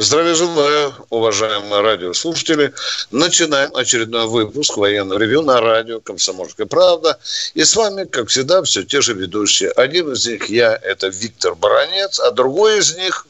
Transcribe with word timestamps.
Здравия 0.00 0.36
желаю, 0.36 0.94
уважаемые 1.10 1.82
радиослушатели. 1.82 2.72
Начинаем 3.10 3.74
очередной 3.74 4.28
выпуск 4.28 4.76
военного 4.76 5.18
ревю 5.18 5.42
на 5.42 5.60
радио 5.60 5.98
«Комсомольская 5.98 6.66
правда». 6.66 7.18
И 7.54 7.64
с 7.64 7.74
вами, 7.74 8.04
как 8.04 8.28
всегда, 8.28 8.62
все 8.62 8.84
те 8.84 9.00
же 9.00 9.14
ведущие. 9.14 9.72
Один 9.72 10.12
из 10.12 10.24
них 10.24 10.48
я, 10.48 10.78
это 10.80 11.08
Виктор 11.08 11.56
Баранец, 11.56 12.20
а 12.20 12.30
другой 12.30 12.78
из 12.78 12.96
них... 12.96 13.26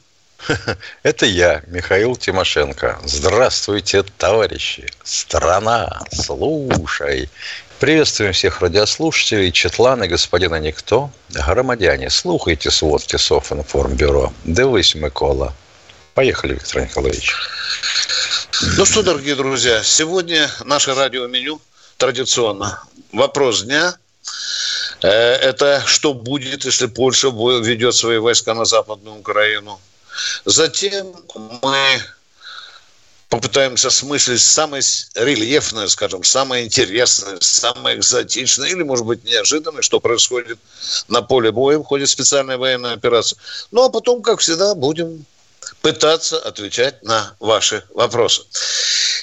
Это 1.03 1.25
я, 1.25 1.63
Михаил 1.65 2.15
Тимошенко. 2.15 2.99
Здравствуйте, 3.03 4.03
товарищи. 4.19 4.87
Страна, 5.03 6.03
слушай. 6.13 7.31
Приветствуем 7.79 8.31
всех 8.33 8.61
радиослушателей, 8.61 9.51
Четлана, 9.51 10.07
господина 10.07 10.59
Никто, 10.59 11.09
громадяне. 11.29 12.11
Слухайте 12.11 12.69
сводки 12.69 13.15
Софинформбюро. 13.15 14.31
Дивись, 14.45 14.93
Микола. 14.93 15.55
Поехали, 16.19 16.55
Виктор 16.55 16.81
Николаевич. 16.81 17.33
Ну 18.75 18.83
что, 18.83 19.03
дорогие 19.03 19.35
друзья, 19.35 19.81
сегодня 19.83 20.51
наше 20.65 20.93
радиоменю 20.93 21.61
традиционно. 21.95 22.83
Вопрос 23.13 23.61
дня 23.61 23.97
э,– 25.01 25.07
это 25.07 25.81
что 25.85 26.13
будет, 26.13 26.65
если 26.65 26.87
Польша 26.87 27.29
ведет 27.29 27.95
свои 27.95 28.17
войска 28.17 28.53
на 28.53 28.65
Западную 28.65 29.17
Украину. 29.17 29.79
Затем 30.43 31.15
мы 31.61 32.01
попытаемся 33.29 33.87
осмыслить 33.87 34.41
самое 34.41 34.83
рельефное, 35.15 35.87
скажем, 35.87 36.25
самое 36.25 36.65
интересное, 36.65 37.37
самое 37.39 37.95
экзотичное 37.95 38.67
или, 38.67 38.83
может 38.83 39.05
быть, 39.05 39.23
неожиданное, 39.23 39.83
что 39.83 40.01
происходит 40.01 40.59
на 41.07 41.21
поле 41.21 41.53
боя 41.53 41.77
в 41.77 41.85
ходе 41.85 42.05
специальной 42.07 42.57
военной 42.57 42.91
операции. 42.91 43.37
Ну, 43.71 43.85
а 43.85 43.89
потом, 43.89 44.21
как 44.21 44.41
всегда, 44.41 44.75
будем 44.75 45.25
пытаться 45.81 46.39
отвечать 46.39 47.03
на 47.03 47.35
ваши 47.39 47.83
вопросы. 47.93 48.43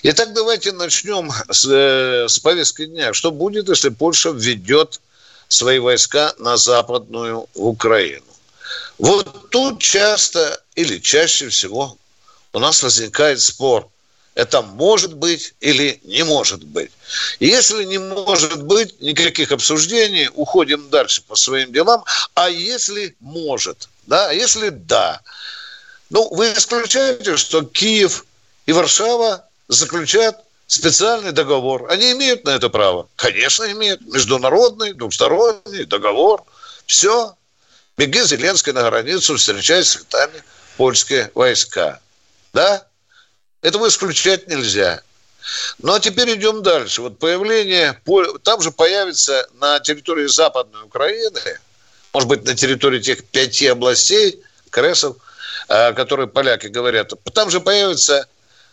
Итак, 0.03 0.33
давайте 0.33 0.73
начнем 0.73 1.31
с, 1.51 1.65
э, 1.65 2.29
с 2.29 2.39
повестки 2.39 2.87
дня. 2.87 3.13
Что 3.13 3.31
будет, 3.31 3.69
если 3.69 3.89
Польша 3.89 4.31
введет 4.31 5.01
свои 5.49 5.79
войска 5.79 6.35
на 6.39 6.57
Западную 6.57 7.49
Украину? 7.55 8.25
Вот 8.99 9.51
тут 9.51 9.81
часто 9.81 10.61
или 10.75 10.99
чаще 10.99 11.49
всего 11.49 11.97
у 12.53 12.59
нас 12.59 12.83
возникает 12.83 13.41
спор. 13.41 13.89
Это 14.35 14.61
может 14.61 15.15
быть 15.15 15.55
или 15.61 15.99
не 16.05 16.23
может 16.23 16.63
быть. 16.63 16.91
Если 17.41 17.85
не 17.85 17.99
может 17.99 18.63
быть, 18.63 19.01
никаких 19.01 19.51
обсуждений, 19.51 20.29
уходим 20.35 20.91
дальше 20.91 21.23
по 21.23 21.37
своим 21.37 21.73
делам. 21.73 22.05
А 22.35 22.51
если 22.51 23.17
может, 23.21 23.89
да, 24.07 24.29
а 24.29 24.33
если 24.33 24.69
да, 24.69 25.23
ну, 26.11 26.29
вы 26.35 26.53
исключаете, 26.53 27.37
что 27.37 27.65
Киев 27.65 28.25
и 28.67 28.73
Варшава 28.73 29.45
заключат 29.69 30.45
специальный 30.67 31.33
договор. 31.33 31.91
Они 31.91 32.13
имеют 32.13 32.45
на 32.45 32.51
это 32.51 32.69
право? 32.69 33.09
Конечно, 33.17 33.71
имеют. 33.73 34.01
Международный, 34.03 34.93
двухсторонний 34.93 35.85
договор. 35.85 36.45
Все. 36.87 37.35
Беги 37.97 38.23
Зеленский 38.23 38.73
на 38.73 38.83
границу, 38.83 39.37
встречайся 39.37 39.93
с 39.93 40.01
летами 40.01 40.43
польские 40.77 41.31
войска. 41.35 42.01
Да? 42.53 42.87
Этого 43.63 43.89
исключать 43.89 44.49
нельзя. 44.49 45.03
Ну, 45.79 45.95
а 45.95 46.01
теперь 46.01 46.35
идем 46.35 46.63
дальше. 46.63 47.03
Вот 47.03 47.19
появление... 47.19 48.01
Там 48.43 48.61
же 48.61 48.71
появится 48.71 49.49
на 49.55 49.81
территории 49.81 50.27
Западной 50.27 50.83
Украины, 50.83 51.41
может 52.13 52.29
быть, 52.29 52.45
на 52.45 52.55
территории 52.55 53.01
тех 53.01 53.25
пяти 53.25 53.67
областей, 53.67 54.43
Кресов, 54.71 55.17
которые 55.69 56.29
поляки 56.29 56.67
говорят, 56.67 57.13
там 57.33 57.51
же 57.51 57.61
появятся 57.61 58.27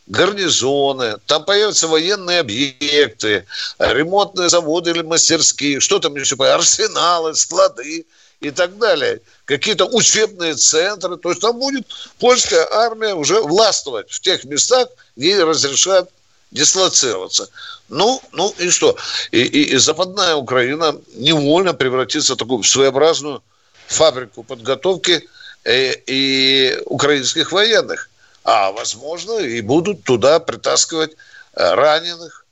гарнизоны, 0.08 1.18
там 1.26 1.46
появятся 1.46 1.88
военные 1.88 2.40
объекты, 2.40 3.46
ремонтные 3.80 4.50
заводы 4.50 4.92
или 4.92 5.02
мастерские, 5.02 5.80
что 5.80 6.00
там 6.00 6.16
еще 6.16 6.36
арсеналы, 6.36 7.36
склады 7.36 8.06
и 8.42 8.52
так 8.52 8.78
далее. 8.78 9.22
Какие-то 9.46 9.86
учебные 9.86 10.56
центры. 10.56 11.18
То 11.18 11.30
есть 11.30 11.42
там 11.42 11.58
будет 11.58 11.88
польская 12.20 12.68
армия 12.72 13.14
уже 13.14 13.42
властвовать 13.42 14.12
в 14.12 14.20
тех 14.20 14.44
местах, 14.44 14.90
где 15.16 15.44
разрешат 15.44 16.10
дислоцироваться. 16.52 17.50
Ну, 17.90 18.22
ну 18.32 18.54
и 18.60 18.70
что? 18.70 18.98
И, 19.32 19.42
и, 19.42 19.74
и 19.74 19.78
Западная 19.78 20.36
Украина 20.36 21.00
невольно 21.16 21.74
превратится 21.74 22.34
в 22.34 22.38
такую 22.38 22.64
своеобразную 22.64 23.42
фабрику 23.88 24.44
подготовки 24.44 25.28
Э, 25.66 25.94
и 26.08 26.78
украинских 26.86 27.52
военных. 27.52 28.10
А, 28.44 28.72
возможно, 28.72 29.40
и 29.40 29.62
будут 29.62 30.04
туда 30.04 30.40
притаскивать 30.40 31.12
э, 31.54 31.74
раненых 31.74 32.46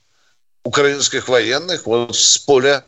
украинских 0.63 1.27
военных 1.27 1.85
вот 1.85 2.15
с 2.15 2.37
поля 2.37 2.85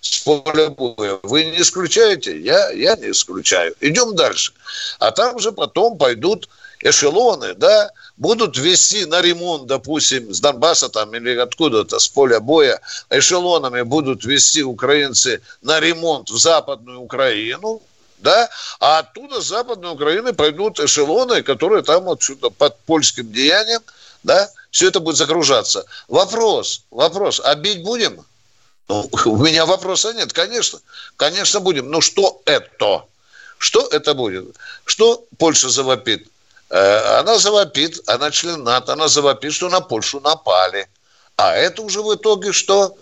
с 0.00 0.20
поля 0.20 0.70
боя. 0.70 1.18
Вы 1.22 1.44
не 1.44 1.60
исключаете? 1.60 2.40
Я, 2.40 2.70
я 2.70 2.96
не 2.96 3.10
исключаю. 3.10 3.74
Идем 3.80 4.14
дальше. 4.14 4.52
А 5.00 5.10
там 5.10 5.38
же 5.38 5.52
потом 5.52 5.98
пойдут 5.98 6.48
эшелоны, 6.80 7.54
да, 7.54 7.90
будут 8.16 8.56
вести 8.56 9.04
на 9.04 9.20
ремонт, 9.20 9.66
допустим, 9.66 10.32
с 10.32 10.40
Донбасса 10.40 10.88
там 10.88 11.14
или 11.14 11.36
откуда-то, 11.36 11.98
с 11.98 12.08
поля 12.08 12.40
боя, 12.40 12.80
эшелонами 13.10 13.82
будут 13.82 14.24
вести 14.24 14.62
украинцы 14.62 15.42
на 15.60 15.80
ремонт 15.80 16.30
в 16.30 16.38
Западную 16.38 17.00
Украину, 17.00 17.82
да, 18.20 18.48
а 18.80 18.98
оттуда 18.98 19.40
с 19.40 19.46
Западной 19.46 19.92
Украины 19.92 20.32
пойдут 20.32 20.80
эшелоны, 20.80 21.42
которые 21.42 21.82
там 21.82 22.08
отсюда 22.08 22.50
под 22.50 22.78
польским 22.80 23.32
деянием, 23.32 23.80
да, 24.22 24.50
все 24.70 24.88
это 24.88 25.00
будет 25.00 25.16
загружаться. 25.16 25.84
Вопрос, 26.08 26.82
вопрос, 26.90 27.40
а 27.44 27.54
бить 27.54 27.82
будем? 27.82 28.24
Ну, 28.88 29.08
у 29.26 29.36
меня 29.36 29.66
вопроса 29.66 30.12
нет, 30.12 30.32
конечно, 30.32 30.80
конечно 31.16 31.60
будем. 31.60 31.90
Но 31.90 32.00
что 32.00 32.40
это? 32.46 33.04
Что 33.58 33.86
это 33.88 34.14
будет? 34.14 34.56
Что 34.84 35.24
Польша 35.36 35.68
завопит? 35.68 36.26
Э, 36.70 37.18
она 37.18 37.38
завопит, 37.38 38.00
она 38.08 38.30
член 38.30 38.64
НАТО, 38.64 38.94
она 38.94 39.08
завопит, 39.08 39.52
что 39.52 39.68
на 39.68 39.80
Польшу 39.80 40.20
напали. 40.20 40.88
А 41.36 41.54
это 41.54 41.82
уже 41.82 42.02
в 42.02 42.14
итоге 42.14 42.52
что? 42.52 42.96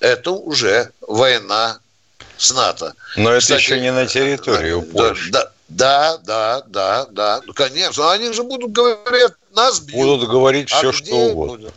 Это 0.00 0.32
уже 0.32 0.90
война 1.00 1.78
с 2.42 2.52
НАТО. 2.52 2.94
Но 3.16 3.30
это 3.30 3.40
Кстати, 3.40 3.60
еще 3.60 3.80
не 3.80 3.92
на 3.92 4.06
территории 4.06 4.72
у 4.72 4.82
Польши. 4.82 5.30
Да, 5.30 5.50
да, 5.68 6.18
да, 6.18 6.62
да, 6.66 7.06
да. 7.10 7.40
Ну, 7.46 7.54
конечно. 7.54 8.12
Они 8.12 8.32
же 8.32 8.42
будут 8.42 8.72
говорить, 8.72 9.32
нас 9.54 9.80
бьют. 9.80 10.00
Будут 10.00 10.28
говорить 10.28 10.68
все, 10.70 10.90
а 10.90 10.92
что 10.92 11.14
угодно. 11.14 11.56
Будут? 11.56 11.74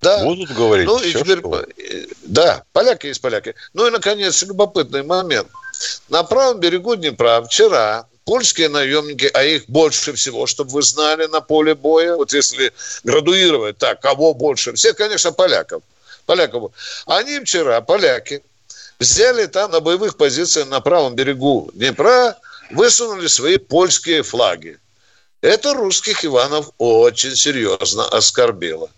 Да. 0.00 0.22
Будут 0.22 0.50
говорить 0.50 0.86
ну, 0.86 0.98
все, 0.98 1.08
и 1.08 1.12
теперь, 1.12 1.38
что 1.38 1.64
Да, 2.24 2.62
поляки 2.72 3.06
есть 3.06 3.22
поляки. 3.22 3.54
Ну 3.72 3.86
и, 3.86 3.90
наконец, 3.90 4.42
любопытный 4.42 5.02
момент. 5.02 5.48
На 6.08 6.22
правом 6.22 6.60
берегу 6.60 6.94
Днепра 6.94 7.42
вчера 7.42 8.06
польские 8.26 8.68
наемники, 8.68 9.30
а 9.32 9.42
их 9.42 9.64
больше 9.66 10.12
всего, 10.12 10.46
чтобы 10.46 10.72
вы 10.72 10.82
знали, 10.82 11.26
на 11.26 11.40
поле 11.40 11.74
боя, 11.74 12.16
вот 12.16 12.32
если 12.34 12.72
градуировать 13.02 13.78
так, 13.78 14.00
кого 14.00 14.34
больше, 14.34 14.74
все, 14.74 14.92
конечно, 14.92 15.32
поляков. 15.32 15.82
Поляков. 16.26 16.72
Они 17.06 17.40
вчера, 17.40 17.80
поляки, 17.80 18.42
взяли 18.98 19.46
там 19.46 19.70
на 19.70 19.80
боевых 19.80 20.16
позициях 20.16 20.68
на 20.68 20.80
правом 20.80 21.14
берегу 21.14 21.70
Днепра, 21.74 22.36
высунули 22.70 23.26
свои 23.26 23.56
польские 23.56 24.22
флаги. 24.22 24.78
Это 25.40 25.74
русских 25.74 26.24
Иванов 26.24 26.70
очень 26.78 27.36
серьезно 27.36 28.08
оскорбило. 28.08 28.88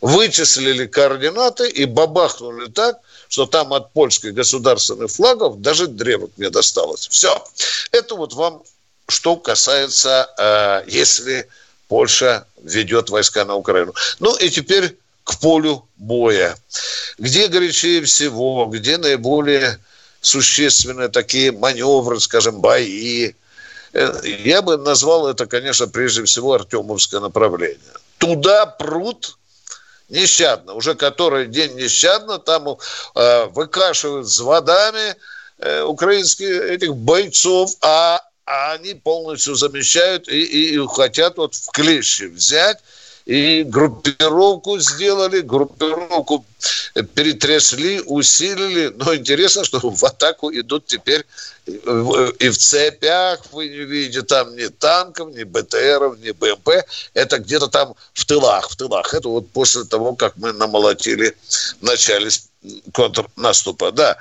Вычислили 0.00 0.86
координаты 0.86 1.68
и 1.68 1.86
бабахнули 1.86 2.70
так, 2.70 2.98
что 3.28 3.46
там 3.46 3.72
от 3.72 3.92
польских 3.92 4.34
государственных 4.34 5.10
флагов 5.10 5.62
даже 5.62 5.86
древок 5.86 6.30
не 6.36 6.50
досталось. 6.50 7.08
Все. 7.08 7.42
Это 7.90 8.14
вот 8.14 8.34
вам 8.34 8.62
что 9.08 9.36
касается, 9.36 10.28
э, 10.38 10.84
если 10.88 11.48
Польша 11.88 12.46
ведет 12.62 13.10
войска 13.10 13.44
на 13.44 13.54
Украину. 13.54 13.94
Ну 14.18 14.34
и 14.36 14.48
теперь 14.50 14.96
к 15.24 15.38
полю 15.40 15.88
боя. 15.96 16.56
Где 17.18 17.48
горячее 17.48 18.02
всего, 18.02 18.66
где 18.66 18.98
наиболее 18.98 19.78
существенные 20.20 21.08
такие 21.08 21.52
маневры, 21.52 22.20
скажем, 22.20 22.60
бои. 22.60 23.32
Э, 23.92 24.20
я 24.24 24.62
бы 24.62 24.76
назвал 24.76 25.28
это, 25.28 25.46
конечно, 25.46 25.86
прежде 25.86 26.24
всего 26.24 26.54
Артемовское 26.54 27.20
направление. 27.20 27.78
туда 28.18 28.66
прут 28.66 29.36
нещадно. 30.08 30.74
Уже 30.74 30.94
который 30.94 31.46
день 31.46 31.74
нещадно 31.74 32.38
там 32.38 32.68
э, 33.14 33.44
выкашивают 33.46 34.30
с 34.30 34.40
водами 34.40 35.14
э, 35.58 35.82
украинских 35.82 36.48
этих 36.48 36.94
бойцов, 36.94 37.72
а, 37.82 38.22
а 38.46 38.72
они 38.72 38.94
полностью 38.94 39.54
замещают 39.54 40.28
и, 40.28 40.42
и, 40.42 40.74
и 40.74 40.86
хотят 40.86 41.36
вот 41.36 41.54
в 41.54 41.70
клещи 41.70 42.24
взять 42.24 42.78
и 43.26 43.62
группировку 43.62 44.78
сделали, 44.78 45.40
группировку 45.40 46.44
перетрясли, 47.14 48.00
усилили. 48.04 48.92
Но 48.96 49.14
интересно, 49.14 49.64
что 49.64 49.78
в 49.78 50.04
атаку 50.04 50.52
идут 50.52 50.86
теперь 50.86 51.24
и 51.66 52.48
в 52.50 52.58
цепях, 52.58 53.40
вы 53.52 53.68
не 53.68 53.84
видите 53.84 54.22
там 54.22 54.54
ни 54.54 54.66
танков, 54.66 55.34
ни 55.34 55.42
БТРов, 55.44 56.18
ни 56.18 56.32
БМП. 56.32 56.68
Это 57.14 57.38
где-то 57.38 57.68
там 57.68 57.94
в 58.12 58.26
тылах, 58.26 58.70
в 58.70 58.76
тылах. 58.76 59.14
Это 59.14 59.28
вот 59.28 59.50
после 59.50 59.84
того, 59.84 60.14
как 60.14 60.36
мы 60.36 60.52
намолотили 60.52 61.34
в 61.80 61.82
начале 61.82 62.28
контрнаступа. 62.92 63.92
Да. 63.92 64.18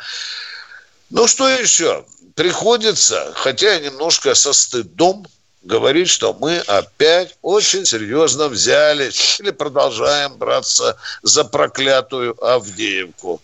Ну, 1.10 1.28
что 1.28 1.50
еще? 1.50 2.06
Приходится, 2.36 3.34
хотя 3.36 3.80
немножко 3.80 4.34
со 4.34 4.54
стыдом, 4.54 5.28
говорит, 5.64 6.10
что 6.10 6.34
мы 6.34 6.58
опять 6.60 7.36
очень 7.42 7.86
серьезно 7.86 8.48
взялись 8.50 9.40
или 9.40 9.52
продолжаем 9.52 10.36
браться 10.36 10.98
за 11.22 11.46
проклятую 11.46 12.36
Авдеевку. 12.44 13.42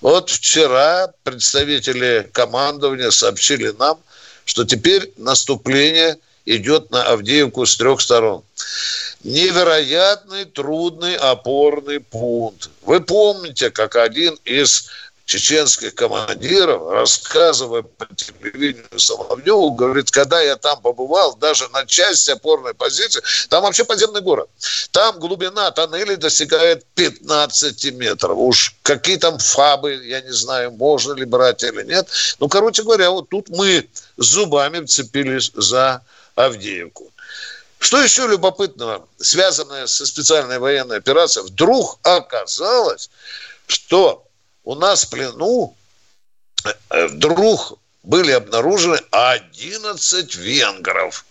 Вот 0.00 0.30
вчера 0.30 1.12
представители 1.22 2.28
командования 2.32 3.10
сообщили 3.10 3.74
нам, 3.78 3.98
что 4.44 4.64
теперь 4.64 5.12
наступление 5.16 6.16
идет 6.46 6.90
на 6.90 7.02
Авдеевку 7.02 7.66
с 7.66 7.76
трех 7.76 8.00
сторон. 8.00 8.42
Невероятный 9.22 10.46
трудный 10.46 11.16
опорный 11.16 12.00
пункт. 12.00 12.70
Вы 12.82 13.00
помните, 13.00 13.70
как 13.70 13.96
один 13.96 14.38
из 14.44 14.88
чеченских 15.28 15.94
командиров, 15.94 16.90
рассказывая 16.90 17.82
по 17.82 18.06
телевидению 18.14 18.98
Соловьеву, 18.98 19.72
говорит, 19.72 20.10
когда 20.10 20.40
я 20.40 20.56
там 20.56 20.80
побывал, 20.80 21.36
даже 21.36 21.68
на 21.68 21.84
части 21.84 22.30
опорной 22.30 22.72
позиции, 22.72 23.22
там 23.50 23.62
вообще 23.62 23.84
подземный 23.84 24.22
город. 24.22 24.48
Там 24.90 25.18
глубина 25.18 25.70
тоннелей 25.70 26.16
достигает 26.16 26.86
15 26.94 27.92
метров. 27.92 28.38
Уж 28.38 28.74
какие 28.82 29.18
там 29.18 29.38
фабы, 29.38 30.00
я 30.02 30.22
не 30.22 30.32
знаю, 30.32 30.70
можно 30.70 31.12
ли 31.12 31.26
брать 31.26 31.62
или 31.62 31.82
нет. 31.82 32.08
Ну, 32.38 32.48
короче 32.48 32.82
говоря, 32.82 33.10
вот 33.10 33.28
тут 33.28 33.50
мы 33.50 33.86
зубами 34.16 34.82
вцепились 34.86 35.52
за 35.54 36.00
Авдеевку. 36.36 37.12
Что 37.78 38.02
еще 38.02 38.26
любопытного, 38.26 39.06
связанное 39.18 39.86
со 39.88 40.06
специальной 40.06 40.58
военной 40.58 40.96
операцией, 40.96 41.44
вдруг 41.44 41.98
оказалось, 42.02 43.10
что 43.66 44.24
у 44.68 44.74
нас 44.74 45.04
в 45.04 45.08
плену 45.08 45.74
э, 46.90 47.06
вдруг 47.06 47.78
были 48.02 48.32
обнаружены 48.32 49.00
11 49.12 50.36
венгров. 50.36 51.24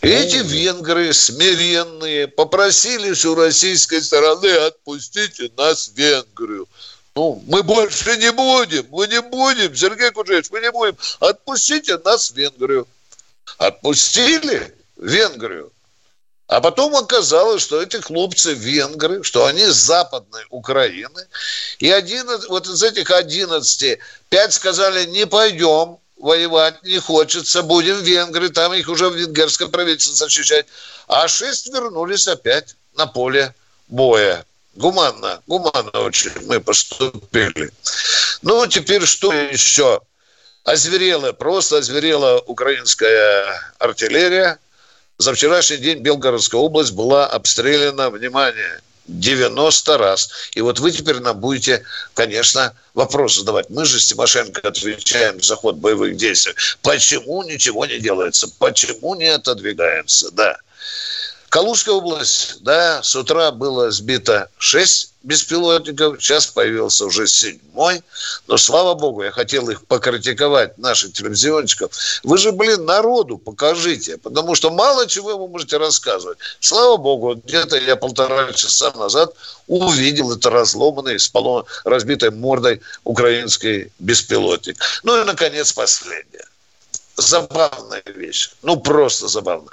Эти 0.00 0.36
венгры 0.36 1.12
смиренные 1.12 2.26
попросили 2.26 3.12
у 3.26 3.34
российской 3.34 4.00
стороны 4.00 4.46
отпустите 4.46 5.50
нас 5.58 5.88
в 5.88 5.98
Венгрию. 5.98 6.66
Ну, 7.14 7.44
мы 7.46 7.62
больше 7.62 8.16
не 8.16 8.32
будем, 8.32 8.86
мы 8.90 9.08
не 9.08 9.20
будем, 9.20 9.76
Сергей 9.76 10.10
Куджевич, 10.10 10.46
мы 10.50 10.60
не 10.60 10.72
будем. 10.72 10.96
Отпустите 11.20 11.98
нас 11.98 12.30
в 12.30 12.34
Венгрию. 12.34 12.88
Отпустили 13.58 14.74
в 14.96 15.04
Венгрию. 15.04 15.70
А 16.48 16.62
потом 16.62 16.96
оказалось, 16.96 17.62
что 17.62 17.82
эти 17.82 17.98
хлопцы 17.98 18.54
венгры, 18.54 19.22
что 19.22 19.44
они 19.44 19.66
с 19.66 19.74
западной 19.74 20.44
Украины. 20.48 21.26
И 21.78 21.90
один, 21.90 22.26
вот 22.48 22.66
из 22.66 22.82
этих 22.82 23.10
11, 23.10 23.98
пять 24.30 24.54
сказали, 24.54 25.04
не 25.04 25.26
пойдем 25.26 25.98
воевать, 26.16 26.82
не 26.82 26.98
хочется, 26.98 27.62
будем 27.62 27.96
в 27.96 28.02
Венгрии, 28.02 28.48
там 28.48 28.72
их 28.72 28.88
уже 28.88 29.10
в 29.10 29.14
венгерском 29.14 29.70
правительстве 29.70 30.16
защищать. 30.16 30.66
А 31.06 31.28
шесть 31.28 31.68
вернулись 31.68 32.26
опять 32.26 32.76
на 32.96 33.06
поле 33.06 33.54
боя. 33.86 34.44
Гуманно, 34.74 35.42
гуманно 35.46 36.00
очень 36.00 36.32
мы 36.46 36.60
поступили. 36.60 37.70
Ну, 38.40 38.66
теперь 38.66 39.04
что 39.04 39.32
еще? 39.34 40.00
Озверела, 40.64 41.32
просто 41.32 41.78
озверела 41.78 42.38
украинская 42.46 43.74
артиллерия– 43.78 44.58
за 45.18 45.34
вчерашний 45.34 45.78
день 45.78 45.98
Белгородская 45.98 46.60
область 46.60 46.92
была 46.92 47.26
обстреляна, 47.26 48.08
внимание, 48.10 48.80
90 49.08 49.98
раз. 49.98 50.30
И 50.54 50.60
вот 50.60 50.78
вы 50.78 50.92
теперь 50.92 51.18
нам 51.18 51.40
будете, 51.40 51.82
конечно, 52.14 52.74
вопрос 52.94 53.36
задавать. 53.36 53.68
Мы 53.68 53.84
же 53.84 53.98
с 53.98 54.06
Тимошенко 54.06 54.60
отвечаем 54.68 55.42
за 55.42 55.56
ход 55.56 55.76
боевых 55.76 56.16
действий. 56.16 56.54
Почему 56.82 57.42
ничего 57.42 57.86
не 57.86 57.98
делается? 57.98 58.48
Почему 58.58 59.14
не 59.16 59.26
отодвигаемся? 59.26 60.30
Да. 60.32 60.56
Калужская 61.48 61.94
область, 61.94 62.62
да, 62.62 63.02
с 63.02 63.16
утра 63.16 63.50
было 63.50 63.90
сбито 63.90 64.50
6 64.58 65.12
беспилотников, 65.22 66.22
сейчас 66.22 66.46
появился 66.46 67.06
уже 67.06 67.26
седьмой. 67.26 68.02
Но, 68.46 68.56
слава 68.58 68.94
богу, 68.94 69.22
я 69.22 69.30
хотел 69.30 69.68
их 69.70 69.86
покритиковать, 69.86 70.76
наших 70.78 71.14
телевизионщиков. 71.14 71.90
Вы 72.22 72.38
же, 72.38 72.52
блин, 72.52 72.84
народу 72.84 73.38
покажите, 73.38 74.18
потому 74.18 74.54
что 74.54 74.70
мало 74.70 75.06
чего 75.06 75.38
вы 75.38 75.48
можете 75.48 75.78
рассказывать. 75.78 76.38
Слава 76.60 76.96
богу, 76.96 77.34
где-то 77.34 77.78
я 77.78 77.96
полтора 77.96 78.52
часа 78.52 78.92
назад 78.92 79.34
увидел 79.66 80.32
это 80.32 80.50
разломанный, 80.50 81.18
с 81.18 81.30
разбитой 81.84 82.30
мордой 82.30 82.80
украинский 83.04 83.90
беспилотник. 83.98 84.76
Ну 85.02 85.20
и, 85.20 85.24
наконец, 85.24 85.72
последнее. 85.72 86.47
Забавная 87.18 88.04
вещь. 88.06 88.50
Ну, 88.62 88.76
просто 88.76 89.26
забавно. 89.26 89.70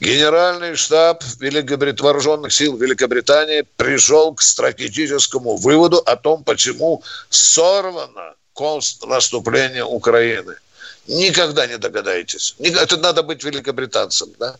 Генеральный 0.00 0.74
штаб 0.74 1.22
Великобрит... 1.38 2.00
вооруженных 2.00 2.52
сил 2.52 2.76
Великобритании 2.76 3.64
пришел 3.76 4.34
к 4.34 4.42
стратегическому 4.42 5.56
выводу 5.56 5.98
о 5.98 6.16
том, 6.16 6.42
почему 6.42 7.04
сорвано 7.30 8.34
контрнаступление 8.52 9.84
Украины. 9.84 10.56
Никогда 11.06 11.68
не 11.68 11.78
догадаетесь. 11.78 12.56
Это 12.58 12.96
надо 12.96 13.22
быть 13.22 13.44
великобританцем. 13.44 14.32
Да? 14.40 14.56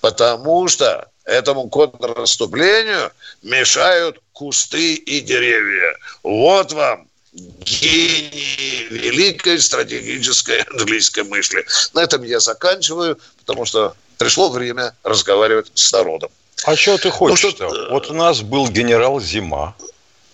Потому 0.00 0.66
что 0.66 1.08
этому 1.24 1.68
контрнаступлению 1.68 3.12
мешают 3.42 4.18
кусты 4.32 4.94
и 4.94 5.20
деревья. 5.20 5.96
Вот 6.24 6.72
вам 6.72 7.06
гений 7.32 8.86
великой 8.90 9.60
стратегической 9.60 10.62
английской 10.62 11.24
мысли. 11.24 11.64
На 11.94 12.02
этом 12.02 12.22
я 12.22 12.40
заканчиваю, 12.40 13.18
потому 13.38 13.64
что 13.64 13.94
пришло 14.18 14.50
время 14.50 14.94
разговаривать 15.02 15.70
с 15.74 15.92
народом. 15.92 16.30
А 16.64 16.76
что 16.76 16.98
ты 16.98 17.10
хочешь? 17.10 17.42
Ну, 17.42 17.50
что... 17.50 17.88
Вот 17.90 18.10
у 18.10 18.14
нас 18.14 18.42
был 18.42 18.68
генерал 18.68 19.20
Зима, 19.20 19.74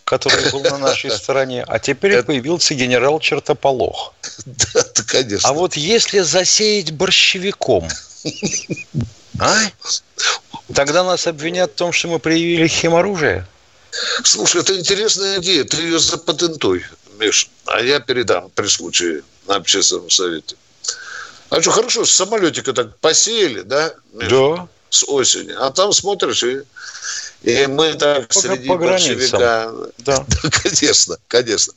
который 0.05 0.51
был 0.51 0.61
на 0.63 0.79
нашей 0.79 1.11
стороне, 1.17 1.65
а 1.67 1.79
теперь 1.79 2.23
появился 2.23 2.75
генерал 2.75 3.21
Чертополох. 3.21 4.15
Да, 4.47 4.83
конечно. 5.07 5.49
А 5.49 5.53
вот 5.53 5.77
если 5.77 6.21
засеять 6.21 6.93
борщевиком, 6.93 7.89
а? 9.39 9.57
Тогда 10.75 11.05
нас 11.05 11.27
обвинят 11.27 11.73
в 11.73 11.75
том, 11.75 11.93
что 11.93 12.09
мы 12.09 12.19
проявили 12.19 12.67
химоружие. 12.67 13.47
Слушай, 14.25 14.63
это 14.63 14.79
интересная 14.79 15.39
идея. 15.41 15.65
Ты 15.65 15.79
ее 15.79 15.99
запатентуй, 15.99 16.85
Миш. 17.19 17.49
А 17.67 17.81
я 17.81 18.01
передам 18.01 18.51
при 18.55 18.67
случае 18.67 19.23
на 19.47 19.57
общественном 19.57 20.11
совете. 20.11 20.57
А 21.51 21.63
что, 21.63 21.71
хорошо, 21.71 22.05
с 22.05 22.11
самолетика 22.11 22.73
так 22.73 22.99
посеяли, 22.99 23.63
да? 23.63 23.95
Да. 24.13 24.69
С 24.91 25.05
осени. 25.09 25.53
А 25.59 25.71
там 25.71 25.93
смотришь, 25.93 26.43
и, 26.43 26.63
и 27.43 27.67
мы 27.67 27.95
так 27.95 28.29
по, 28.29 28.35
среди 28.35 28.69
по 28.69 28.77
большевика... 28.77 29.39
Да. 29.39 29.71
да. 29.99 30.25
Конечно, 30.63 31.17
конечно. 31.29 31.73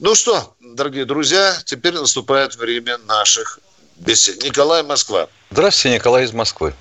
Ну 0.00 0.14
что, 0.14 0.54
дорогие 0.60 1.04
друзья, 1.04 1.56
теперь 1.64 1.94
наступает 1.94 2.56
время 2.56 2.98
наших 3.06 3.60
бесед. 3.96 4.42
Николай, 4.42 4.82
Москва. 4.82 5.28
Здравствуйте, 5.50 5.96
Николай 5.96 6.24
из 6.24 6.32
Москвы. 6.32 6.74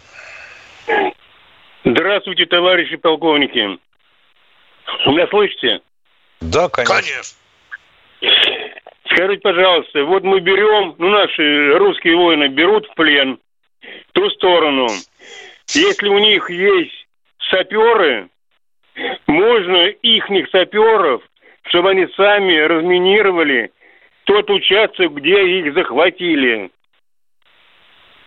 Здравствуйте, 1.85 2.45
товарищи 2.45 2.97
полковники. 2.97 3.79
Меня 5.05 5.27
слышите? 5.27 5.81
Да, 6.41 6.69
конечно. 6.69 6.95
Конечно. 6.95 7.37
Скажите, 9.11 9.41
пожалуйста, 9.41 10.03
вот 10.03 10.23
мы 10.23 10.39
берем, 10.39 10.95
ну, 10.97 11.09
наши 11.09 11.77
русские 11.77 12.15
воины 12.17 12.47
берут 12.47 12.87
в 12.87 12.93
плен 12.95 13.39
ту 14.13 14.29
сторону. 14.31 14.87
Если 15.69 16.07
у 16.07 16.19
них 16.19 16.49
есть 16.49 17.07
саперы, 17.49 18.29
можно 19.27 19.87
ихних 19.87 20.49
саперов, 20.51 21.23
чтобы 21.67 21.91
они 21.91 22.07
сами 22.15 22.57
разминировали 22.57 23.71
тот 24.25 24.49
участок, 24.49 25.13
где 25.13 25.59
их 25.59 25.73
захватили. 25.73 26.69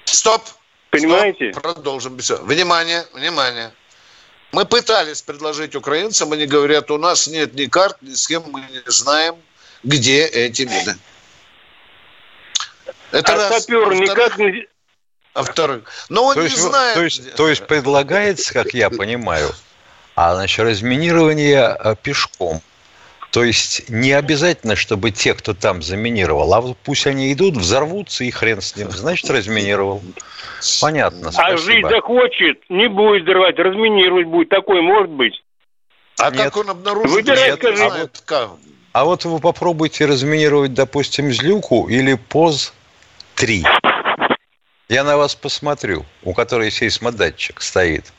Стоп! 0.05 0.43
Понимаете? 0.90 1.52
Стоп. 1.52 1.62
Продолжим. 1.62 2.19
Все. 2.19 2.37
Внимание, 2.43 3.02
внимание. 3.14 3.71
Мы 4.52 4.64
пытались 4.64 5.23
предложить 5.23 5.76
украинцам, 5.76 6.33
они 6.33 6.47
говорят, 6.47 6.90
у 6.90 6.99
нас 6.99 7.28
нет 7.28 7.54
ни 7.54 7.66
карт, 7.66 7.97
ни 8.00 8.14
с 8.14 8.26
кем 8.26 8.45
мы 8.50 8.61
не 8.61 8.83
знаем, 8.87 9.37
где 9.85 10.26
эти 10.26 10.62
мины. 10.62 10.99
Это 13.12 13.35
а 13.35 13.37
раз. 13.37 13.62
сапер 13.62 13.95
никак 13.95 14.38
не... 14.38 14.66
А 15.33 15.45
второй. 15.45 15.85
Но 16.09 16.25
он 16.25 16.35
то 16.35 16.40
не 16.40 16.49
есть, 16.49 16.61
знает. 16.61 16.95
То 16.95 17.04
есть, 17.04 17.35
то 17.35 17.49
есть 17.49 17.66
предлагается, 17.66 18.52
как 18.52 18.75
я 18.75 18.90
понимаю, 18.90 19.54
а 20.16 20.35
значит, 20.35 20.59
разминирование 20.59 21.76
э, 21.78 21.95
пешком. 22.02 22.61
То 23.31 23.45
есть 23.45 23.89
не 23.89 24.13
обязательно, 24.13 24.75
чтобы 24.75 25.13
те, 25.13 25.35
кто 25.35 25.55
там 25.55 25.83
заминировал, 25.83 26.53
а 26.53 26.75
пусть 26.85 27.07
они 27.07 27.33
идут, 27.33 27.57
взорвутся 27.57 28.25
и 28.25 28.31
хрен 28.31 28.61
с 28.61 28.75
ним. 28.77 28.91
Значит, 28.91 29.31
разминировал. 29.31 30.03
Понятно. 30.81 31.31
Спасибо. 31.31 31.55
А 31.55 31.57
жить 31.57 31.87
захочет, 31.89 32.59
не 32.69 32.89
будет 32.89 33.23
взрывать, 33.23 33.57
разминировать 33.59 34.27
будет. 34.27 34.49
Такой 34.49 34.83
может 34.83 35.11
быть. 35.11 35.41
А 36.19 36.31
Нет. 36.31 36.43
как 36.43 36.57
он 36.57 36.71
обнаружит? 36.71 37.13
Выбирай, 37.13 37.53
скажи. 37.53 37.85
А 37.85 37.99
вот, 37.99 38.23
как? 38.27 38.51
а 38.93 39.05
вот 39.05 39.25
вы 39.25 39.39
попробуйте 39.39 40.07
разминировать, 40.07 40.75
допустим, 40.75 41.31
Злюку 41.31 41.89
или 41.89 42.15
ПОЗ-3. 42.29 43.63
Я 44.89 45.05
на 45.05 45.17
вас 45.17 45.37
посмотрю, 45.37 46.05
у 46.25 46.35
которой 46.35 46.73
сейсмодатчик 46.73 47.61
стоит. 47.61 48.13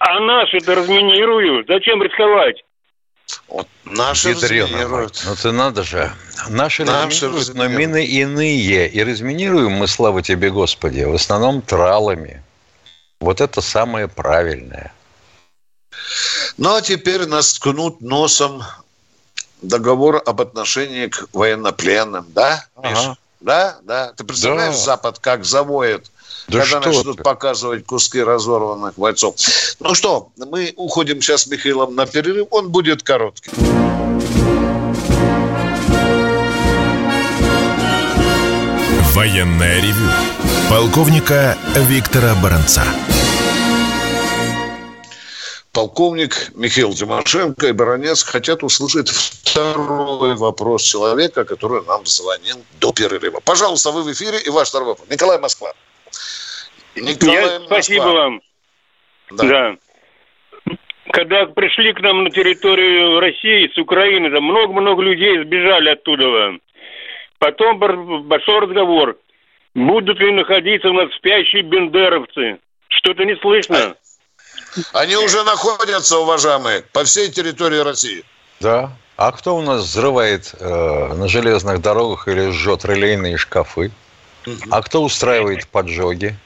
А 0.00 0.20
наши-то 0.20 0.74
разминируют. 0.74 1.68
Зачем 1.68 2.02
рисковать? 2.02 2.64
Вот 3.48 3.68
наши 3.84 4.34
разминируют. 4.34 5.22
Ну 5.24 5.34
ты 5.36 5.52
надо 5.52 5.82
же. 5.82 6.12
Наши, 6.48 6.84
наши 6.84 7.26
разминируют, 7.26 7.54
но 7.54 7.68
мины 7.68 8.04
иные. 8.04 8.88
И 8.88 9.02
разминируем 9.02 9.72
мы, 9.72 9.88
слава 9.88 10.22
тебе, 10.22 10.50
Господи, 10.50 11.02
в 11.02 11.14
основном 11.14 11.62
тралами. 11.62 12.42
Вот 13.20 13.40
это 13.40 13.60
самое 13.60 14.08
правильное. 14.08 14.92
Ну, 16.56 16.74
а 16.74 16.82
теперь 16.82 17.26
нас 17.26 17.54
ткнут 17.54 18.00
носом 18.00 18.62
договор 19.62 20.22
об 20.24 20.40
отношении 20.40 21.08
к 21.08 21.28
военнопленным, 21.32 22.26
да, 22.28 22.64
Ага. 22.76 23.16
Да, 23.40 23.78
да. 23.82 24.12
Ты 24.16 24.24
представляешь, 24.24 24.74
да. 24.74 24.80
Запад 24.80 25.18
как 25.20 25.44
завоет, 25.44 26.10
да 26.46 26.60
когда 26.60 26.80
начнут 26.80 27.16
ты? 27.16 27.22
показывать 27.22 27.84
куски 27.84 28.22
разорванных 28.22 28.94
бойцов. 28.96 29.34
Ну 29.80 29.94
что, 29.94 30.30
мы 30.36 30.72
уходим 30.76 31.20
сейчас 31.20 31.42
с 31.42 31.46
Михаилом 31.48 31.94
на 31.94 32.06
перерыв. 32.06 32.48
Он 32.50 32.70
будет 32.70 33.02
короткий. 33.02 33.50
Военная 39.14 39.80
ревю. 39.80 40.10
Полковника 40.70 41.56
Виктора 41.74 42.34
Баранца 42.36 42.84
полковник 45.78 46.50
Михаил 46.56 46.92
Тимошенко 46.92 47.68
и 47.68 47.72
Баранец 47.72 48.24
хотят 48.24 48.64
услышать 48.64 49.08
второй 49.08 50.34
вопрос 50.34 50.82
человека, 50.82 51.44
который 51.44 51.84
нам 51.84 52.04
звонил 52.04 52.56
до 52.80 52.92
перерыва. 52.92 53.38
Пожалуйста, 53.44 53.92
вы 53.92 54.02
в 54.02 54.12
эфире 54.12 54.40
и 54.40 54.50
ваш 54.50 54.70
второй 54.70 54.88
вопрос. 54.88 55.08
Николай 55.08 55.38
Москва. 55.38 55.72
Николай 56.94 57.34
Я, 57.34 57.42
Москва. 57.42 57.66
Спасибо 57.66 58.02
вам. 58.02 58.40
Да. 59.30 59.44
да. 59.44 59.76
Когда 61.12 61.46
пришли 61.46 61.92
к 61.92 62.00
нам 62.00 62.24
на 62.24 62.30
территорию 62.30 63.20
России 63.20 63.70
с 63.72 63.78
Украины, 63.78 64.30
там 64.30 64.44
много-много 64.44 65.02
людей 65.02 65.42
сбежали 65.42 65.90
оттуда. 65.90 66.58
Потом 67.38 67.78
большой 67.78 68.60
разговор. 68.60 69.16
Будут 69.74 70.18
ли 70.18 70.32
находиться 70.32 70.88
у 70.88 70.92
нас 70.92 71.12
спящие 71.14 71.62
бендеровцы? 71.62 72.58
Что-то 72.88 73.24
не 73.24 73.36
слышно. 73.36 73.94
Они 74.92 75.16
уже 75.16 75.44
находятся, 75.44 76.18
уважаемые, 76.18 76.82
по 76.92 77.04
всей 77.04 77.30
территории 77.30 77.78
России. 77.78 78.24
Да. 78.60 78.92
А 79.16 79.32
кто 79.32 79.56
у 79.56 79.62
нас 79.62 79.82
взрывает 79.82 80.54
э, 80.60 81.14
на 81.14 81.26
железных 81.26 81.80
дорогах 81.80 82.28
или 82.28 82.50
жжет 82.50 82.84
релейные 82.84 83.36
шкафы? 83.36 83.90
А 84.70 84.82
кто 84.82 85.02
устраивает 85.02 85.66
поджоги? 85.68 86.36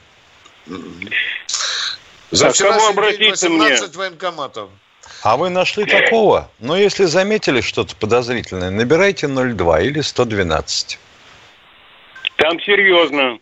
За 2.31 2.49
а 2.49 2.53
кому 2.53 2.87
обратиться 2.87 3.49
18 3.49 3.89
мне? 3.89 3.97
военкоматов. 3.97 4.69
А 5.21 5.37
вы 5.37 5.49
нашли 5.49 5.85
такого? 5.85 6.49
Но 6.59 6.75
если 6.75 7.05
заметили 7.05 7.61
что-то 7.61 7.95
подозрительное, 7.95 8.69
набирайте 8.69 9.27
02 9.27 9.81
или 9.81 10.01
112. 10.01 10.99
Там 12.37 12.59
серьезно. 12.61 13.39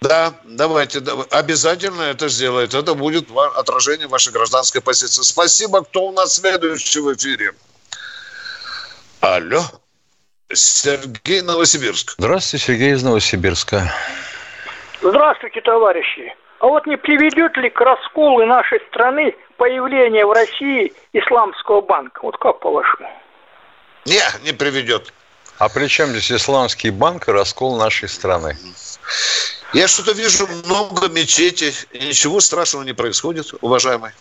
Да, 0.00 0.34
давайте, 0.44 0.98
обязательно 1.30 2.02
это 2.02 2.28
сделает. 2.28 2.74
Это 2.74 2.94
будет 2.94 3.28
отражение 3.56 4.08
вашей 4.08 4.32
гражданской 4.32 4.80
позиции. 4.80 5.22
Спасибо. 5.22 5.84
Кто 5.84 6.08
у 6.08 6.12
нас 6.12 6.34
следующий 6.34 7.00
в 7.00 7.14
эфире? 7.14 7.54
Алло. 9.20 9.64
Сергей 10.54 11.42
Новосибирск. 11.42 12.14
Здравствуйте, 12.18 12.66
Сергей 12.66 12.92
из 12.92 13.02
Новосибирска. 13.02 13.92
Здравствуйте, 15.00 15.60
товарищи. 15.60 16.34
А 16.60 16.66
вот 16.66 16.86
не 16.86 16.96
приведет 16.96 17.56
ли 17.56 17.70
к 17.70 17.80
расколу 17.80 18.44
нашей 18.46 18.80
страны 18.88 19.34
появление 19.56 20.24
в 20.24 20.32
России 20.32 20.92
исламского 21.12 21.80
банка? 21.80 22.20
Вот 22.22 22.36
как 22.36 22.60
по-вашему? 22.60 23.08
Не, 24.06 24.22
не 24.44 24.52
приведет. 24.52 25.12
А 25.58 25.68
при 25.68 25.86
чем 25.86 26.10
здесь 26.10 26.32
исламский 26.32 26.90
банк 26.90 27.28
и 27.28 27.32
раскол 27.32 27.76
нашей 27.78 28.08
страны? 28.08 28.56
Я 29.72 29.88
что-то 29.88 30.12
вижу 30.12 30.46
много 30.64 31.08
мечетей, 31.08 31.72
и 31.92 32.08
ничего 32.08 32.40
страшного 32.40 32.84
не 32.84 32.92
происходит, 32.92 33.46
уважаемый. 33.60 34.12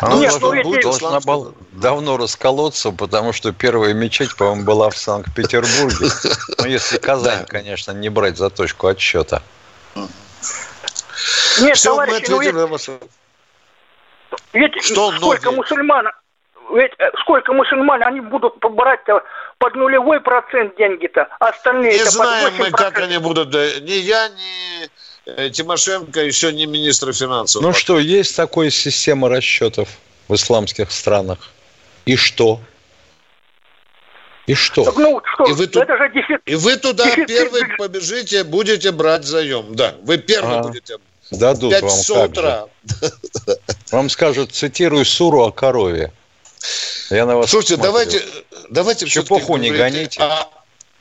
Она 0.00 0.14
ну, 0.14 0.20
Нет, 0.20 0.38
должна, 0.38 0.62
будет, 0.62 0.82
должна 0.82 1.20
была 1.20 1.52
давно 1.72 2.16
расколоться, 2.16 2.92
потому 2.92 3.32
что 3.32 3.52
первая 3.52 3.94
мечеть, 3.94 4.36
по-моему, 4.36 4.64
была 4.64 4.90
в 4.90 4.96
Санкт-Петербурге. 4.96 6.08
Ну, 6.58 6.66
если 6.66 6.98
Казань, 6.98 7.46
конечно, 7.46 7.92
не 7.92 8.08
брать 8.08 8.36
за 8.36 8.50
точку 8.50 8.86
отсчета. 8.86 9.42
Нет, 11.60 11.76
Все, 11.76 11.90
товарищи, 11.90 12.30
мы 12.30 12.36
ответили 12.36 12.52
ну, 12.52 12.98
ведь, 14.52 14.74
ведь 14.74 14.84
что 14.84 15.12
сколько 15.12 15.50
мусульман, 15.50 16.08
ведь 16.74 16.92
э, 16.98 17.10
сколько 17.22 17.52
мусульман, 17.52 18.02
они 18.02 18.20
будут 18.20 18.58
брать 18.58 19.00
под 19.58 19.74
нулевой 19.74 20.20
процент 20.20 20.76
деньги-то, 20.76 21.28
а 21.40 21.48
остальные 21.48 21.98
Не 21.98 22.04
знаем 22.04 22.52
мы, 22.58 22.70
как 22.70 22.98
они 22.98 23.18
будут. 23.18 23.52
Ни 23.52 23.92
я, 23.92 24.28
ни 24.28 24.84
э, 24.84 24.88
Тимошенко, 25.52 26.20
еще 26.20 26.52
не 26.52 26.66
министр 26.66 27.12
финансов. 27.12 27.62
Ну 27.62 27.72
что, 27.72 27.98
есть 27.98 28.34
такая 28.34 28.70
система 28.70 29.28
расчетов 29.28 29.88
в 30.28 30.34
исламских 30.34 30.90
странах. 30.90 31.50
И 32.06 32.16
что? 32.16 32.60
И 34.46 34.54
что? 34.54 34.84
Так, 34.84 34.96
ну, 34.96 35.20
что? 35.34 35.44
И, 35.44 35.52
вы 35.52 35.66
тут... 35.66 35.82
Это 35.82 35.98
же 35.98 36.10
дефицит. 36.10 36.40
и 36.46 36.54
вы 36.54 36.76
туда 36.76 37.04
дефицит... 37.04 37.26
первый 37.26 37.62
побежите, 37.76 38.44
будете 38.44 38.92
брать 38.92 39.24
заем. 39.24 39.74
Да, 39.74 39.94
вы 40.02 40.16
первый 40.16 40.58
а, 40.58 40.62
будете. 40.62 40.96
Дадут 41.30 41.72
вам 41.72 41.90
как 42.06 42.30
утра. 42.30 42.68
Же. 42.84 43.12
Вам 43.92 44.08
скажут, 44.08 44.52
цитирую 44.52 45.04
суру 45.04 45.42
о 45.42 45.52
корове. 45.52 46.12
Я 47.10 47.26
на 47.26 47.36
вас 47.36 47.50
Слушайте, 47.50 47.74
смотрю. 47.74 47.92
давайте, 47.92 48.24
давайте 48.70 49.06
Чепуху 49.06 49.56
не 49.56 49.70
гоните. 49.70 50.20
А, 50.20 50.48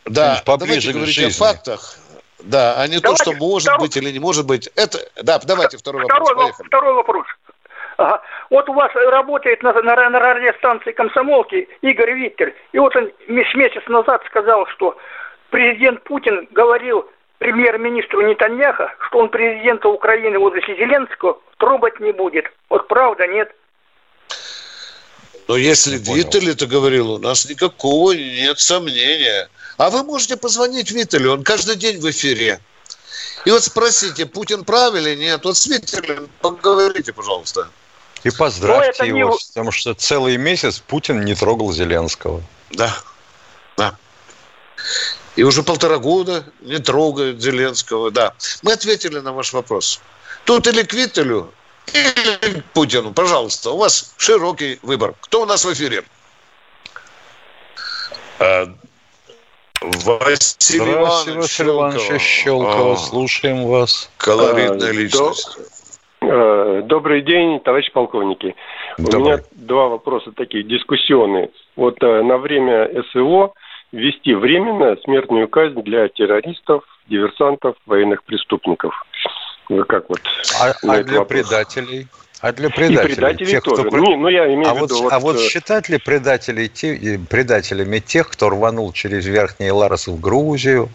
да, 0.06 0.42
давайте 0.46 0.92
говорить 0.92 1.18
о 1.20 1.30
фактах. 1.30 1.98
Да, 2.40 2.76
а 2.78 2.88
не 2.88 3.00
давайте, 3.00 3.24
то, 3.24 3.32
что 3.32 3.34
может 3.34 3.70
второй... 3.70 3.88
быть 3.88 3.98
или 3.98 4.12
не 4.12 4.20
может 4.20 4.46
быть. 4.46 4.68
Это, 4.76 5.00
да, 5.24 5.40
давайте 5.40 5.78
второй, 5.78 6.04
второй 6.04 6.30
вопрос. 6.30 6.44
Поехали. 6.44 6.68
Второй 6.68 6.94
вопрос. 6.94 7.26
Ага. 7.98 8.22
Вот 8.52 8.70
у 8.70 8.74
вас 8.74 8.92
работает 8.94 9.64
на, 9.64 9.74
на, 9.74 10.10
на 10.10 10.20
радиостанции 10.20 10.92
комсомолки 10.92 11.68
Игорь 11.82 12.14
Виттель. 12.14 12.56
И 12.72 12.80
вот 12.80 12.96
он 12.96 13.12
месяц 13.28 13.82
назад 13.88 14.24
сказал, 14.28 14.68
что 14.68 14.96
президент 15.50 16.04
Путин 16.04 16.48
говорил 16.52 17.10
премьер-министру 17.40 18.22
Нетаньяха, 18.22 18.94
что 19.08 19.20
он 19.20 19.30
президента 19.30 19.90
Украины 19.90 20.38
возле 20.38 20.62
Зеленского 20.62 21.40
трогать 21.58 22.00
не 22.00 22.12
будет. 22.12 22.46
Вот 22.70 22.88
правда, 22.88 23.28
нет? 23.28 23.54
Но 25.48 25.56
если 25.56 25.98
Виттель 25.98 26.50
это 26.50 26.68
говорил, 26.68 27.12
у 27.14 27.18
нас 27.20 27.46
никакого 27.46 28.12
нет 28.12 28.60
сомнения. 28.60 29.50
А 29.78 29.90
вы 29.90 30.04
можете 30.04 30.36
позвонить 30.36 30.92
Виттелю, 30.92 31.34
он 31.34 31.44
каждый 31.44 31.76
день 31.76 32.00
в 32.00 32.10
эфире. 32.10 32.60
И 33.46 33.52
вот 33.52 33.64
спросите, 33.64 34.26
Путин 34.26 34.66
прав 34.66 34.96
или 34.96 35.16
нет? 35.16 35.46
Вот 35.46 35.58
с 35.58 35.66
Виттелем 35.68 36.30
поговорите, 36.42 37.14
пожалуйста. 37.14 37.70
И 38.24 38.30
поздравьте 38.30 39.08
его, 39.08 39.32
не... 39.32 39.38
потому 39.50 39.72
что 39.72 39.94
целый 39.94 40.38
месяц 40.38 40.80
Путин 40.80 41.24
не 41.24 41.36
трогал 41.36 41.72
Зеленского. 41.72 42.44
Да, 42.72 42.98
да. 43.78 43.96
И 45.36 45.44
уже 45.44 45.64
полтора 45.64 46.00
года 46.00 46.44
не 46.62 46.80
трогает 46.80 47.42
Зеленского, 47.42 48.12
да. 48.12 48.34
Мы 48.64 48.74
ответили 48.74 49.20
на 49.20 49.32
ваш 49.32 49.54
вопрос. 49.54 50.02
Тут 50.44 50.68
или 50.68 50.82
к 50.84 50.94
Виттелю, 50.94 51.54
или 51.94 52.64
Путину. 52.74 53.14
Пожалуйста, 53.14 53.72
у 53.72 53.78
вас 53.78 54.14
широкий 54.18 54.80
выбор. 54.84 55.14
Кто 55.22 55.44
у 55.44 55.46
нас 55.46 55.66
в 55.66 55.74
эфире? 55.74 56.04
А, 58.40 58.66
Василий 59.82 60.94
Иванович 60.94 61.50
Щелкова. 61.50 62.20
Щелкова. 62.20 62.96
Слушаем 62.96 63.66
вас. 63.66 64.10
Колоритная 64.18 64.90
а, 64.90 64.94
личность. 64.94 65.58
До... 66.22 66.82
Добрый 66.82 67.22
день, 67.22 67.60
товарищ 67.60 67.92
полковники. 67.92 68.56
Добрый. 68.98 69.22
У 69.22 69.26
меня 69.26 69.38
два 69.52 69.88
вопроса 69.88 70.32
такие 70.36 70.64
дискуссионные. 70.64 71.52
Вот 71.76 72.02
э, 72.02 72.24
на 72.24 72.38
время 72.38 72.90
СВО 73.12 73.54
ввести 73.92 74.34
временно 74.34 74.98
смертную 75.04 75.48
казнь 75.48 75.82
для 75.84 76.08
террористов, 76.10 76.84
диверсантов, 77.08 77.76
военных 77.86 78.24
преступников. 78.24 79.06
Вы 79.70 79.84
как 79.84 80.10
вот? 80.10 80.22
А, 80.60 80.74
а 80.84 81.04
для 81.04 81.20
вопрос? 81.20 81.28
предателей? 81.28 82.08
А 82.40 82.52
для 82.52 82.70
предателей? 82.70 83.14
И 83.14 83.16
предателей 83.16 83.52
тех, 83.52 83.64
тоже. 83.64 83.84
Кто... 83.84 83.98
Ну, 83.98 84.18
ну, 84.18 84.28
я 84.28 84.46
имею 84.54 84.70
а 84.70 84.74
в 84.74 84.78
виду... 84.78 84.96
Вот, 84.96 85.04
вот, 85.04 85.14
а 85.14 85.20
вот 85.20 85.36
э, 85.38 85.40
считать 85.40 85.90
ли 85.90 85.98
предателей, 85.98 86.70
те, 86.70 87.20
предателями 87.30 88.00
тех, 88.00 88.30
кто 88.30 88.50
рванул 88.50 88.94
через 88.94 89.26
Верхний 89.26 89.72
Ларс 89.72 90.08
в 90.08 90.20
Грузию, 90.20 90.90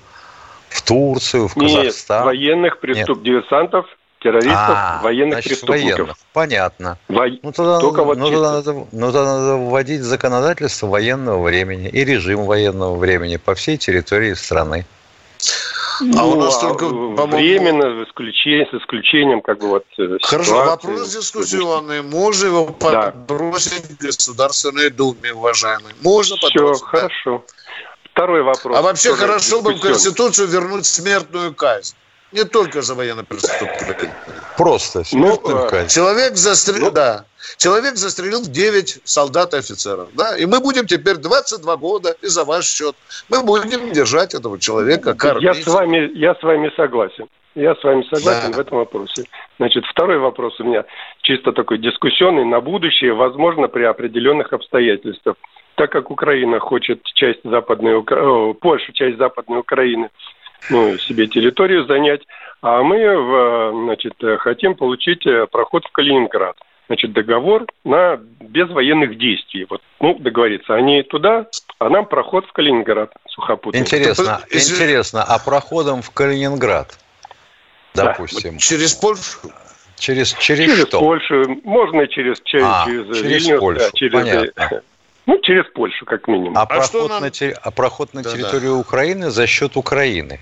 в 0.68 0.82
Турцию, 0.82 1.48
в 1.48 1.54
Казахстан? 1.54 2.18
Нет, 2.18 2.26
военных 2.26 2.80
преступ... 2.80 3.22
диверсантов, 3.22 3.86
террористов, 4.20 4.54
а, 4.56 5.00
военных 5.02 5.34
значит, 5.34 5.50
преступников. 5.50 5.98
Военных. 5.98 6.16
Понятно. 6.32 6.98
Во... 7.08 7.26
Ну, 7.26 7.52
тогда, 7.52 7.80
Только 7.80 8.04
вот 8.04 8.18
ну, 8.18 8.30
тогда 8.30 8.52
надо, 8.52 8.72
ну, 8.92 9.12
тогда 9.12 9.38
надо 9.38 9.56
вводить 9.56 10.02
законодательство 10.02 10.86
военного 10.86 11.42
времени 11.42 11.88
и 11.88 12.04
режим 12.04 12.44
военного 12.44 12.96
времени 12.96 13.36
по 13.36 13.54
всей 13.54 13.76
территории 13.76 14.34
страны. 14.34 14.86
Ну, 16.02 16.18
а 16.18 16.24
у 16.24 16.40
нас 16.40 16.56
а 16.58 16.60
только, 16.60 16.88
по-моему... 16.88 17.36
Временно, 17.36 18.04
с 18.04 18.08
исключением, 18.08 18.66
с 18.70 18.82
исключением 18.82 19.40
как 19.40 19.58
бы 19.58 19.68
вот 19.68 19.84
э, 19.98 20.18
Хорошо, 20.22 20.50
ситуации. 20.50 20.88
вопрос 20.88 21.14
дискуссионный. 21.14 22.02
Можно 22.02 22.46
его 22.46 22.76
да. 22.80 23.12
подбросить 23.12 23.84
в 23.84 23.98
Государственной 23.98 24.90
Думе, 24.90 25.32
уважаемый? 25.32 25.92
Можно 26.02 26.36
Все, 26.36 26.48
подбросить? 26.48 26.84
хорошо. 26.84 27.44
Да? 27.46 27.54
Второй 28.12 28.42
вопрос. 28.42 28.76
А 28.76 28.82
вообще 28.82 29.14
хорошо 29.14 29.62
бы 29.62 29.74
в 29.74 29.80
Конституцию 29.80 30.48
вернуть 30.48 30.86
смертную 30.86 31.54
казнь. 31.54 31.94
Не 32.32 32.44
только 32.44 32.82
за 32.82 32.94
военное 32.94 33.24
преступление. 33.24 34.14
Просто 34.56 35.04
смертную 35.04 35.64
ну, 35.64 35.68
казнь. 35.68 35.88
Человек 35.88 36.36
застрелил, 36.36 36.86
ну, 36.86 36.90
да. 36.90 37.24
Человек 37.62 37.94
застрелил 37.94 38.42
9 38.42 39.02
солдат 39.04 39.54
и 39.54 39.58
офицеров. 39.58 40.08
Да? 40.16 40.36
И 40.36 40.46
мы 40.46 40.58
будем 40.58 40.84
теперь 40.84 41.14
22 41.14 41.76
года, 41.76 42.16
и 42.20 42.26
за 42.26 42.44
ваш 42.44 42.64
счет, 42.64 42.96
мы 43.30 43.44
будем 43.44 43.92
держать 43.92 44.34
этого 44.34 44.58
человека, 44.58 45.14
кормить. 45.14 45.44
Я 45.44 45.54
с 45.54 45.66
вами, 45.68 46.10
я 46.14 46.34
с 46.34 46.42
вами 46.42 46.72
согласен. 46.74 47.26
Я 47.54 47.76
с 47.76 47.84
вами 47.84 48.02
согласен 48.10 48.50
да. 48.50 48.56
в 48.56 48.60
этом 48.60 48.78
вопросе. 48.78 49.26
Значит, 49.60 49.84
второй 49.84 50.18
вопрос 50.18 50.58
у 50.58 50.64
меня 50.64 50.84
чисто 51.20 51.52
такой 51.52 51.78
дискуссионный 51.78 52.44
на 52.44 52.60
будущее, 52.60 53.12
возможно, 53.12 53.68
при 53.68 53.84
определенных 53.84 54.52
обстоятельствах. 54.52 55.36
Так 55.76 55.92
как 55.92 56.10
Украина 56.10 56.58
хочет 56.58 57.04
часть 57.14 57.44
западной, 57.44 58.02
Польша 58.54 58.92
часть 58.92 59.18
западной 59.18 59.60
Украины 59.60 60.10
ну, 60.68 60.98
себе 60.98 61.28
территорию 61.28 61.86
занять, 61.86 62.22
а 62.60 62.82
мы 62.82 62.98
значит, 63.84 64.14
хотим 64.40 64.74
получить 64.74 65.24
э, 65.26 65.46
проход 65.46 65.84
в 65.84 65.92
Калининград. 65.92 66.56
Значит, 66.92 67.14
договор 67.14 67.64
на 67.84 68.20
без 68.40 68.68
военных 68.68 69.16
действий. 69.16 69.66
Вот, 69.70 69.80
ну, 69.98 70.14
договориться. 70.18 70.74
Они 70.74 71.02
туда, 71.02 71.46
а 71.78 71.88
нам 71.88 72.04
проход 72.04 72.44
в 72.44 72.52
Калининград 72.52 73.10
сухопутный. 73.30 73.80
Интересно, 73.80 74.42
Это, 74.46 74.58
интересно, 74.58 75.24
а 75.24 75.38
проходом 75.38 76.02
в 76.02 76.10
Калининград, 76.10 76.98
допустим. 77.94 78.52
Да. 78.52 78.58
Через 78.58 78.92
Польшу? 78.92 79.38
Через, 79.96 80.34
через, 80.34 80.66
через 80.66 80.86
что? 80.88 80.98
Польшу, 80.98 81.60
можно 81.64 82.06
через, 82.08 82.42
через, 82.42 82.66
а, 82.66 82.84
через, 82.84 83.06
через 83.06 83.46
Вильнюс, 83.46 83.60
Польшу, 83.60 83.80
да, 83.80 83.90
через, 83.94 84.12
понятно. 84.12 84.82
Ну, 85.26 85.38
через 85.40 85.64
Польшу, 85.72 86.04
как 86.04 86.28
минимум. 86.28 86.58
А, 86.58 86.62
а 86.62 86.66
проход, 86.66 87.08
нам... 87.08 87.22
на, 87.22 87.30
а 87.62 87.70
проход 87.70 88.12
на 88.12 88.22
да, 88.22 88.32
территорию 88.32 88.72
да. 88.72 88.80
Украины 88.80 89.30
за 89.30 89.46
счет 89.46 89.78
Украины. 89.78 90.40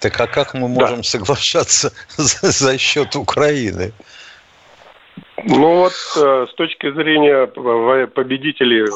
Так 0.00 0.20
а 0.20 0.26
как 0.26 0.54
мы 0.54 0.66
можем 0.66 0.96
да. 0.96 1.02
соглашаться 1.04 1.92
за, 2.16 2.50
за 2.50 2.76
счет 2.76 3.14
Украины? 3.14 3.92
Ну 5.44 5.76
вот 5.76 5.92
э, 6.16 6.46
с 6.48 6.54
точки 6.54 6.92
зрения 6.92 7.46
победителей 8.06 8.86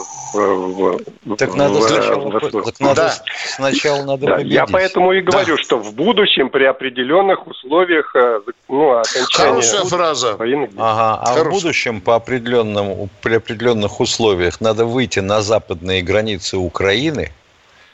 так 1.36 1.50
в, 1.50 1.56
надо, 1.56 1.74
в, 1.74 1.82
сначала, 1.82 2.28
в, 2.28 2.62
так 2.64 2.80
надо 2.80 2.94
да. 2.94 3.14
сначала 3.34 4.04
надо 4.04 4.26
да, 4.26 4.34
победить. 4.36 4.52
Я 4.52 4.66
поэтому 4.66 5.12
и 5.12 5.22
говорю, 5.22 5.56
да. 5.56 5.62
что 5.62 5.78
в 5.78 5.94
будущем 5.94 6.50
при 6.50 6.64
определенных 6.64 7.46
условиях 7.46 8.14
э, 8.14 8.40
ну, 8.68 8.90
окончания 8.92 9.48
Хорошая 9.48 9.84
фраза. 9.84 10.36
Военных... 10.36 10.70
Ага, 10.76 11.20
а 11.20 11.26
Хорошая. 11.26 11.44
в 11.44 11.50
будущем 11.50 12.00
по 12.00 12.14
определенным, 12.14 13.10
при 13.22 13.34
определенных 13.34 13.98
условиях 13.98 14.60
надо 14.60 14.84
выйти 14.84 15.18
на 15.18 15.40
западные 15.40 16.02
границы 16.02 16.58
Украины 16.58 17.32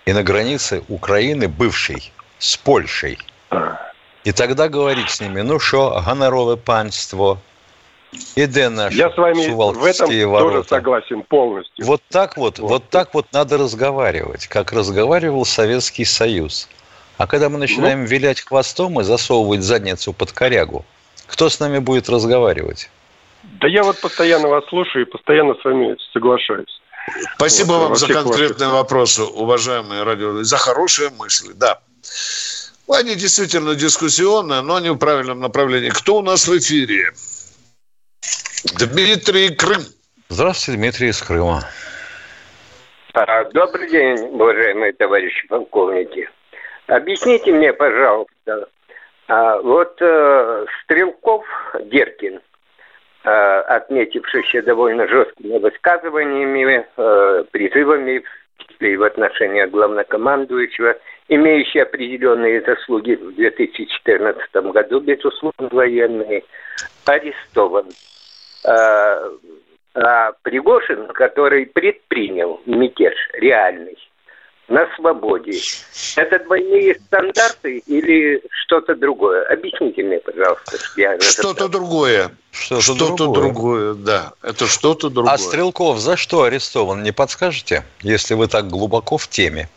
и 0.04 0.12
на 0.12 0.22
границы 0.22 0.82
Украины 0.88 1.48
бывшей 1.48 2.12
с 2.38 2.56
Польшей. 2.56 3.18
И 4.24 4.32
тогда 4.32 4.68
говорить 4.68 5.10
с 5.10 5.20
ними, 5.20 5.40
ну 5.40 5.58
что, 5.58 6.02
гонорове 6.06 6.56
панство, 6.56 7.38
Іде 8.36 8.70
наш 8.70 8.94
Я 8.94 9.10
с 9.10 9.16
вами 9.16 9.48
в 9.48 9.84
этом 9.84 10.30
ворота. 10.30 10.56
тоже 10.56 10.68
согласен 10.68 11.22
полностью. 11.22 11.86
Вот 11.86 12.02
так 12.08 12.36
вот, 12.36 12.58
вот, 12.58 12.70
вот 12.70 12.82
так 12.90 13.14
вот 13.14 13.26
надо 13.32 13.58
разговаривать, 13.58 14.46
как 14.46 14.72
разговаривал 14.72 15.44
Советский 15.44 16.04
Союз. 16.04 16.68
А 17.18 17.26
когда 17.26 17.48
мы 17.48 17.58
начинаем 17.58 18.00
ну, 18.00 18.06
вилять 18.06 18.40
хвостом 18.40 19.00
и 19.00 19.04
засовывать 19.04 19.62
задницу 19.62 20.12
под 20.12 20.32
корягу, 20.32 20.84
кто 21.26 21.48
с 21.48 21.60
нами 21.60 21.78
будет 21.78 22.10
разговаривать? 22.10 22.90
Да 23.42 23.68
я 23.68 23.82
вот 23.82 24.00
постоянно 24.00 24.48
вас 24.48 24.64
слушаю 24.68 25.06
и 25.06 25.10
постоянно 25.10 25.54
с 25.54 25.64
вами 25.64 25.96
соглашаюсь. 26.12 26.80
Спасибо 27.36 27.72
вот, 27.72 27.82
вам 27.88 27.96
за 27.96 28.08
конкретные 28.08 28.70
вопросы, 28.70 29.22
уважаемые 29.22 30.02
радио, 30.02 30.42
за 30.42 30.56
хорошие 30.56 31.10
мысли. 31.10 31.52
Да. 31.54 31.80
Они 32.88 33.14
действительно 33.14 33.74
дискуссионные, 33.74 34.60
но 34.60 34.76
они 34.76 34.90
в 34.90 34.96
правильном 34.96 35.40
направлении. 35.40 35.90
Кто 35.90 36.18
у 36.18 36.22
нас 36.22 36.46
в 36.46 36.58
эфире? 36.58 37.12
Дмитрий 38.78 39.54
Крым. 39.54 39.82
Здравствуйте, 40.28 40.78
Дмитрий 40.78 41.08
из 41.08 41.20
Крыма. 41.20 41.62
А, 43.14 43.44
добрый 43.50 43.88
день, 43.90 44.18
уважаемые 44.30 44.92
товарищи 44.92 45.46
полковники. 45.48 46.28
Объясните 46.86 47.52
мне, 47.52 47.72
пожалуйста, 47.72 48.68
а, 49.28 49.58
вот 49.60 49.96
э, 50.00 50.66
Стрелков 50.82 51.44
Деркин, 51.84 52.40
э, 53.24 53.28
отметившийся 53.28 54.62
довольно 54.62 55.08
жесткими 55.08 55.58
высказываниями, 55.58 56.86
э, 56.96 57.44
призывами 57.50 58.22
в 58.78 59.02
отношении 59.02 59.64
главнокомандующего, 59.64 60.96
имеющий 61.28 61.80
определенные 61.80 62.62
заслуги 62.62 63.14
в 63.14 63.34
2014 63.34 64.72
году, 64.72 65.00
безусловно, 65.00 65.68
военные, 65.70 66.44
арестован. 67.06 67.86
А, 68.64 69.22
а 69.94 70.32
Пригожин, 70.42 71.08
который 71.08 71.66
предпринял 71.66 72.60
мятеж 72.66 73.14
реальный, 73.34 73.96
на 74.68 74.88
свободе. 74.96 75.58
Это 76.16 76.38
двойные 76.44 76.94
стандарты 76.94 77.78
или 77.86 78.42
что-то 78.64 78.94
другое? 78.94 79.44
Объясните 79.52 80.02
мне, 80.02 80.18
пожалуйста. 80.18 80.78
Что-то 81.20 81.68
другое. 81.68 82.30
Что-то, 82.50 82.82
что 82.82 83.16
другое. 83.16 83.42
другое, 83.42 83.94
да. 83.94 84.32
Это 84.42 84.66
что-то 84.66 85.10
другое. 85.10 85.34
А 85.34 85.38
Стрелков 85.38 85.98
за 85.98 86.16
что 86.16 86.44
арестован, 86.44 87.02
не 87.02 87.12
подскажете, 87.12 87.84
если 88.00 88.34
вы 88.34 88.48
так 88.48 88.68
глубоко 88.68 89.18
в 89.18 89.28
теме? 89.28 89.68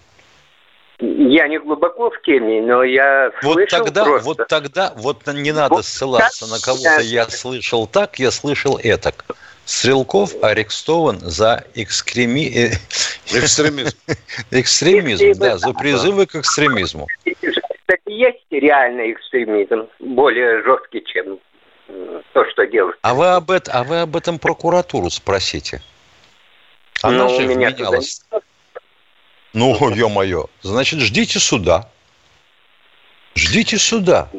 Я 0.99 1.47
не 1.49 1.59
глубоко 1.59 2.09
в 2.09 2.21
теме, 2.21 2.61
но 2.61 2.83
я 2.83 3.31
вот 3.41 3.53
слышал 3.53 3.83
тогда, 3.83 4.05
просто... 4.05 4.25
Вот 4.25 4.47
тогда, 4.47 4.93
вот 4.95 5.27
не 5.27 5.51
надо 5.51 5.75
вот 5.75 5.85
ссылаться 5.85 6.47
на 6.47 6.59
кого-то. 6.59 7.01
Я 7.01 7.25
слышал 7.25 7.85
так, 7.85 8.17
я 8.17 8.31
слышал 8.31 8.79
этак. 8.81 9.25
Стрелков 9.65 10.31
арестован 10.41 11.19
за 11.19 11.65
экскреми... 11.73 12.69
Э, 12.69 12.71
экстремизм. 13.25 13.97
экстремизм, 14.51 15.39
да, 15.39 15.57
за 15.57 15.73
призывы 15.73 16.27
к 16.27 16.35
экстремизму. 16.35 17.07
Кстати, 17.25 18.11
есть 18.11 18.45
реальный 18.51 19.11
экстремизм, 19.11 19.89
более 19.99 20.63
жесткий, 20.63 21.03
чем 21.03 21.39
то, 22.33 22.49
что 22.51 22.65
делают. 22.67 22.97
А 23.01 23.13
вы 23.13 23.27
об, 23.27 23.51
это, 23.51 23.71
а 23.71 23.83
вы 23.83 24.01
об 24.01 24.15
этом 24.15 24.39
прокуратуру 24.39 25.09
спросите. 25.09 25.81
Она 27.01 27.25
ну, 27.25 27.29
же 27.29 27.47
вменялась. 27.47 28.23
Туда... 28.29 28.41
Ну, 29.55 29.89
ё-моё. 29.95 30.45
Значит, 30.61 30.99
ждите 30.99 31.39
суда. 31.39 31.89
Ждите 33.35 33.79
суда. 33.79 34.29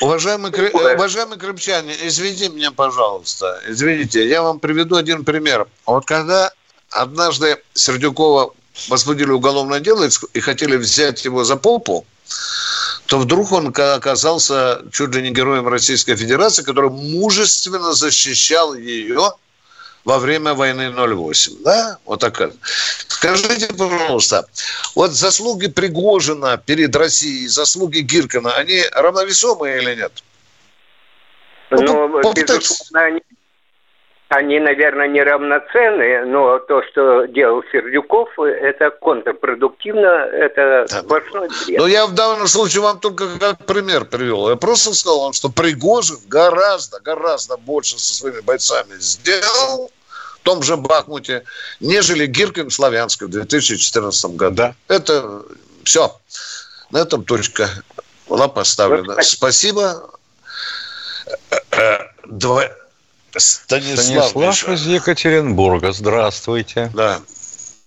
Уважаемый, 0.00 0.50
уважаемый 0.72 1.38
крымчане, 1.38 1.94
извините 2.02 2.48
меня, 2.48 2.72
пожалуйста. 2.72 3.60
Извините, 3.68 4.28
я 4.28 4.42
вам 4.42 4.58
приведу 4.58 4.96
один 4.96 5.24
пример. 5.24 5.68
Вот 5.86 6.04
когда 6.04 6.52
однажды 6.90 7.58
Сердюкова 7.74 8.52
возбудили 8.88 9.30
уголовное 9.30 9.78
дело 9.80 10.08
и 10.34 10.40
хотели 10.40 10.76
взять 10.76 11.24
его 11.24 11.44
за 11.44 11.56
попу, 11.56 12.04
то 13.06 13.18
вдруг 13.18 13.52
он 13.52 13.68
оказался 13.68 14.82
чуть 14.92 15.14
ли 15.14 15.22
не 15.22 15.30
героем 15.30 15.68
Российской 15.68 16.16
Федерации, 16.16 16.64
который 16.64 16.90
мужественно 16.90 17.92
защищал 17.92 18.74
ее 18.74 19.32
во 20.08 20.18
время 20.18 20.54
войны 20.54 20.90
08. 20.90 21.62
Да? 21.62 21.98
Вот 22.06 22.20
такая. 22.20 22.50
Скажите, 23.08 23.68
пожалуйста, 23.76 24.46
вот 24.94 25.10
заслуги 25.10 25.68
Пригожина 25.68 26.56
перед 26.56 26.96
Россией, 26.96 27.46
заслуги 27.46 27.98
Гиркина, 27.98 28.54
они 28.54 28.80
равновесомые 28.92 29.82
или 29.82 29.96
нет? 29.96 30.12
Ну, 31.70 32.22
безусловно, 32.32 33.04
они 33.04 33.20
они, 34.30 34.60
наверное, 34.60 35.08
неравноценны, 35.08 36.26
но 36.26 36.58
то, 36.58 36.82
что 36.90 37.24
делал 37.24 37.62
Сердюков, 37.72 38.28
это 38.38 38.90
контрпродуктивно, 38.90 40.06
это 40.06 40.86
да. 40.86 41.00
сплошной 41.00 41.48
бред. 41.48 41.78
Но 41.78 41.86
я 41.86 42.06
в 42.06 42.14
данном 42.14 42.46
случае 42.46 42.82
вам 42.82 43.00
только 43.00 43.38
как 43.38 43.64
пример 43.64 44.04
привел. 44.04 44.50
Я 44.50 44.56
просто 44.56 44.92
сказал 44.94 45.20
вам, 45.20 45.32
что 45.32 45.48
Пригожин 45.48 46.18
гораздо, 46.26 47.00
гораздо 47.00 47.56
больше 47.56 47.98
со 47.98 48.14
своими 48.14 48.40
бойцами 48.40 48.96
сделал 48.98 49.90
том 50.48 50.62
же 50.62 50.78
Бахмуте, 50.78 51.44
нежели 51.78 52.24
Гиркин 52.24 52.70
Славянск 52.70 53.20
в 53.20 53.28
2014 53.28 54.30
году. 54.34 54.56
Да. 54.56 54.74
Это 54.88 55.42
все. 55.84 56.16
На 56.90 57.02
этом 57.02 57.22
точка 57.22 57.68
была 58.30 58.48
поставлена. 58.48 59.16
Вот, 59.16 59.24
Спасибо. 59.24 60.08
Два... 62.24 62.64
Станислав, 63.36 64.30
Станислав 64.30 64.74
из 64.74 64.86
Екатеринбурга. 64.86 65.92
Здравствуйте. 65.92 66.90
Да. 66.94 67.20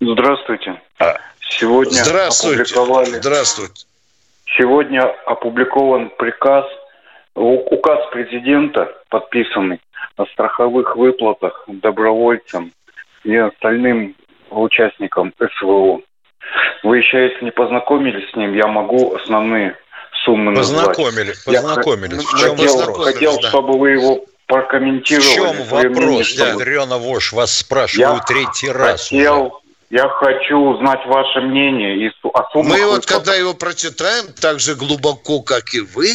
Здравствуйте. 0.00 0.80
А. 1.00 1.16
Сегодня 1.40 2.04
Здравствуйте. 2.04 2.62
опубликовали... 2.62 3.18
Здравствуйте. 3.18 3.86
Сегодня 4.56 5.02
опубликован 5.26 6.10
приказ, 6.16 6.64
указ 7.34 7.98
президента, 8.12 8.88
подписанный 9.08 9.80
о 10.16 10.26
страховых 10.26 10.96
выплатах 10.96 11.64
добровольцам 11.66 12.72
и 13.24 13.36
остальным 13.36 14.14
участникам 14.50 15.32
СВО. 15.58 16.00
Вы 16.82 16.98
еще, 16.98 17.28
если 17.28 17.44
не 17.44 17.50
познакомились 17.50 18.30
с 18.30 18.36
ним, 18.36 18.54
я 18.54 18.66
могу 18.66 19.14
основные 19.14 19.76
суммы 20.24 20.54
познакомили, 20.54 21.28
назвать. 21.28 21.62
Познакомились. 21.62 22.26
Я 22.38 22.48
хотел, 22.48 22.92
хотел 22.94 23.40
да. 23.40 23.48
чтобы 23.48 23.78
вы 23.78 23.90
его 23.92 24.24
прокомментировали. 24.46 25.26
В 25.26 25.34
чем 25.34 25.62
вопрос, 25.68 26.36
мнение, 26.36 26.52
Ядрена 26.52 26.98
Вож? 26.98 27.32
Вас 27.32 27.56
спрашиваю 27.56 28.16
я 28.16 28.22
третий 28.22 28.70
раз 28.70 29.08
хотел, 29.08 29.46
уже. 29.46 29.52
Я 29.90 30.08
хочу 30.08 30.58
узнать 30.58 31.04
ваше 31.06 31.40
мнение. 31.40 32.06
И 32.06 32.10
о 32.32 32.50
суммах 32.52 32.78
Мы 32.78 32.86
вот, 32.86 33.06
когда 33.06 33.34
его 33.34 33.54
прочитаем, 33.54 34.26
так 34.40 34.58
же 34.58 34.74
глубоко, 34.74 35.40
как 35.42 35.74
и 35.74 35.80
вы, 35.80 36.08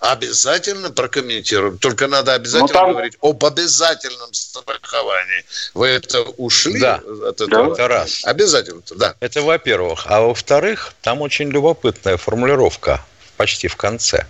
обязательно 0.00 0.90
прокомментируем. 0.90 1.78
Только 1.78 2.08
надо 2.08 2.34
обязательно 2.34 2.68
ну, 2.68 2.74
там... 2.74 2.92
говорить 2.92 3.16
об 3.20 3.44
обязательном 3.44 4.32
страховании. 4.32 5.44
Вы 5.74 5.88
это 5.88 6.22
ушли 6.22 6.80
да. 6.80 7.00
от 7.26 7.40
этого? 7.40 7.68
Да. 7.68 7.72
Это 7.72 7.88
раз. 7.88 8.24
Обязательно, 8.24 8.82
да. 8.96 9.14
Это 9.20 9.42
во-первых. 9.42 10.04
А 10.06 10.20
во-вторых, 10.20 10.94
там 11.02 11.20
очень 11.22 11.50
любопытная 11.50 12.16
формулировка 12.16 13.04
почти 13.36 13.68
в 13.68 13.76
конце 13.76 14.26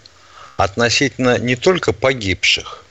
относительно 0.57 1.39
не 1.39 1.57
только 1.57 1.93
погибших, 1.93 2.85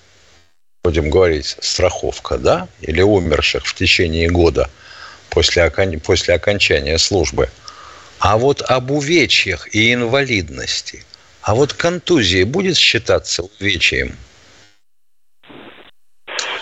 будем 0.84 1.10
говорить, 1.10 1.58
страховка, 1.62 2.38
да, 2.38 2.68
или 2.82 3.02
умерших 3.02 3.66
в 3.66 3.76
течение 3.76 4.30
года 4.30 4.70
после, 5.30 5.66
окон... 5.66 6.00
после 6.00 6.36
окончания 6.36 6.98
службы, 6.98 7.50
а 8.20 8.38
вот 8.38 8.62
об 8.62 8.92
увечьях 8.92 9.74
и 9.74 9.94
инвалидности. 9.94 11.06
А 11.44 11.56
вот 11.56 11.74
контузия 11.74 12.46
будет 12.46 12.78
считаться 12.78 13.44
увечьем? 13.44 14.16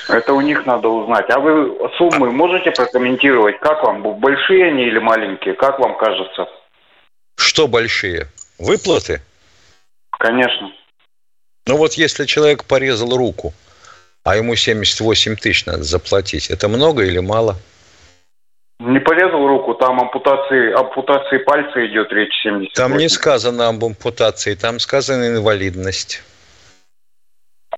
Это 0.07 0.33
у 0.33 0.41
них 0.41 0.65
надо 0.65 0.87
узнать. 0.87 1.29
А 1.29 1.39
вы 1.39 1.77
суммы 1.97 2.31
можете 2.31 2.71
прокомментировать? 2.71 3.59
Как 3.59 3.83
вам? 3.83 4.01
Большие 4.19 4.67
они 4.71 4.83
или 4.83 4.99
маленькие? 4.99 5.53
Как 5.53 5.79
вам 5.79 5.97
кажется? 5.97 6.47
Что 7.37 7.67
большие? 7.67 8.27
Выплаты? 8.57 9.21
Конечно. 10.17 10.71
Ну 11.67 11.77
вот 11.77 11.93
если 11.93 12.25
человек 12.25 12.63
порезал 12.63 13.15
руку– 13.15 13.53
а 14.23 14.35
ему 14.35 14.55
78 14.55 15.35
тысяч 15.37 15.65
надо 15.65 15.83
заплатить. 15.83 16.49
Это 16.49 16.67
много 16.67 17.03
или 17.03 17.19
мало? 17.19 17.57
Не 18.79 18.99
порезал 18.99 19.45
руку, 19.45 19.73
там 19.75 19.99
ампутации, 19.99 20.71
ампутации 20.71 21.37
пальца 21.39 21.85
идет 21.85 22.11
речь 22.13 22.33
70. 22.41 22.73
Там 22.73 22.97
не 22.97 23.09
сказано 23.09 23.67
об 23.67 23.83
ампутации, 23.83 24.55
там 24.55 24.79
сказано 24.79 25.27
инвалидность. 25.27 26.23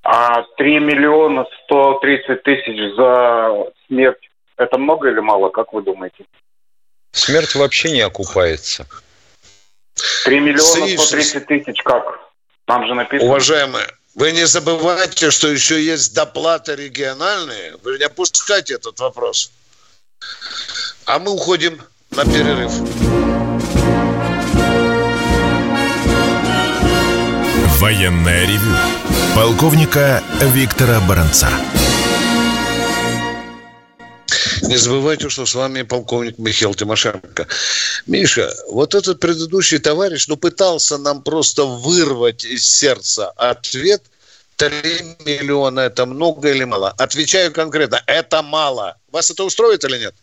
А 0.04 0.44
3 0.58 0.80
миллиона 0.80 1.46
130 1.66 2.44
тысяч 2.44 2.96
за 2.96 3.72
смерть, 3.88 4.30
это 4.58 4.78
много 4.78 5.10
или 5.10 5.20
мало, 5.20 5.50
как 5.50 5.74
вы 5.74 5.82
думаете? 5.82 6.26
Смерть 7.12 7.56
вообще 7.56 7.92
не 7.92 8.02
окупается. 8.02 8.86
3 10.26 10.40
миллиона 10.40 10.98
130 10.98 11.48
тысяч 11.48 11.82
как? 11.82 12.20
Там 12.66 12.86
же 12.86 12.94
написано. 12.94 13.28
Уважаемые, 13.28 13.88
вы 14.14 14.34
не 14.34 14.46
забывайте, 14.46 15.32
что 15.32 15.48
еще 15.48 15.82
есть 15.82 16.14
доплаты 16.14 16.76
региональные. 16.76 17.76
Вы 17.84 17.98
не 17.98 18.04
опускайте 18.04 18.76
этот 18.76 19.00
вопрос. 19.00 19.52
А 21.14 21.20
мы 21.20 21.34
уходим 21.34 21.78
на 22.12 22.24
перерыв. 22.24 22.72
Военная 27.82 28.48
ревю. 28.48 28.74
Полковника 29.36 30.24
Виктора 30.40 31.02
Баранца. 31.02 31.50
Не 34.62 34.78
забывайте, 34.78 35.28
что 35.28 35.46
с 35.46 35.54
вами 35.54 35.82
полковник 35.82 36.38
Михаил 36.38 36.74
Тимошенко. 36.74 37.46
Миша, 38.08 38.50
вот 38.70 38.96
этот 38.96 39.20
предыдущий 39.20 39.80
товарищ, 39.80 40.30
ну, 40.30 40.38
пытался 40.38 40.98
нам 40.98 41.24
просто 41.24 41.66
вырвать 41.66 42.46
из 42.46 42.66
сердца 42.66 43.32
ответ. 43.32 44.02
3 44.56 45.18
миллиона– 45.26 45.80
это 45.82 46.06
много 46.06 46.52
или 46.52 46.64
мало? 46.64 46.92
Отвечаю 46.92 47.52
конкретно, 47.52 48.02
это 48.06 48.42
мало. 48.42 48.96
Вас 49.12 49.30
это 49.30 49.44
устроит 49.44 49.84
или 49.84 49.98
нет? 49.98 50.16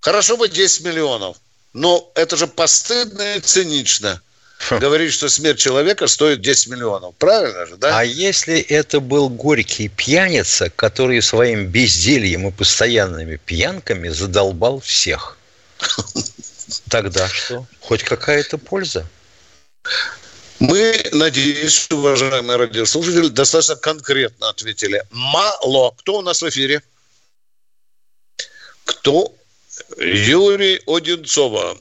Хорошо 0.00 0.36
бы 0.36 0.48
10 0.48 0.84
миллионов, 0.84 1.36
но 1.72 2.10
это 2.14 2.36
же 2.36 2.46
постыдно 2.46 3.36
и 3.36 3.40
цинично– 3.40 4.20
говорит, 4.70 5.12
что 5.12 5.28
смерть 5.28 5.58
человека 5.58 6.06
стоит 6.06 6.40
10 6.40 6.68
миллионов. 6.68 7.14
Правильно 7.16 7.66
же, 7.66 7.76
да? 7.76 7.98
А 7.98 8.04
если 8.04 8.60
это 8.60 9.00
был 9.00 9.28
горький 9.28 9.88
пьяница, 9.88 10.70
который 10.70 11.22
своим 11.22 11.66
бездельем 11.66 12.48
и 12.48 12.52
постоянными 12.52 13.36
пьянками 13.36 14.08
задолбал 14.08 14.80
всех? 14.80 15.38
Тогда 16.88 17.28
что? 17.28 17.66
Хоть 17.80 18.02
какая-то 18.02 18.58
польза? 18.58 19.06
Мы, 20.58 21.08
надеюсь, 21.12 21.90
уважаемые 21.90 22.58
радиослушатели, 22.58 23.28
достаточно 23.28 23.76
конкретно 23.76 24.50
ответили. 24.50 25.02
Мало. 25.10 25.92
Кто 25.98 26.18
у 26.18 26.22
нас 26.22 26.42
в 26.42 26.48
эфире? 26.48 26.82
Кто? 28.84 29.34
Юрий 29.98 30.80
Одинцова. 30.86 31.76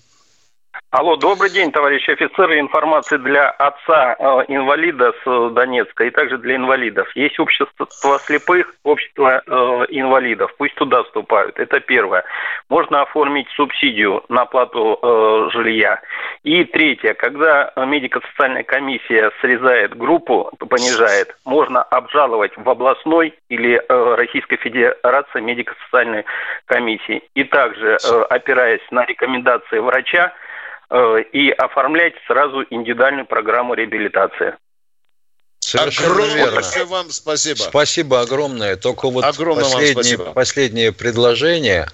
Алло, 0.91 1.17
добрый 1.17 1.51
день, 1.51 1.71
товарищи 1.71 2.09
офицеры. 2.09 2.59
Информация 2.59 3.19
для 3.19 3.51
отца 3.51 4.15
э, 4.17 4.23
инвалида 4.47 5.13
с 5.23 5.49
Донецка 5.51 6.05
и 6.05 6.09
также 6.09 6.39
для 6.39 6.55
инвалидов. 6.55 7.07
Есть 7.13 7.39
общество 7.39 7.85
слепых, 8.17 8.73
общество 8.83 9.43
э, 9.45 9.51
инвалидов. 9.89 10.51
Пусть 10.57 10.73
туда 10.73 11.03
вступают. 11.03 11.59
Это 11.59 11.79
первое. 11.79 12.23
Можно 12.69 13.03
оформить 13.03 13.47
субсидию 13.49 14.23
на 14.29 14.41
оплату 14.41 14.97
э, 14.99 15.49
жилья. 15.53 16.01
И 16.41 16.63
третье. 16.63 17.13
Когда 17.13 17.71
медико-социальная 17.77 18.63
комиссия 18.63 19.29
срезает 19.41 19.95
группу, 19.95 20.51
понижает, 20.57 21.37
можно 21.45 21.83
обжаловать 21.83 22.57
в 22.57 22.67
областной 22.67 23.35
или 23.49 23.75
э, 23.75 24.15
Российской 24.15 24.57
Федерации 24.57 25.39
медико-социальной 25.39 26.25
комиссии. 26.65 27.21
И 27.35 27.43
также, 27.43 27.99
э, 28.03 28.21
опираясь 28.31 28.81
на 28.89 29.05
рекомендации 29.05 29.77
врача, 29.77 30.33
Э, 30.33 30.48
и 30.91 31.51
оформлять 31.51 32.13
сразу 32.27 32.65
индивидуальную 32.69 33.25
программу 33.25 33.73
реабилитации. 33.75 34.55
Совершенно 35.59 36.13
огромное 36.13 36.35
верно. 36.35 36.85
вам 36.85 37.09
спасибо. 37.09 37.57
Спасибо 37.57 38.21
огромное. 38.21 38.75
Только 38.75 39.09
вот 39.09 39.23
огромное 39.23 39.65
последнее, 39.65 40.33
последнее 40.33 40.91
предложение 40.91 41.85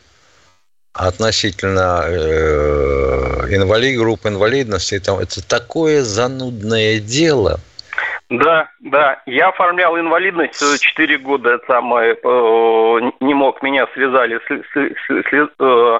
относительно 0.94 2.06
э, 2.08 3.54
инвалид, 3.54 4.00
групп 4.00 4.26
инвалидности, 4.26 5.00
там, 5.00 5.20
это 5.20 5.46
такое 5.46 6.04
занудное 6.04 7.00
дело. 7.00 7.60
Да, 8.30 8.70
да. 8.80 9.22
Я 9.26 9.50
оформлял 9.50 10.00
инвалидность 10.00 10.58
4 10.58 11.18
года, 11.18 11.60
самое, 11.68 12.14
э, 12.14 13.12
не 13.20 13.34
мог, 13.34 13.62
меня 13.62 13.88
связали 13.94 14.40
с, 14.40 14.64
с, 14.74 14.96
с, 15.08 15.50
э, 15.60 16.00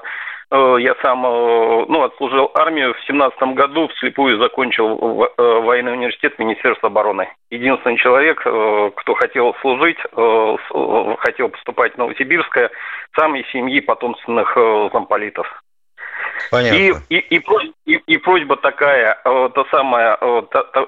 я 0.50 0.94
сам 1.02 1.26
э, 1.26 1.86
ну, 1.88 2.02
отслужил 2.04 2.50
армию 2.54 2.94
в 2.94 3.04
семнадцатом 3.06 3.54
году, 3.54 3.88
вслепую 3.88 4.38
закончил 4.38 5.24
э, 5.24 5.42
военный 5.60 5.92
университет 5.92 6.38
Министерства 6.38 6.88
обороны. 6.88 7.28
Единственный 7.50 7.96
человек, 7.96 8.38
кто 8.40 9.14
хотел 9.14 9.54
служить, 9.60 9.98
хотел 11.18 11.48
поступать 11.48 11.94
в 11.94 11.98
Новосибирское, 11.98 12.70
сам 13.16 13.34
из 13.36 13.48
семьи 13.50 13.80
потомственных 13.80 14.56
замполитов. 14.92 15.46
Понятно. 16.50 16.76
И, 16.76 16.92
и, 17.08 17.36
и, 17.36 17.42
и, 17.86 17.94
и 18.06 18.16
просьба 18.18 18.56
такая, 18.56 19.18
то 19.24 19.66
самое, 19.70 20.16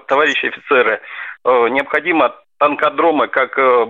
товарищи 0.06 0.46
офицеры, 0.46 1.00
необходимо 1.44 2.34
танкодромы, 2.58 3.28
как 3.28 3.56
э, 3.56 3.84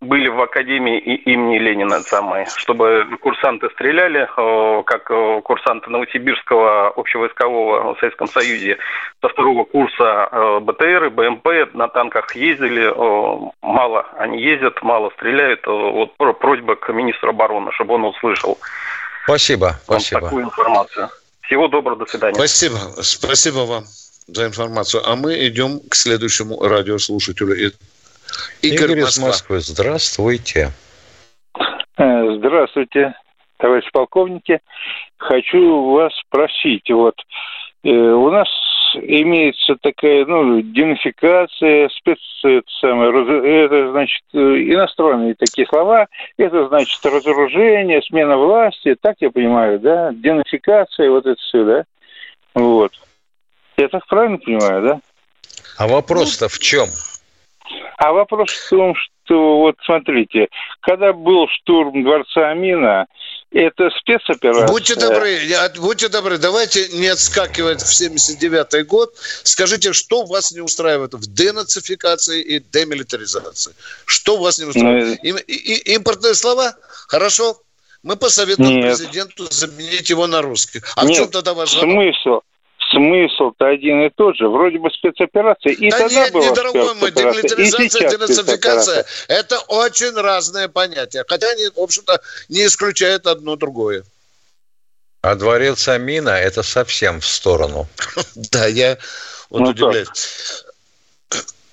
были 0.00 0.28
в 0.28 0.40
Академии 0.40 0.98
имени 0.98 1.58
Ленина 1.58 2.00
самые, 2.00 2.46
чтобы 2.56 3.06
курсанты 3.20 3.68
стреляли, 3.74 4.22
э, 4.36 4.82
как 4.84 5.10
э, 5.10 5.40
курсанты 5.42 5.90
Новосибирского 5.90 6.88
общевойскового 6.88 7.94
в 7.94 8.00
Советском 8.00 8.26
Союзе 8.28 8.78
со 9.20 9.28
второго 9.28 9.64
курса 9.64 10.60
БТР 10.62 11.04
и 11.04 11.08
БМП 11.10 11.74
на 11.74 11.88
танках 11.88 12.34
ездили, 12.34 12.92
мало 13.62 14.06
они 14.18 14.42
ездят, 14.42 14.82
мало 14.82 15.10
стреляют. 15.16 15.66
Вот 15.66 16.16
просьба 16.38 16.76
к 16.76 16.92
министру 16.92 17.30
обороны, 17.30 17.72
чтобы 17.72 17.94
он 17.94 18.04
услышал. 18.04 18.58
Спасибо, 19.24 19.76
спасибо. 19.84 20.22
Такую 20.22 20.44
информацию. 20.44 21.08
Всего 21.42 21.68
доброго, 21.68 21.96
до 21.98 22.06
свидания. 22.06 22.34
Спасибо, 22.34 22.76
спасибо 23.02 23.60
вам 23.60 23.84
за 24.26 24.46
информацию. 24.46 25.02
А 25.06 25.16
мы 25.16 25.46
идем 25.46 25.80
к 25.88 25.94
следующему 25.94 26.60
радиослушателю. 26.62 27.54
Игорь, 28.62 28.92
Игорь 28.92 29.00
из 29.00 29.18
Москвы, 29.18 29.60
здравствуйте. 29.60 30.70
Э, 31.96 32.36
здравствуйте, 32.36 33.14
товарищ 33.58 33.88
полковники. 33.92 34.60
Хочу 35.16 35.90
вас 35.92 36.12
спросить, 36.26 36.90
вот 36.90 37.14
э, 37.84 37.90
у 37.90 38.30
нас 38.30 38.48
имеется 39.02 39.76
такая, 39.80 40.24
ну, 40.24 40.60
денификация, 40.60 41.88
спец, 41.90 42.18
это, 42.42 42.66
самое, 42.80 43.10
это 43.64 43.90
значит, 43.92 44.22
э, 44.32 44.38
иностранные 44.38 45.34
такие 45.34 45.66
слова, 45.66 46.06
это 46.36 46.68
значит 46.68 47.04
разоружение, 47.04 48.02
смена 48.02 48.36
власти, 48.36 48.96
так 49.00 49.16
я 49.20 49.30
понимаю, 49.30 49.78
да, 49.80 50.12
денификация, 50.12 51.10
вот 51.10 51.26
это 51.26 51.40
все, 51.40 51.64
да, 51.64 51.84
вот. 52.54 52.92
Я 53.76 53.88
так 53.88 54.06
правильно 54.06 54.38
понимаю, 54.38 54.82
да? 54.82 55.00
А 55.78 55.88
вопрос-то 55.88 56.48
в 56.48 56.58
чем? 56.58 56.86
А 58.04 58.12
вопрос 58.12 58.50
в 58.50 58.68
том, 58.68 58.94
что 58.94 59.60
вот 59.60 59.76
смотрите, 59.86 60.48
когда 60.80 61.14
был 61.14 61.48
штурм 61.48 62.02
дворца 62.02 62.50
Амина, 62.50 63.06
это 63.50 63.88
спецоперация. 63.98 64.68
Будьте 64.68 64.94
добры, 64.94 65.38
будьте 65.78 66.10
добры, 66.10 66.36
давайте 66.36 66.86
не 66.98 67.06
отскакивать 67.06 67.80
в 67.80 67.88
79-й 67.88 68.82
год. 68.82 69.14
Скажите, 69.16 69.94
что 69.94 70.26
вас 70.26 70.52
не 70.52 70.60
устраивает 70.60 71.14
в 71.14 71.32
денацификации 71.32 72.42
и 72.42 72.58
демилитаризации? 72.60 73.72
Что 74.04 74.36
вас 74.36 74.58
не 74.58 74.66
устраивает? 74.66 75.20
Ну, 75.22 75.38
и, 75.38 75.54
и, 75.54 75.94
импортные 75.94 76.34
слова? 76.34 76.74
Хорошо. 77.08 77.56
Мы 78.02 78.16
посоветуем 78.16 78.68
Нет. 78.68 78.98
президенту 78.98 79.50
заменить 79.50 80.10
его 80.10 80.26
на 80.26 80.42
русский. 80.42 80.82
А 80.94 81.06
Нет, 81.06 81.16
в 81.16 81.20
чем 81.20 81.30
тогда 81.30 81.54
ваш 81.54 81.70
смысл? 81.70 82.42
Смысл-то 82.94 83.66
один 83.66 84.02
и 84.02 84.10
тот 84.10 84.36
же. 84.36 84.48
Вроде 84.48 84.78
бы 84.78 84.90
спецоперация. 84.90 85.72
И 85.72 85.90
да 85.90 85.98
тогда 85.98 86.24
нет, 86.24 86.32
была 86.32 86.48
не, 86.48 86.54
дорогой 86.54 86.94
мой, 86.94 87.10
демилитаризация, 87.10 88.10
денацификация– 88.10 89.04
это 89.28 89.58
очень 89.68 90.14
разные 90.14 90.68
понятия. 90.68 91.24
Хотя 91.28 91.48
они, 91.50 91.68
в 91.74 91.78
общем-то, 91.78 92.20
не 92.48 92.66
исключают 92.66 93.26
одно 93.26 93.56
другое. 93.56 94.04
А 95.22 95.34
дворец 95.34 95.88
Амина– 95.88 96.30
это 96.30 96.62
совсем 96.62 97.20
в 97.20 97.26
сторону. 97.26 97.86
Да, 98.52 98.66
я 98.66 98.98
вот 99.50 99.60
ну 99.60 99.68
удивляюсь. 99.70 100.64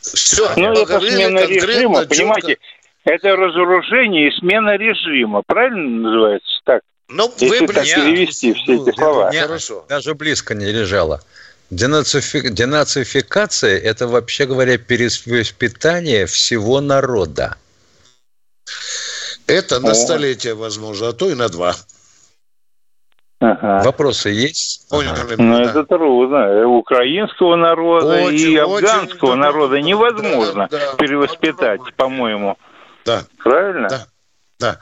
Все, 0.02 0.52
ну, 0.56 0.74
это 0.74 1.00
смена 1.00 1.46
режима, 1.46 2.06
понимаете, 2.06 2.58
это 3.04 3.36
разоружение 3.36 4.30
и 4.30 4.40
смена 4.40 4.76
режима, 4.78 5.44
правильно 5.46 6.10
называется 6.10 6.52
так? 6.64 6.82
Ну, 7.12 7.32
Если 7.38 7.66
вы 7.66 7.74
так 7.74 7.84
перевести 7.84 8.54
все 8.54 8.76
эти 8.76 8.96
слова. 8.96 9.32
Не, 9.32 9.42
Хорошо. 9.42 9.86
Даже 9.90 10.16
близко 10.16 10.56
не 10.56 10.66
лежало. 10.72 11.22
Денацифи... 11.70 12.50
Денацификация– 12.50 13.78
это, 13.84 14.08
вообще 14.08 14.46
говоря, 14.46 14.78
перевоспитание 14.78 16.26
всего 16.26 16.82
народа. 16.82 17.58
Это 19.48 19.80
на 19.80 19.94
столетие, 19.94 20.54
возможно, 20.54 21.10
а 21.10 21.14
то 21.14 21.30
и 21.30 21.34
на 21.34 21.50
два. 21.50 21.76
Ага. 23.42 23.82
Вопросы 23.84 24.30
есть? 24.30 24.86
Ага. 24.92 25.16
Ну, 25.38 25.60
это 25.60 25.84
трудно. 25.84 26.68
Украинского 26.68 27.56
народа 27.56 28.22
очень, 28.24 28.52
и 28.52 28.58
афганского 28.58 29.32
очень, 29.32 29.42
народа 29.42 29.82
невозможно 29.82 30.68
да, 30.70 30.78
да, 30.78 30.96
перевоспитать, 30.98 31.82
да, 31.84 31.92
по-моему. 31.98 32.58
Да. 33.04 33.24
Правильно? 33.44 33.90
Да. 33.90 34.06
Да. 34.62 34.80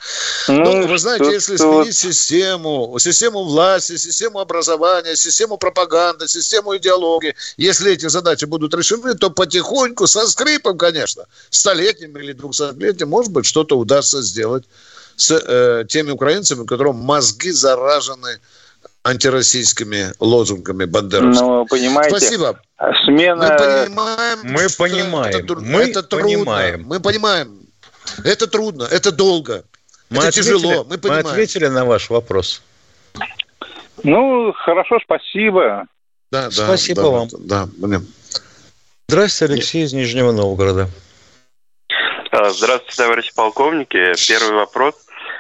Ну, 0.49 0.81
ну 0.81 0.87
вы 0.87 0.99
знаете, 0.99 1.31
если 1.31 1.55
сменить 1.55 1.95
систему, 1.95 2.97
систему 2.99 3.45
власти, 3.45 3.95
систему 3.95 4.39
образования, 4.39 5.15
систему 5.15 5.57
пропаганды, 5.57 6.27
систему 6.27 6.75
идеологии, 6.75 7.33
если 7.55 7.93
эти 7.93 8.07
задачи 8.09 8.43
будут 8.43 8.73
решены, 8.73 9.15
то 9.15 9.29
потихоньку, 9.29 10.05
со 10.05 10.27
скрипом, 10.27 10.77
конечно, 10.77 11.23
столетним 11.49 12.17
или 12.17 12.33
двухсотлетним, 12.33 13.07
может 13.07 13.31
быть, 13.31 13.45
что-то 13.45 13.77
удастся 13.77 14.21
сделать 14.21 14.65
с 15.15 15.31
э, 15.31 15.85
теми 15.87 16.11
украинцами, 16.11 16.61
у 16.61 16.65
которых 16.65 16.95
мозги 16.95 17.51
заражены 17.51 18.39
антироссийскими 19.03 20.13
лозунгами 20.19 20.83
бандеровскими. 20.83 21.47
Ну, 21.47 21.65
понимаете, 21.65 22.17
Спасибо. 22.17 22.59
Смена... 23.05 23.47
Мы 23.47 23.57
понимаем, 23.57 24.39
мы 24.43 24.67
понимаем, 24.77 25.35
это, 25.35 25.55
мы 25.55 25.81
это 25.83 26.03
понимаем. 26.03 26.75
Трудно. 26.79 26.93
Мы 26.95 26.99
понимаем. 26.99 27.59
Это 28.23 28.47
трудно, 28.47 28.83
это 28.83 29.11
долго. 29.11 29.63
Мы 30.10 30.17
это 30.17 30.28
ответили, 30.30 30.43
тяжело, 30.43 30.86
мы 30.89 30.98
понимаем. 30.98 31.26
Мы 31.26 31.32
ответили 31.32 31.67
на 31.67 31.86
ваш 31.86 32.10
вопрос. 32.10 32.63
Ну, 34.04 34.54
хорошо, 34.54 35.00
спасибо. 35.04 35.86
Да, 36.32 36.45
да, 36.45 36.52
спасибо 36.52 37.02
да, 37.04 37.10
вам. 37.10 37.28
Да, 37.39 37.67
да. 37.78 38.02
Здравствуйте, 39.08 39.54
Алексей 39.54 39.84
из 39.84 39.93
Нижнего 39.93 40.32
Новгорода. 40.32 40.88
А, 42.32 42.50
здравствуйте, 42.50 42.95
товарищи 42.95 43.34
полковники. 43.36 44.13
Первый 44.28 44.54
вопрос. 44.54 44.95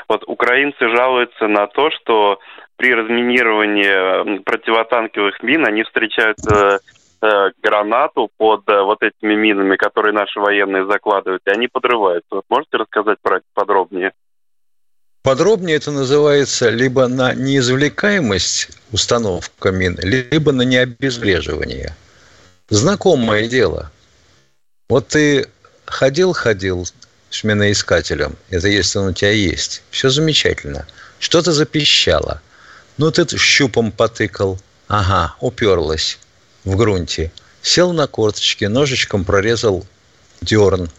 Вот 0.07 0.23
украинцы 0.27 0.89
жалуются 0.89 1.47
на 1.47 1.67
то, 1.67 1.89
что 1.91 2.39
при 2.77 2.93
разминировании 2.93 4.39
противотанковых 4.39 5.43
мин 5.43 5.65
они 5.67 5.83
встречают 5.83 6.37
э, 6.51 6.79
э, 7.21 7.51
гранату 7.61 8.29
под 8.37 8.67
э, 8.69 8.81
вот 8.81 9.03
этими 9.03 9.35
минами, 9.35 9.75
которые 9.75 10.13
наши 10.13 10.39
военные 10.39 10.85
закладывают, 10.85 11.43
и 11.45 11.51
они 11.51 11.67
подрываются. 11.67 12.27
Вот 12.31 12.45
можете 12.49 12.77
рассказать 12.77 13.19
про 13.21 13.37
это 13.37 13.45
подробнее? 13.53 14.13
Подробнее 15.21 15.75
это 15.75 15.91
называется 15.91 16.69
либо 16.69 17.07
на 17.07 17.33
неизвлекаемость 17.33 18.69
установка 18.93 19.71
мин, 19.71 19.99
либо 20.01 20.53
на 20.53 20.61
необезвреживание. 20.61 21.93
Знакомое 22.69 23.49
дело. 23.49 23.91
Вот 24.87 25.09
ты 25.09 25.49
ходил-ходил 25.85 26.87
с 27.29 27.43
миноискателем, 27.43 28.37
это 28.49 28.69
если 28.69 28.99
он 28.99 29.07
у 29.07 29.13
тебя 29.13 29.31
есть, 29.31 29.83
все 29.91 30.09
замечательно. 30.09 30.87
Что-то 31.19 31.51
запищало. 31.51 32.41
Ну, 32.97 33.11
ты 33.11 33.27
щупом 33.37 33.91
потыкал. 33.91 34.57
Ага, 34.87 35.35
уперлась 35.41 36.17
в 36.63 36.77
грунте. 36.77 37.31
Сел 37.61 37.91
на 37.91 38.07
корточки, 38.07 38.65
ножичком 38.65 39.25
прорезал 39.25 39.85
дерн. 40.41 40.89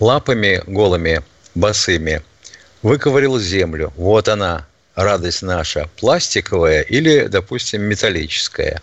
Лапами 0.00 0.62
голыми, 0.66 1.22
босыми– 1.54 2.22
выковырил 2.82 3.38
землю. 3.38 3.92
Вот 3.96 4.28
она, 4.28 4.66
радость 4.94 5.42
наша, 5.42 5.88
пластиковая 5.96 6.82
или, 6.82 7.26
допустим, 7.26 7.82
металлическая. 7.82 8.82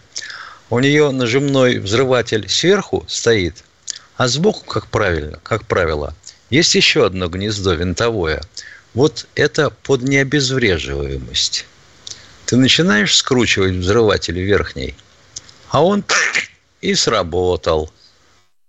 У 0.70 0.80
нее 0.80 1.12
нажимной 1.12 1.80
взрыватель 1.80 2.50
сверху 2.50 3.06
стоит, 3.08 3.64
а 4.18 4.28
сбоку, 4.28 4.66
как 4.66 4.88
правильно, 4.88 5.40
как 5.44 5.66
правило, 5.66 6.16
есть 6.50 6.76
еще 6.76 7.06
одно 7.06 7.28
гнездо 7.28 7.74
винтовое. 7.74 8.42
Вот 8.94 9.28
это 9.36 9.70
под 9.70 10.04
необезвреживаемость. 10.04 11.66
Ты 12.46 12.58
начинаешь 12.58 13.18
скручивать 13.18 13.74
взрыватель 13.74 14.40
верхний, 14.40 14.96
а 15.70 15.84
он 15.84 16.04
и 16.82 16.96
сработал. 16.96 17.92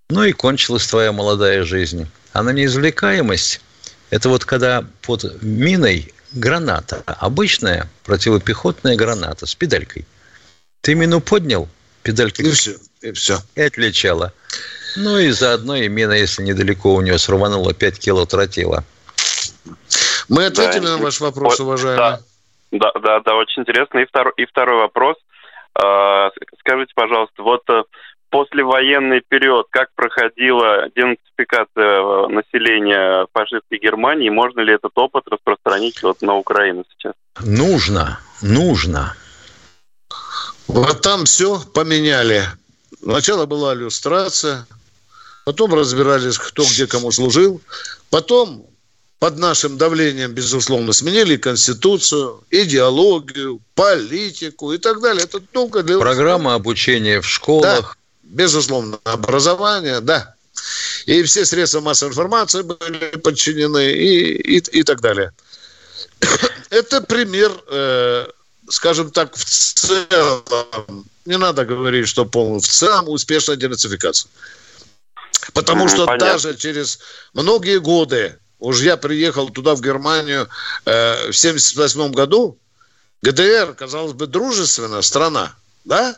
Ну 0.08 0.24
и 0.24 0.32
кончилась 0.32 0.86
твоя 0.86 1.12
молодая 1.12 1.62
жизнь. 1.62 2.08
А 2.32 2.42
на 2.42 2.50
неизвлекаемость 2.50 3.60
это 4.10 4.28
вот 4.28 4.44
когда 4.44 4.84
под 5.02 5.42
миной 5.42 6.12
граната, 6.32 7.02
обычная 7.06 7.88
противопехотная 8.04 8.96
граната 8.96 9.46
с 9.46 9.54
педалькой. 9.54 10.06
Ты 10.80 10.94
мину 10.94 11.20
поднял, 11.20 11.68
педалька 12.02 12.42
и 12.42 12.50
все, 12.50 12.76
и 13.00 13.12
все. 13.12 13.38
И 13.54 13.62
отличала. 13.62 14.32
Ну 14.96 15.18
и 15.18 15.30
заодно 15.30 15.76
и 15.76 15.88
мина, 15.88 16.12
если 16.12 16.42
недалеко 16.42 16.94
у 16.94 17.00
нее 17.00 17.18
срыванула 17.18 17.74
5 17.74 17.98
кило 17.98 18.24
тротила. 18.24 18.84
Мы 20.28 20.46
ответили 20.46 20.84
да, 20.84 20.96
на 20.96 20.98
ваш 20.98 21.20
вопрос, 21.20 21.60
уважаемый. 21.60 21.96
Да, 21.98 22.20
да, 22.72 22.92
да, 23.00 23.20
да, 23.20 23.34
очень 23.34 23.62
интересно. 23.62 23.98
И 23.98 24.06
второй, 24.06 24.32
и 24.36 24.46
второй 24.46 24.80
вопрос. 24.80 25.16
А, 25.74 26.30
скажите, 26.60 26.92
пожалуйста, 26.94 27.42
вот 27.42 27.62
э, 27.68 27.82
послевоенный 28.30 29.22
период, 29.26 29.66
как 29.70 29.88
проходила 29.94 30.88
денацификация 30.94 32.00
э, 32.00 32.28
населения 32.28 33.26
фашистской 33.32 33.78
Германии, 33.78 34.28
можно 34.28 34.60
ли 34.60 34.74
этот 34.74 34.92
опыт 34.96 35.24
распространить 35.28 36.02
вот 36.02 36.22
на 36.22 36.34
Украину 36.34 36.84
сейчас? 36.92 37.14
Нужно, 37.44 38.20
нужно. 38.42 39.14
Вот 40.66 41.02
там 41.02 41.24
все 41.24 41.60
поменяли. 41.74 42.42
Сначала 43.00 43.46
была 43.46 43.74
иллюстрация, 43.74 44.66
потом 45.44 45.74
разбирались, 45.74 46.38
кто 46.38 46.64
где 46.64 46.86
кому 46.86 47.12
служил, 47.12 47.60
потом 48.10 48.66
под 49.18 49.38
нашим 49.38 49.78
давлением, 49.78 50.32
безусловно, 50.32 50.92
сменили 50.92 51.36
Конституцию, 51.36 52.44
идеологию, 52.50 53.60
политику 53.74 54.72
и 54.72 54.78
так 54.78 55.00
далее. 55.00 55.24
Это 55.24 55.40
долго 55.52 55.82
для... 55.82 55.98
Программа 55.98 56.54
обучения 56.54 57.20
в 57.20 57.26
школах. 57.26 57.96
Да, 57.96 58.05
безусловно, 58.26 58.98
образование, 59.04 60.00
да. 60.00 60.34
И 61.06 61.22
все 61.22 61.44
средства 61.44 61.80
массовой 61.80 62.10
информации 62.10 62.62
были 62.62 63.16
подчинены 63.16 63.92
и, 63.92 64.56
и, 64.56 64.58
и 64.58 64.82
так 64.82 65.00
далее. 65.00 65.32
Это 66.70 67.00
пример, 67.00 67.52
э, 67.68 68.26
скажем 68.68 69.10
так, 69.10 69.34
в 69.34 69.44
целом, 69.44 71.04
не 71.24 71.36
надо 71.36 71.64
говорить, 71.64 72.08
что 72.08 72.24
полный, 72.24 72.60
в 72.60 72.66
целом 72.66 73.08
успешная 73.08 73.56
денацификация. 73.56 74.30
Потому 75.52 75.88
что 75.88 76.06
Понятно. 76.06 76.26
даже 76.26 76.56
через 76.56 76.98
многие 77.32 77.78
годы 77.78 78.38
Уж 78.58 78.80
я 78.80 78.96
приехал 78.96 79.50
туда, 79.50 79.74
в 79.74 79.82
Германию, 79.82 80.48
э, 80.86 81.30
в 81.30 81.36
78 81.36 82.12
году. 82.12 82.58
ГДР, 83.22 83.74
казалось 83.74 84.12
бы, 84.12 84.26
дружественная 84.26 85.02
страна, 85.02 85.54
да? 85.84 86.16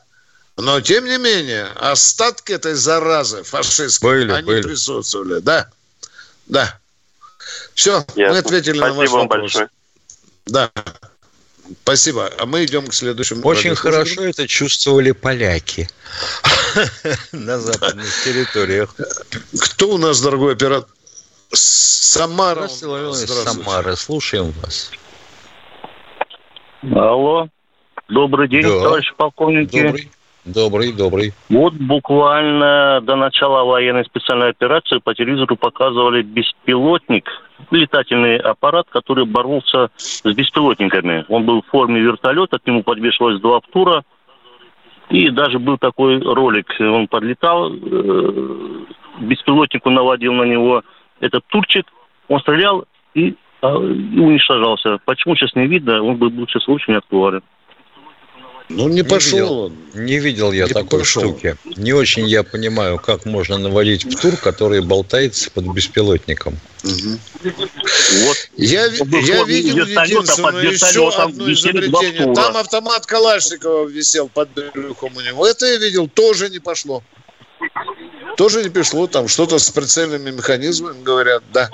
Но, 0.59 0.81
тем 0.81 1.05
не 1.05 1.19
менее, 1.19 1.67
остатки 1.77 2.51
этой 2.51 2.75
заразы 2.75 3.45
фашистской, 3.45 4.25
были, 4.25 4.33
они 4.33 4.47
были. 4.47 4.63
присутствовали, 4.63 5.39
да? 5.41 5.71
Да. 6.47 6.81
Все, 7.75 8.05
Ясно. 8.17 8.33
мы 8.33 8.39
ответили 8.39 8.79
Спасибо 8.79 8.89
на 8.89 8.95
ваш 8.95 9.11
вопрос. 9.11 9.41
Большое. 9.41 9.69
Да. 10.47 10.71
Спасибо. 11.85 12.33
А 12.39 12.47
мы 12.47 12.65
идем 12.65 12.89
к 12.89 12.95
следующему. 12.95 13.47
Очень 13.47 13.77
хорошо 13.77 14.25
это 14.25 14.49
чувствовали 14.49 15.13
поляки 15.13 15.89
на 17.33 17.61
западных 17.61 18.09
территориях. 18.25 18.97
Кто 19.61 19.91
у 19.91 19.99
нас, 19.99 20.21
дорогой 20.21 20.55
оператор? 20.55 20.89
Самара. 21.53 22.67
Самара. 22.67 23.95
Слушаем 23.95 24.51
вас. 24.63 24.91
Алло. 26.83 27.49
Добрый 28.09 28.49
день, 28.49 28.63
да. 28.63 28.83
товарищ 28.83 29.13
полковники. 29.17 29.83
Добрый. 29.83 30.11
Добрый, 30.55 30.93
добрый. 30.93 31.35
Вот 31.51 31.75
буквально 31.75 33.01
до 33.03 33.17
начала 33.17 33.65
военной 33.65 34.05
специальной 34.07 34.49
операции 34.51 34.99
по 34.99 35.15
телевизору 35.15 35.57
показывали 35.57 36.23
беспилотник, 36.23 37.29
летательный 37.71 38.39
аппарат, 38.39 38.87
который 38.89 39.27
боролся 39.27 39.91
с 39.97 40.25
беспилотниками. 40.25 41.27
Он 41.29 41.45
был 41.45 41.61
в 41.63 41.67
форме 41.67 42.01
вертолета, 42.01 42.59
к 42.59 42.67
нему 42.67 42.83
подвешивалось 42.83 43.41
два 43.41 43.61
птура. 43.61 44.05
И 45.11 45.29
даже 45.31 45.59
был 45.59 45.77
такой 45.77 46.21
ролик, 46.21 46.75
он 46.81 47.09
подлетал, 47.09 47.73
э, 47.73 48.85
беспилотнику 49.21 49.91
наводил 49.91 50.33
на 50.33 50.45
него 50.45 50.83
этот 51.21 51.45
турчик, 51.47 51.87
он 52.29 52.41
стрелял 52.41 52.85
и, 53.15 53.35
а, 53.63 53.77
и 53.77 54.19
уничтожался. 54.19 54.99
Почему 55.05 55.35
сейчас 55.35 55.55
не 55.55 55.67
видно, 55.67 56.03
он 56.03 56.17
бы 56.17 56.31
был 56.31 56.47
сейчас 56.47 56.69
очень 56.69 56.95
актуален. 56.95 57.43
Ну, 58.69 58.89
не, 58.89 58.97
не 58.97 59.03
пошел 59.03 59.69
видел, 59.69 60.01
Не 60.03 60.19
видел 60.19 60.53
я 60.53 60.67
не 60.67 60.73
такой 60.73 61.01
пошел. 61.01 61.23
штуки. 61.23 61.57
Не 61.77 61.95
очень 61.95 62.27
я 62.27 62.43
понимаю, 62.43 62.99
как 62.99 63.25
можно 63.25 63.57
наводить 63.57 64.05
птур, 64.05 64.37
который 64.37 64.83
болтается 64.83 65.51
под 65.51 65.67
беспилотником. 65.69 66.59
Угу. 66.85 67.19
Вот. 67.45 68.37
Я, 68.57 68.87
я 68.87 69.45
видел 69.45 69.79
единственное 69.79 70.71
еще 70.71 71.09
одно 71.09 71.51
изобретение. 71.51 72.35
Там 72.35 72.57
автомат 72.57 73.07
Калашникова 73.07 73.89
висел 73.89 74.29
под 74.29 74.51
брюхом 74.51 75.17
у 75.17 75.21
него. 75.21 75.47
Это 75.47 75.67
я 75.67 75.79
видел, 75.79 76.07
тоже 76.07 76.51
не 76.51 76.59
пошло. 76.59 77.03
Тоже 78.37 78.63
не 78.63 78.69
пришло, 78.69 79.07
там 79.07 79.29
что-то 79.29 79.59
с 79.59 79.71
прицельными 79.71 80.31
механизмами, 80.31 81.03
говорят, 81.03 81.43
да. 81.53 81.71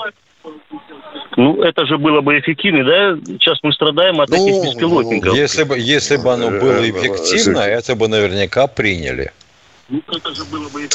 Ну, 1.37 1.63
это 1.63 1.87
же 1.87 1.99
было 1.99 2.21
бы 2.21 2.39
эффективно, 2.39 2.85
да? 2.85 3.19
Сейчас 3.27 3.59
мы 3.63 3.73
страдаем 3.73 4.21
от 4.21 4.29
ну, 4.31 4.37
этих 4.37 4.63
беспилотников. 4.65 5.33
Ну, 5.33 5.37
если 5.37 5.65
бы, 5.65 5.79
если 5.79 6.17
бы 6.17 6.33
оно 6.33 6.51
было 6.51 6.81
э, 6.81 6.91
эффективно, 6.91 7.59
это 7.59 7.97
бы 7.97 8.09
наверняка 8.09 8.67
приняли. 8.67 9.33
Ну, 9.89 10.03
это 10.09 10.35
же 10.35 10.45
было 10.45 10.69
бы 10.71 10.89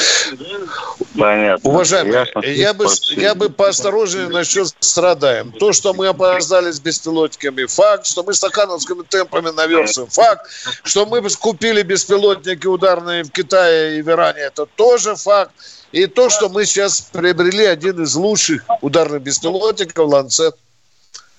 Понятно. 1.18 1.70
Уважаемые, 1.70 2.26
я 2.56 2.74
бы, 2.74 2.88
я 3.12 3.36
бы 3.36 3.50
поосторожнее 3.50 4.30
насчет 4.30 4.74
страдаем. 4.80 5.52
То, 5.52 5.74
что 5.74 5.94
мы 5.94 6.08
опоздали 6.08 6.72
с 6.72 6.80
беспилотниками, 6.80 7.66
факт. 7.66 8.08
Что 8.08 8.24
мы 8.24 8.34
стакановскими 8.34 9.04
темпами 9.04 9.50
наверстываем, 9.50 10.10
факт. 10.10 10.50
Что 10.84 11.06
мы 11.06 11.22
купили 11.30 11.84
беспилотники 11.84 12.66
ударные 12.66 13.24
в 13.24 13.32
Китае 13.32 14.00
и 14.00 14.02
в 14.02 14.10
Иране, 14.10 14.42
это 14.42 14.66
тоже 14.66 15.16
факт. 15.16 15.52
И 15.92 16.06
то, 16.06 16.30
что 16.30 16.50
мы 16.50 16.66
сейчас 16.66 17.02
приобрели 17.02 17.66
один 17.66 18.04
из 18.04 18.16
лучших 18.16 18.64
ударных 18.82 19.24
беспилотников 19.24 20.08
«Ланцет». 20.08 20.56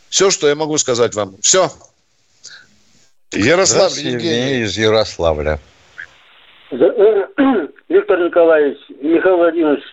Все, 0.08 0.30
что 0.30 0.48
я 0.48 0.56
могу 0.56 0.76
сказать 0.78 1.14
вам. 1.14 1.36
Все. 1.40 1.68
Ярослав 3.32 3.96
Евгений 3.96 4.62
из 4.64 4.76
Ярославля. 4.76 5.60
Виктор 6.70 8.18
Николаевич, 8.20 8.78
Михаил 9.00 9.36
Владимирович, 9.36 9.84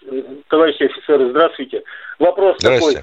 товарищи 0.49 0.83
офицеры, 0.83 1.29
здравствуйте. 1.29 1.83
Вопрос 2.19 2.57
такой. 2.57 2.97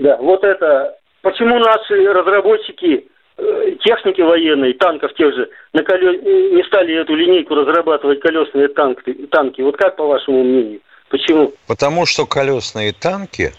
Да, 0.00 0.16
вот 0.18 0.44
это, 0.44 0.96
почему 1.22 1.58
наши 1.58 2.12
разработчики 2.12 3.08
техники 3.80 4.20
военной, 4.20 4.72
танков 4.74 5.14
тех 5.14 5.34
же, 5.34 5.48
на 5.72 5.82
коле... 5.82 6.18
не 6.54 6.62
стали 6.64 7.00
эту 7.00 7.14
линейку 7.14 7.54
разрабатывать 7.54 8.20
колесные 8.20 8.68
танки, 8.68 9.12
танки? 9.30 9.60
Вот 9.60 9.76
как 9.76 9.96
по 9.96 10.06
вашему 10.06 10.42
мнению? 10.42 10.80
Почему? 11.08 11.52
Потому 11.66 12.06
что 12.06 12.26
колесные 12.26 12.92
танки 12.92 13.52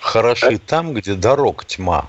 хороши 0.00 0.54
а? 0.54 0.68
там, 0.68 0.94
где 0.94 1.14
дорог 1.14 1.64
тьма. 1.64 2.08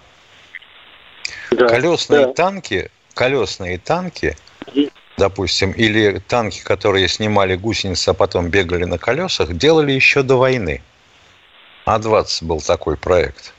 Да, 1.52 1.68
колесные 1.68 2.28
да. 2.28 2.34
танки, 2.34 2.90
колесные 3.14 3.78
танки 3.78 4.36
допустим, 5.18 5.72
или 5.72 6.22
танки, 6.28 6.62
которые 6.64 7.08
снимали 7.08 7.56
гусеницы, 7.56 8.10
а 8.10 8.14
потом 8.14 8.50
бегали 8.50 8.86
на 8.86 8.98
колесах, 8.98 9.54
делали 9.54 9.92
еще 9.92 10.24
до 10.24 10.36
войны. 10.36 10.82
А-20 11.86 12.46
был 12.46 12.62
такой 12.62 12.98
проект. 12.98 13.54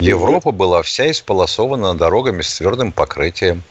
Европа 0.00 0.50
была 0.50 0.82
вся 0.82 1.10
исполосована 1.10 1.94
дорогами 1.94 2.42
с 2.42 2.58
твердым 2.58 2.92
покрытием. 2.92 3.62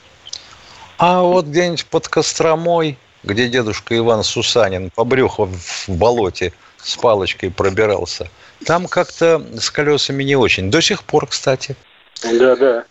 А 0.97 1.21
вот 1.21 1.45
где-нибудь 1.45 1.85
под 1.85 2.07
Костромой, 2.07 2.97
где 3.23 3.47
дедушка 3.47 3.97
Иван 3.97 4.23
Сусанин 4.23 4.91
по 4.91 5.03
брюху 5.03 5.45
в 5.45 5.89
болоте 5.89 6.53
с 6.77 6.97
палочкой 6.97 7.51
пробирался, 7.51 8.29
там 8.65 8.87
как-то 8.87 9.41
с 9.57 9.71
колесами 9.71 10.23
не 10.23 10.35
очень. 10.35 10.69
До 10.69 10.81
сих 10.81 11.03
пор, 11.03 11.27
кстати. 11.27 11.75
Да, 12.21 12.55
да. 12.55 12.83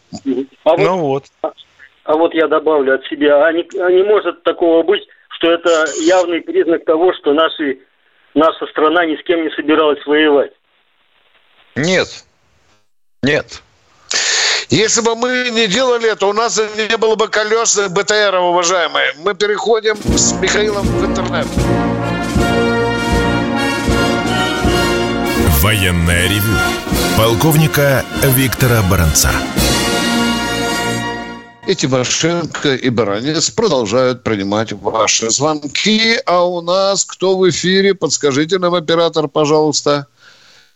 А 0.65 0.77
ну 0.77 0.99
вот. 0.99 1.25
вот. 1.43 1.55
А 2.05 2.15
вот 2.15 2.33
я 2.33 2.49
добавлю 2.49 2.95
от 2.95 3.05
себя, 3.05 3.45
а 3.45 3.53
не, 3.53 3.67
а 3.79 3.91
не 3.91 4.03
может 4.03 4.43
такого 4.43 4.83
быть, 4.83 5.07
что 5.29 5.51
это 5.53 5.87
явный 6.01 6.41
признак 6.41 6.87
того, 6.87 7.13
что 7.13 7.35
наши, 7.35 7.81
наша 8.35 8.67
страна 8.69 9.05
ни 9.05 9.17
с 9.17 9.23
кем 9.25 9.45
не 9.45 9.51
собиралась 9.51 10.05
воевать? 10.07 10.53
Нет. 11.77 12.25
Нет. 13.23 13.63
Если 14.69 15.01
бы 15.01 15.17
мы 15.17 15.51
не 15.51 15.67
делали 15.67 16.13
это, 16.13 16.27
у 16.27 16.33
нас 16.33 16.61
не 16.77 16.97
было 16.97 17.17
бы 17.17 17.29
колесных 17.29 17.91
БТР, 17.91 18.37
уважаемые. 18.37 19.13
Мы 19.19 19.35
переходим 19.35 19.97
с 20.17 20.33
Михаилом 20.35 20.87
в 20.87 21.05
интернет. 21.05 21.47
Военная 25.61 26.29
ревю. 26.29 26.55
Полковника 27.17 28.05
Виктора 28.23 28.83
Баранца. 28.83 29.33
И 31.67 31.75
Тимошенко, 31.75 32.75
и 32.77 32.89
Баранец 32.89 33.51
продолжают 33.51 34.23
принимать 34.23 34.73
ваши 34.73 35.29
звонки. 35.31 36.17
А 36.25 36.45
у 36.45 36.61
нас 36.61 37.05
кто 37.05 37.37
в 37.37 37.49
эфире? 37.51 37.95
Подскажите 37.95 38.59
нам, 38.59 38.75
оператор, 38.75 39.27
пожалуйста. 39.27 40.07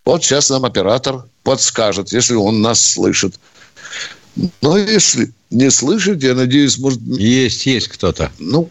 Вот 0.05 0.25
сейчас 0.25 0.51
нам 0.51 0.65
оператор 0.65 1.25
подскажет, 1.45 2.13
если 2.13 2.35
он 2.35 2.61
нас 2.61 2.85
слышит. 2.85 3.35
Но 4.61 4.79
если 4.79 5.31
не 5.51 5.71
слышит, 5.71 6.23
я 6.23 6.35
надеюсь, 6.35 6.79
может... 6.79 7.01
Есть, 7.03 7.67
есть 7.67 7.89
кто-то. 7.89 8.31
Ну, 8.39 8.71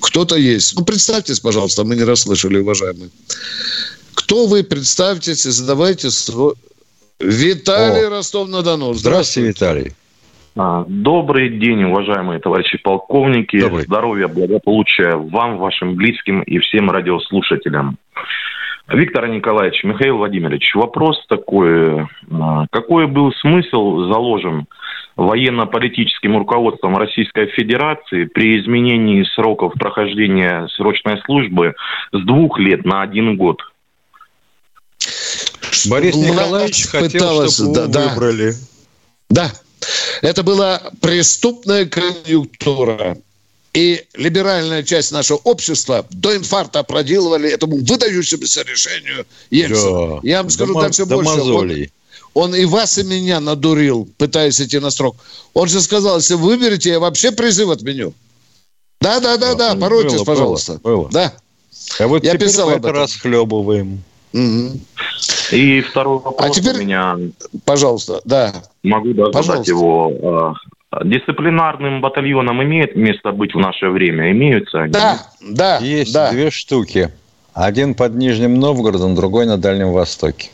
кто-то 0.00 0.36
есть. 0.36 0.76
Ну, 0.76 0.84
представьтесь, 0.84 1.40
пожалуйста, 1.40 1.84
мы 1.84 1.94
не 1.94 2.04
расслышали, 2.04 2.58
уважаемые. 2.58 3.10
Кто 4.14 4.46
вы? 4.46 4.62
Представьтесь 4.64 5.46
и 5.46 5.50
задавайте 5.50 6.10
свой... 6.10 6.54
Виталий 7.20 8.08
Ростов-на-Дону. 8.08 8.94
Здравствуйте, 8.94 9.48
Виталий. 9.48 9.92
А, 10.56 10.84
добрый 10.88 11.50
день, 11.58 11.84
уважаемые 11.84 12.40
товарищи 12.40 12.78
полковники. 12.78 13.60
Добрый. 13.60 13.84
Здоровья, 13.84 14.26
благополучия 14.26 15.14
вам, 15.14 15.58
вашим 15.58 15.94
близким 15.94 16.42
и 16.42 16.58
всем 16.58 16.90
радиослушателям. 16.90 17.96
Виктор 18.88 19.28
Николаевич, 19.28 19.84
Михаил 19.84 20.18
Владимирович, 20.18 20.74
вопрос 20.74 21.16
такой. 21.28 22.02
А, 22.30 22.66
какой 22.70 23.06
был 23.06 23.32
смысл 23.32 24.08
заложен 24.12 24.66
военно-политическим 25.16 26.36
руководством 26.38 26.96
Российской 26.96 27.46
Федерации 27.48 28.24
при 28.24 28.60
изменении 28.60 29.24
сроков 29.34 29.74
прохождения 29.74 30.66
срочной 30.76 31.20
службы 31.24 31.74
с 32.12 32.24
двух 32.24 32.58
лет 32.58 32.84
на 32.84 33.02
один 33.02 33.36
год. 33.36 33.60
Борис 35.90 36.14
Николаевич 36.14 36.86
хотел, 36.86 37.48
чтобы 37.48 37.88
да, 37.88 38.08
выбрали. 38.08 38.52
Да, 39.28 39.50
это 40.22 40.42
была 40.42 40.80
преступная 41.00 41.86
конъюнктура. 41.86 43.16
И 43.74 44.04
либеральная 44.14 44.82
часть 44.82 45.12
нашего 45.12 45.38
общества 45.38 46.04
до 46.10 46.36
инфаркта 46.36 46.80
аплодировали 46.80 47.48
этому 47.48 47.76
выдающемуся 47.76 48.62
решению 48.62 49.24
Ельцина. 49.50 50.20
Да. 50.20 50.20
Я 50.22 50.42
вам 50.42 50.50
скажу 50.50 50.74
до, 50.74 50.80
дальше 50.82 51.06
больше. 51.06 51.90
Он, 52.34 52.44
он 52.44 52.54
и 52.54 52.66
вас, 52.66 52.98
и 52.98 53.02
меня 53.02 53.40
надурил, 53.40 54.08
пытаясь 54.18 54.60
идти 54.60 54.78
на 54.78 54.90
срок. 54.90 55.16
Он 55.54 55.68
же 55.68 55.80
сказал, 55.80 56.18
если 56.18 56.34
выберете, 56.34 56.90
я 56.90 57.00
вообще 57.00 57.32
призыв 57.32 57.70
отменю. 57.70 58.12
Да, 59.00 59.20
да, 59.20 59.38
да, 59.38 59.54
да, 59.54 59.74
поройтесь, 59.74 60.16
было, 60.16 60.24
пожалуйста. 60.24 60.80
Было, 60.82 60.96
было. 60.96 61.10
Да. 61.10 61.32
А 61.98 62.06
вот 62.06 62.24
я 62.24 62.36
писал 62.36 62.70
мы 62.70 62.76
это 62.76 62.92
расхлебываем. 62.92 64.02
Угу. 64.32 64.80
И 65.52 65.80
второй 65.80 66.20
вопрос 66.20 66.36
а 66.38 66.50
теперь, 66.50 66.76
у 66.76 66.78
меня. 66.78 67.18
Пожалуйста, 67.64 68.20
да. 68.24 68.64
Могу 68.82 69.12
даже 69.12 69.46
задать 69.46 69.68
его. 69.68 70.56
А, 70.92 71.04
дисциплинарным 71.04 72.02
батальонам 72.02 72.62
имеет 72.62 72.94
место 72.94 73.32
быть 73.32 73.54
в 73.54 73.58
наше 73.58 73.88
время? 73.88 74.30
Имеются 74.30 74.82
они? 74.82 74.92
Да, 74.92 75.26
да. 75.40 75.78
Есть 75.78 76.12
да. 76.12 76.30
две 76.30 76.50
штуки. 76.50 77.10
Один 77.54 77.94
под 77.94 78.14
Нижним 78.14 78.60
Новгородом, 78.60 79.14
другой 79.14 79.46
на 79.46 79.56
Дальнем 79.56 79.92
Востоке. 79.92 80.50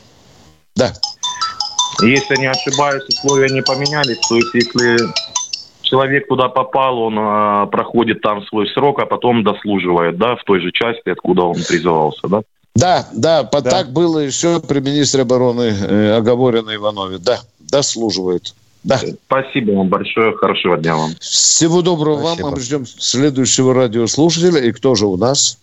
Да. 0.75 0.93
Если 2.01 2.39
не 2.39 2.47
ошибаюсь, 2.47 3.03
условия 3.09 3.53
не 3.53 3.61
поменялись. 3.61 4.19
То 4.29 4.35
есть, 4.35 4.53
если 4.53 4.97
человек 5.81 6.27
туда 6.29 6.47
попал, 6.47 6.99
он 6.99 7.17
э, 7.19 7.67
проходит 7.67 8.21
там 8.21 8.41
свой 8.45 8.67
срок, 8.69 8.99
а 8.99 9.05
потом 9.05 9.43
дослуживает, 9.43 10.17
да, 10.17 10.37
в 10.37 10.43
той 10.45 10.61
же 10.61 10.71
части, 10.71 11.09
откуда 11.09 11.43
он 11.43 11.55
призывался, 11.55 12.27
да? 12.27 12.41
Да, 12.75 13.07
да, 13.13 13.43
да. 13.43 13.61
так 13.61 13.91
было 13.91 14.19
еще 14.19 14.61
при 14.61 14.79
министре 14.79 15.23
обороны 15.23 15.63
э, 15.63 16.17
оговорено 16.17 16.73
Иванове. 16.73 17.17
Да, 17.17 17.39
дослуживает. 17.59 18.53
Да. 18.83 18.99
Спасибо 19.25 19.71
вам 19.71 19.89
большое. 19.89 20.35
Хорошего 20.37 20.77
дня 20.77 20.95
вам. 20.95 21.11
Всего 21.19 21.81
доброго 21.81 22.21
Спасибо. 22.21 22.45
вам. 22.45 22.53
Мы 22.55 22.61
ждем 22.61 22.85
следующего 22.85 23.73
радиослушателя. 23.73 24.61
И 24.61 24.71
кто 24.71 24.95
же 24.95 25.05
у 25.05 25.17
нас? 25.17 25.57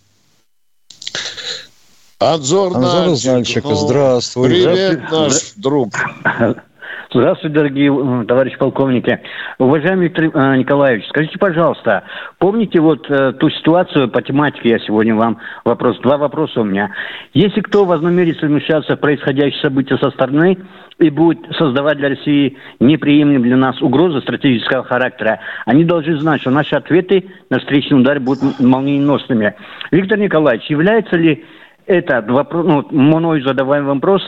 Анзор, 2.19 2.75
Анзор 2.75 3.17
Нальчик. 3.25 3.63
Ну, 3.63 3.75
здравствуй. 3.75 4.49
Привет, 4.49 5.11
наш 5.11 5.53
друг. 5.55 5.93
Здравствуйте, 7.09 7.55
дорогие 7.55 8.25
товарищи 8.27 8.57
полковники. 8.57 9.21
Уважаемый 9.59 10.09
Виктор 10.09 10.25
э, 10.25 10.57
Николаевич, 10.57 11.07
скажите, 11.07 11.37
пожалуйста, 11.39 12.03
помните 12.37 12.81
вот 12.81 13.09
э, 13.09 13.31
ту 13.31 13.49
ситуацию 13.49 14.09
по 14.09 14.21
тематике, 14.21 14.71
я 14.71 14.79
сегодня 14.79 15.15
вам 15.15 15.37
вопрос, 15.63 15.97
два 15.99 16.17
вопроса 16.17 16.59
у 16.61 16.63
меня. 16.65 16.91
Если 17.33 17.61
кто 17.61 17.85
вознамерится 17.85 18.45
вмешаться 18.45 18.97
в 18.97 18.99
происходящие 18.99 19.61
события 19.61 19.97
со 19.97 20.11
стороны 20.11 20.57
и 20.99 21.09
будет 21.09 21.39
создавать 21.57 21.97
для 21.97 22.09
России 22.09 22.57
неприемлемые 22.81 23.51
для 23.51 23.57
нас 23.57 23.81
угрозы 23.81 24.19
стратегического 24.19 24.83
характера, 24.83 25.39
они 25.65 25.85
должны 25.85 26.19
знать, 26.19 26.41
что 26.41 26.49
наши 26.49 26.75
ответы 26.75 27.23
на 27.49 27.59
встречный 27.59 28.01
удар 28.01 28.19
будут 28.19 28.59
молниеносными. 28.59 29.55
Виктор 29.91 30.19
Николаевич, 30.19 30.69
является 30.69 31.15
ли 31.15 31.45
это 31.87 32.21
вопрос, 32.21 32.65
ну, 32.65 32.87
мной 32.91 33.41
задаваемый 33.41 33.95
вопрос 33.95 34.21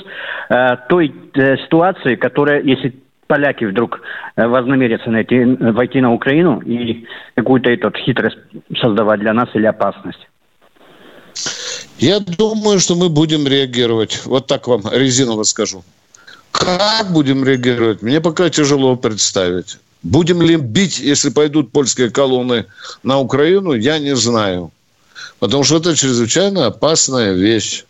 э, 0.50 0.78
той 0.88 1.14
э, 1.36 1.58
ситуации, 1.58 2.16
которая, 2.16 2.62
если 2.62 2.96
поляки 3.28 3.66
вдруг 3.66 4.02
э, 4.36 4.48
вознамерятся 4.48 5.12
найти, 5.12 5.44
войти 5.44 6.02
на 6.02 6.14
Украину 6.14 6.62
и 6.62 7.06
какую-то 7.36 7.70
эту 7.70 7.92
хитрость 7.92 8.38
создавать 8.82 9.20
для 9.20 9.34
нас 9.34 9.50
или 9.54 9.66
опасность? 9.66 10.28
Я 12.00 12.20
думаю, 12.20 12.80
что 12.80 12.96
мы 12.96 13.10
будем 13.10 13.46
реагировать. 13.46 14.26
Вот 14.26 14.48
так 14.48 14.68
вам 14.68 14.82
резиново 14.92 15.44
скажу. 15.44 15.84
Как 16.52 17.12
будем 17.14 17.44
реагировать, 17.44 18.02
мне 18.02 18.22
пока 18.22 18.50
тяжело 18.50 18.96
представить. 18.96 19.78
Будем 20.02 20.42
ли 20.42 20.56
бить, 20.56 21.00
если 21.00 21.30
пойдут 21.30 21.72
польские 21.72 22.10
колонны 22.10 22.66
на 23.04 23.20
Украину, 23.20 23.74
я 23.74 24.00
не 24.00 24.16
знаю. 24.16 24.72
Потому 25.40 25.64
что 25.64 25.78
это 25.78 25.96
чрезвычайно 25.96 26.68
опасная 26.68 27.34
вещь. 27.34 27.86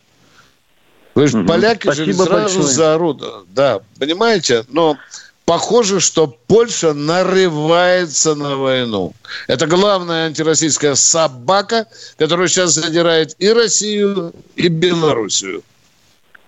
Вы 1.15 1.27
же, 1.27 1.39
угу. 1.39 1.47
поляки 1.47 1.83
Спасибо 1.83 2.05
же 2.05 2.13
сразу 2.13 2.59
большое. 2.59 2.63
заорут. 2.63 3.23
Да, 3.49 3.79
понимаете? 3.99 4.63
Но 4.69 4.97
похоже, 5.45 5.99
что 5.99 6.27
Польша 6.27 6.93
нарывается 6.93 8.35
на 8.35 8.55
войну. 8.55 9.13
Это 9.47 9.67
главная 9.67 10.27
антироссийская 10.27 10.95
собака, 10.95 11.87
которая 12.17 12.47
сейчас 12.47 12.71
задирает 12.71 13.35
и 13.39 13.51
Россию, 13.51 14.33
и 14.55 14.67
Белоруссию. 14.67 15.63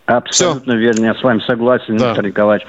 Абсолютно 0.06 0.74
Все. 0.74 0.80
верно, 0.80 1.06
я 1.06 1.16
с 1.16 1.24
вами 1.24 1.42
согласен, 1.48 1.98
да. 1.98 2.10
Виктор 2.10 2.26
Николаевич. 2.26 2.68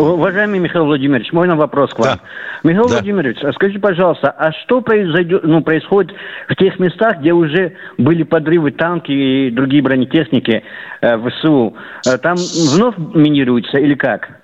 Уважаемый 0.00 0.58
Михаил 0.58 0.86
Владимирович, 0.86 1.32
мой 1.32 1.48
вопрос 1.48 1.92
к 1.92 1.98
вам. 1.98 2.08
Да. 2.08 2.20
Михаил 2.62 2.88
да. 2.88 2.94
Владимирович, 2.96 3.38
скажите, 3.54 3.78
пожалуйста, 3.78 4.30
а 4.30 4.52
что 4.52 4.80
произойдет, 4.80 5.42
ну, 5.44 5.62
происходит 5.62 6.14
в 6.48 6.54
тех 6.56 6.78
местах, 6.78 7.18
где 7.20 7.32
уже 7.32 7.74
были 7.98 8.22
подрывы 8.22 8.70
танки 8.70 9.12
и 9.12 9.50
другие 9.50 9.82
бронетехники 9.82 10.62
э, 11.00 11.18
ВСУ? 11.18 11.74
Э, 12.06 12.18
там 12.18 12.36
вновь 12.36 12.96
минируется 12.98 13.78
или 13.78 13.94
как? 13.94 14.40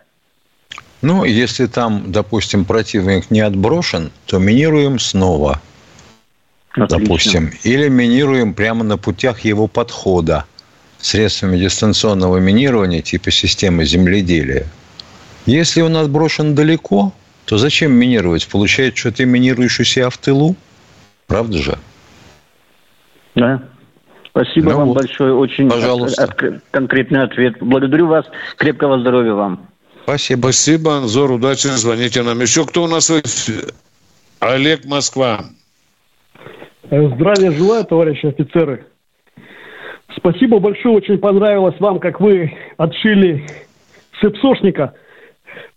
Ну, 1.03 1.25
если 1.25 1.67
там, 1.67 2.05
допустим, 2.11 2.65
противник 2.65 3.31
не 3.31 3.41
отброшен, 3.41 4.11
то 4.27 4.39
минируем 4.39 4.99
снова. 4.99 5.61
Отлично. 6.73 6.99
Допустим. 6.99 7.51
Или 7.63 7.89
минируем 7.89 8.55
прямо 8.55 8.85
на 8.85 8.99
путях 8.99 9.41
его 9.41 9.67
подхода 9.67 10.45
средствами 10.99 11.59
дистанционного 11.59 12.39
минирования 12.39 13.03
типа 13.03 13.31
системы 13.31 13.85
земледелия. 13.85 14.67
Если 15.47 15.81
он 15.81 15.97
отброшен 15.97 16.57
далеко, 16.57 17.13
то 17.45 17.57
зачем 17.57 17.93
минировать? 17.93 18.49
Получается, 18.49 18.99
что 18.99 19.13
ты 19.13 19.25
минируешь 19.25 19.79
у 19.79 19.85
себя 19.85 20.11
в 20.11 20.19
тылу? 20.19 20.57
Правда 21.29 21.59
же? 21.59 21.79
Да. 23.37 23.63
Спасибо 24.31 24.73
ну 24.73 24.77
вам 24.79 24.89
вот. 24.89 24.99
большое. 24.99 25.35
Очень 25.35 25.71
Пожалуйста. 25.71 26.25
От, 26.25 26.43
от, 26.43 26.63
конкретный 26.73 27.23
ответ. 27.23 27.57
Благодарю 27.61 28.09
вас. 28.09 28.27
Крепкого 28.57 29.01
здоровья 29.01 29.35
вам. 29.35 29.69
Спасибо. 30.03 30.41
Спасибо, 30.43 30.97
Анзор. 30.99 31.31
Удачи. 31.31 31.69
Звоните 31.69 32.23
нам. 32.23 32.41
Еще 32.41 32.67
кто 32.67 32.83
у 32.83 32.89
нас 32.89 33.11
Олег 34.41 34.85
Москва. 34.85 35.45
Здравия 36.91 37.53
желаю, 37.53 37.85
товарищи 37.85 38.27
офицеры. 38.27 38.85
Спасибо 40.17 40.59
большое. 40.59 40.97
Очень 40.97 41.19
понравилось 41.19 41.77
вам, 41.79 42.01
как 42.01 42.21
вы 42.21 42.53
отшили 42.79 43.47
сепсошника– 44.21 44.93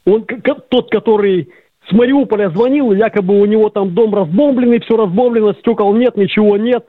он 0.05 0.25
тот, 0.69 0.89
который 0.89 1.49
с 1.87 1.91
Мариуполя 1.91 2.49
звонил, 2.49 2.93
якобы 2.93 3.39
у 3.39 3.45
него 3.45 3.69
там 3.69 3.93
дом 3.93 4.13
разбомбленный, 4.13 4.79
все 4.79 4.95
разбомблено, 4.95 5.53
стекол 5.53 5.93
нет, 5.95 6.15
ничего 6.17 6.57
нет. 6.57 6.85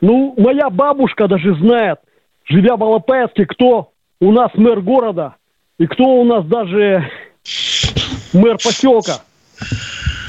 Ну, 0.00 0.34
моя 0.36 0.70
бабушка 0.70 1.28
даже 1.28 1.54
знает, 1.56 1.98
живя 2.44 2.76
в 2.76 2.82
Алапаевске, 2.82 3.46
кто 3.46 3.92
у 4.20 4.32
нас 4.32 4.50
мэр 4.54 4.80
города 4.80 5.36
и 5.78 5.86
кто 5.86 6.04
у 6.04 6.24
нас 6.24 6.46
даже 6.46 7.10
мэр 8.32 8.56
поселка. 8.56 9.22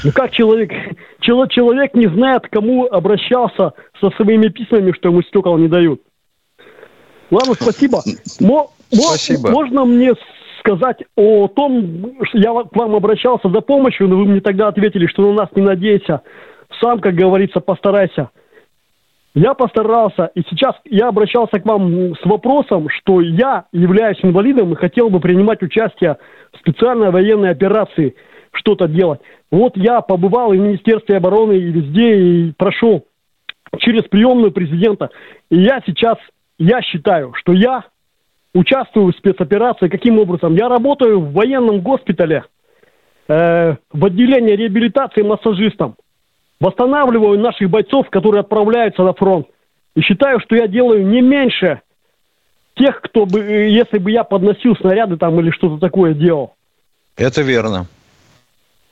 Ну 0.04 0.10
как 0.12 0.32
человек, 0.32 0.72
человек 1.20 1.94
не 1.94 2.08
знает, 2.08 2.42
кому 2.50 2.86
обращался 2.86 3.72
со 4.00 4.10
своими 4.16 4.48
письмами, 4.48 4.92
что 4.92 5.08
ему 5.10 5.22
стекол 5.22 5.58
не 5.58 5.68
дают. 5.68 6.02
Ладно, 7.30 7.54
спасибо. 7.54 8.02
Мо, 8.40 8.70
спасибо. 8.90 9.50
Можно 9.50 9.84
мне 9.84 10.12
сказать 10.62 11.04
о 11.16 11.48
том, 11.48 12.14
что 12.22 12.38
я 12.38 12.52
к 12.62 12.74
вам 12.76 12.94
обращался 12.94 13.48
за 13.48 13.60
помощью, 13.60 14.08
но 14.08 14.16
вы 14.16 14.26
мне 14.26 14.40
тогда 14.40 14.68
ответили, 14.68 15.06
что 15.06 15.22
на 15.22 15.42
нас 15.42 15.48
не 15.54 15.62
надейся. 15.62 16.22
Сам, 16.80 17.00
как 17.00 17.14
говорится, 17.14 17.60
постарайся. 17.60 18.30
Я 19.34 19.54
постарался, 19.54 20.30
и 20.34 20.42
сейчас 20.48 20.74
я 20.84 21.08
обращался 21.08 21.58
к 21.58 21.64
вам 21.64 22.14
с 22.14 22.24
вопросом, 22.24 22.88
что 22.90 23.20
я 23.20 23.64
являюсь 23.72 24.18
инвалидом 24.22 24.72
и 24.72 24.76
хотел 24.76 25.08
бы 25.08 25.20
принимать 25.20 25.62
участие 25.62 26.18
в 26.52 26.58
специальной 26.58 27.10
военной 27.10 27.50
операции, 27.50 28.14
что-то 28.52 28.88
делать. 28.88 29.20
Вот 29.50 29.76
я 29.76 30.02
побывал 30.02 30.52
и 30.52 30.58
в 30.58 30.60
Министерстве 30.60 31.16
обороны, 31.16 31.54
и 31.54 31.72
везде, 31.72 32.18
и 32.18 32.52
прошел 32.52 33.06
через 33.78 34.02
приемную 34.04 34.52
президента. 34.52 35.10
И 35.50 35.56
я 35.56 35.80
сейчас, 35.86 36.18
я 36.58 36.82
считаю, 36.82 37.32
что 37.34 37.52
я 37.52 37.84
участвую 38.54 39.12
в 39.12 39.16
спецоперации. 39.16 39.88
Каким 39.88 40.18
образом? 40.18 40.54
Я 40.54 40.68
работаю 40.68 41.20
в 41.20 41.32
военном 41.32 41.80
госпитале, 41.80 42.44
э, 43.28 43.76
в 43.92 44.04
отделении 44.04 44.54
реабилитации 44.54 45.22
массажистом. 45.22 45.96
Восстанавливаю 46.60 47.38
наших 47.40 47.70
бойцов, 47.70 48.08
которые 48.10 48.40
отправляются 48.40 49.02
на 49.02 49.14
фронт. 49.14 49.46
И 49.96 50.00
считаю, 50.00 50.40
что 50.40 50.54
я 50.56 50.68
делаю 50.68 51.06
не 51.06 51.20
меньше 51.20 51.80
тех, 52.76 53.00
кто 53.00 53.26
бы, 53.26 53.40
э, 53.40 53.68
если 53.70 53.98
бы 53.98 54.10
я 54.10 54.24
подносил 54.24 54.76
снаряды 54.76 55.16
там 55.16 55.38
или 55.40 55.50
что-то 55.50 55.78
такое 55.78 56.14
делал. 56.14 56.54
Это 57.16 57.42
верно. 57.42 57.86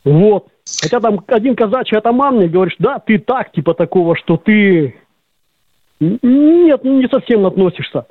Вот. 0.04 0.48
Хотя 0.82 1.00
там 1.00 1.22
один 1.26 1.56
казачий 1.56 1.96
атаман 1.96 2.36
мне 2.36 2.48
говорит, 2.48 2.76
да, 2.78 2.98
ты 2.98 3.18
так, 3.18 3.52
типа 3.52 3.74
такого, 3.74 4.16
что 4.16 4.36
ты... 4.36 4.96
Нет, 6.00 6.84
не 6.84 7.08
совсем 7.08 7.44
относишься. 7.44 8.06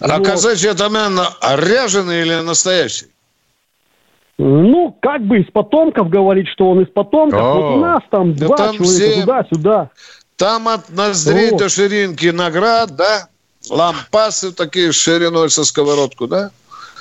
А 0.00 0.18
вот. 0.18 0.26
казачий 0.26 0.70
атаман 0.70 1.18
ряженый 1.42 2.22
или 2.22 2.40
настоящий? 2.40 3.06
Ну, 4.36 4.96
как 5.00 5.22
бы 5.22 5.38
из 5.38 5.50
потомков 5.50 6.08
говорит, 6.08 6.48
что 6.48 6.70
он 6.70 6.82
из 6.82 6.88
потомков. 6.88 7.40
О, 7.40 7.54
вот 7.54 7.76
у 7.76 7.80
нас 7.80 8.02
там 8.10 8.34
да 8.34 8.46
два 8.46 8.56
там 8.56 8.76
человека 8.76 9.12
все... 9.12 9.20
туда-сюда. 9.20 9.90
Там 10.36 10.68
от 10.68 10.90
ноздрей 10.90 11.50
вот. 11.50 11.60
до 11.60 11.68
ширинки 11.68 12.26
наград, 12.26 12.96
да? 12.96 13.28
Лампасы 13.70 14.52
такие 14.52 14.92
шириной 14.92 15.50
со 15.50 15.64
сковородку, 15.64 16.26
да? 16.26 16.50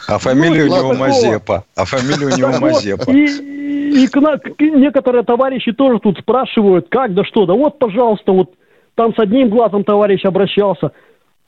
А 0.07 0.19
фамилия 0.19 0.65
ну, 0.65 0.73
у 0.73 0.77
него 0.77 0.93
Мазепа. 0.93 1.63
А 1.75 1.85
фамилия 1.85 2.27
у 2.27 2.37
него 2.37 2.59
Мазепа. 2.59 3.09
И, 3.11 4.03
и 4.03 4.07
к, 4.07 4.19
к, 4.19 4.61
некоторые 4.61 5.23
товарищи 5.23 5.71
тоже 5.71 5.99
тут 5.99 6.19
спрашивают, 6.19 6.87
как, 6.89 7.13
да 7.13 7.23
что, 7.23 7.45
да 7.45 7.53
вот, 7.53 7.79
пожалуйста, 7.79 8.31
вот 8.31 8.51
там 8.95 9.15
с 9.15 9.19
одним 9.19 9.49
глазом 9.49 9.83
товарищ 9.83 10.23
обращался. 10.25 10.91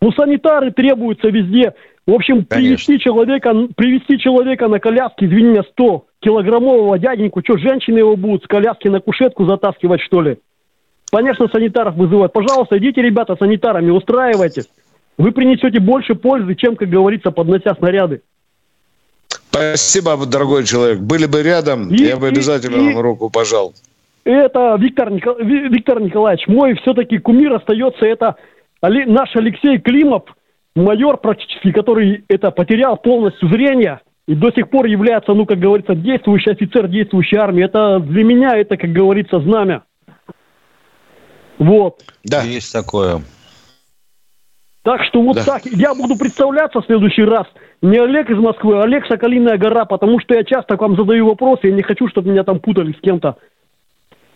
Ну, 0.06 0.12
санитары 0.12 0.70
требуются 0.70 1.30
везде. 1.30 1.74
В 2.06 2.14
общем, 2.14 2.46
привести 2.46 3.00
человека, 3.00 3.52
привести 3.76 4.20
человека 4.20 4.68
на 4.68 4.80
коляске, 4.80 5.26
извини 5.26 5.50
меня, 5.50 5.64
100 5.64 6.06
килограммового 6.20 7.00
дяденьку, 7.00 7.42
что, 7.44 7.58
женщины 7.58 7.98
его 7.98 8.16
будут 8.16 8.44
с 8.44 8.48
коляски 8.48 8.88
на 8.88 9.00
кушетку 9.00 9.48
затаскивать, 9.48 10.02
что 10.02 10.22
ли? 10.22 10.38
Конечно, 11.12 11.48
санитаров 11.48 11.96
вызывают. 11.96 12.34
Пожалуйста, 12.34 12.78
идите, 12.78 13.02
ребята, 13.02 13.36
санитарами, 13.36 13.90
устраивайтесь. 13.90 14.70
Вы 15.18 15.32
принесете 15.32 15.80
больше 15.80 16.14
пользы, 16.14 16.54
чем, 16.54 16.76
как 16.76 16.88
говорится, 16.88 17.32
поднося 17.32 17.74
снаряды. 17.74 18.22
Спасибо, 19.50 20.24
дорогой 20.28 20.66
человек. 20.66 21.00
Были 21.00 21.26
бы 21.26 21.42
рядом, 21.42 21.90
и, 21.90 21.98
я 21.98 22.18
бы 22.18 22.28
обязательно 22.28 22.76
и, 22.76 22.94
вам 22.94 23.02
руку 23.02 23.32
пожал. 23.32 23.74
Это, 24.24 24.76
Виктор, 24.78 25.10
Никол... 25.10 25.38
Виктор 25.40 26.00
Николаевич, 26.00 26.48
мой 26.48 26.76
все-таки 26.76 27.18
кумир 27.18 27.54
остается, 27.54 28.06
это 28.06 28.36
наш 28.90 29.36
Алексей 29.36 29.78
Климов, 29.80 30.24
майор 30.76 31.18
практически, 31.18 31.72
который 31.72 32.24
это 32.28 32.52
потерял 32.52 32.98
полностью 32.98 33.50
зрение 33.50 34.02
и 34.28 34.34
до 34.34 34.52
сих 34.52 34.70
пор 34.70 34.88
является, 34.88 35.34
ну, 35.34 35.46
как 35.46 35.60
говорится, 35.60 35.94
действующий 35.94 36.52
офицер 36.52 36.88
действующей 36.88 37.38
армии. 37.38 37.64
Это 37.64 38.00
для 38.00 38.24
меня 38.24 38.58
это, 38.58 38.76
как 38.76 38.92
говорится, 38.92 39.40
знамя. 39.40 39.84
Вот. 41.58 42.02
Да, 42.24 42.42
есть 42.42 42.74
такое. 42.74 43.22
Так 44.84 45.04
что 45.04 45.22
вот 45.22 45.36
да. 45.36 45.44
так. 45.44 45.66
Я 45.66 45.96
буду 45.96 46.16
представляться 46.16 46.80
в 46.80 46.86
следующий 46.86 47.24
раз. 47.24 47.48
Не 47.82 47.98
Олег 47.98 48.30
из 48.30 48.38
Москвы, 48.38 48.78
а 48.78 48.84
Олег 48.84 49.06
Соколиная 49.08 49.58
гора, 49.58 49.86
потому 49.86 50.20
что 50.20 50.36
я 50.36 50.44
часто 50.44 50.78
к 50.78 50.82
вам 50.82 50.96
задаю 50.96 51.28
вопросы, 51.28 51.68
я 51.68 51.74
не 51.74 51.82
хочу, 51.82 52.08
чтобы 52.08 52.30
меня 52.30 52.44
там 52.44 52.60
путали 52.60 52.94
с 52.94 53.02
кем-то. 53.02 53.38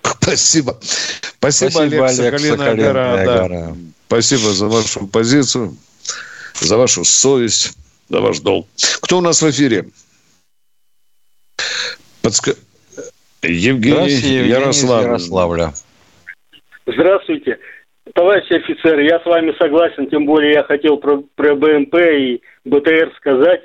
Спасибо. 0.22 0.78
Спасибо, 0.82 1.70
Спасибо 1.70 1.82
Олег, 1.82 2.20
Олег 2.20 2.40
Соколиная, 2.40 2.58
Соколиная 2.58 2.94
гора. 2.94 3.26
гора. 3.26 3.48
Да. 3.48 3.76
Спасибо 4.08 4.52
за 4.52 4.68
вашу 4.68 5.08
позицию, 5.08 5.76
за 6.60 6.78
вашу 6.78 7.06
совесть, 7.06 7.74
за 8.10 8.20
ваш 8.22 8.40
долг. 8.40 8.68
Кто 9.02 9.20
у 9.20 9.22
нас 9.22 9.42
в 9.42 9.50
эфире? 9.50 9.86
Подска... 12.22 12.54
Евгений, 13.42 14.10
Евгений 14.10 14.50
Ярослав. 14.50 15.04
Ярославля. 15.04 15.74
Здравствуйте. 16.86 17.60
Товарищ 18.14 18.52
офицер, 18.52 19.00
я 19.00 19.20
с 19.20 19.26
вами 19.26 19.54
согласен, 19.60 20.10
тем 20.10 20.26
более 20.26 20.54
я 20.54 20.64
хотел 20.64 20.98
про, 20.98 21.24
про 21.36 21.56
БМП 21.56 21.96
и 21.96 22.42
БТР 22.66 23.14
сказать. 23.18 23.62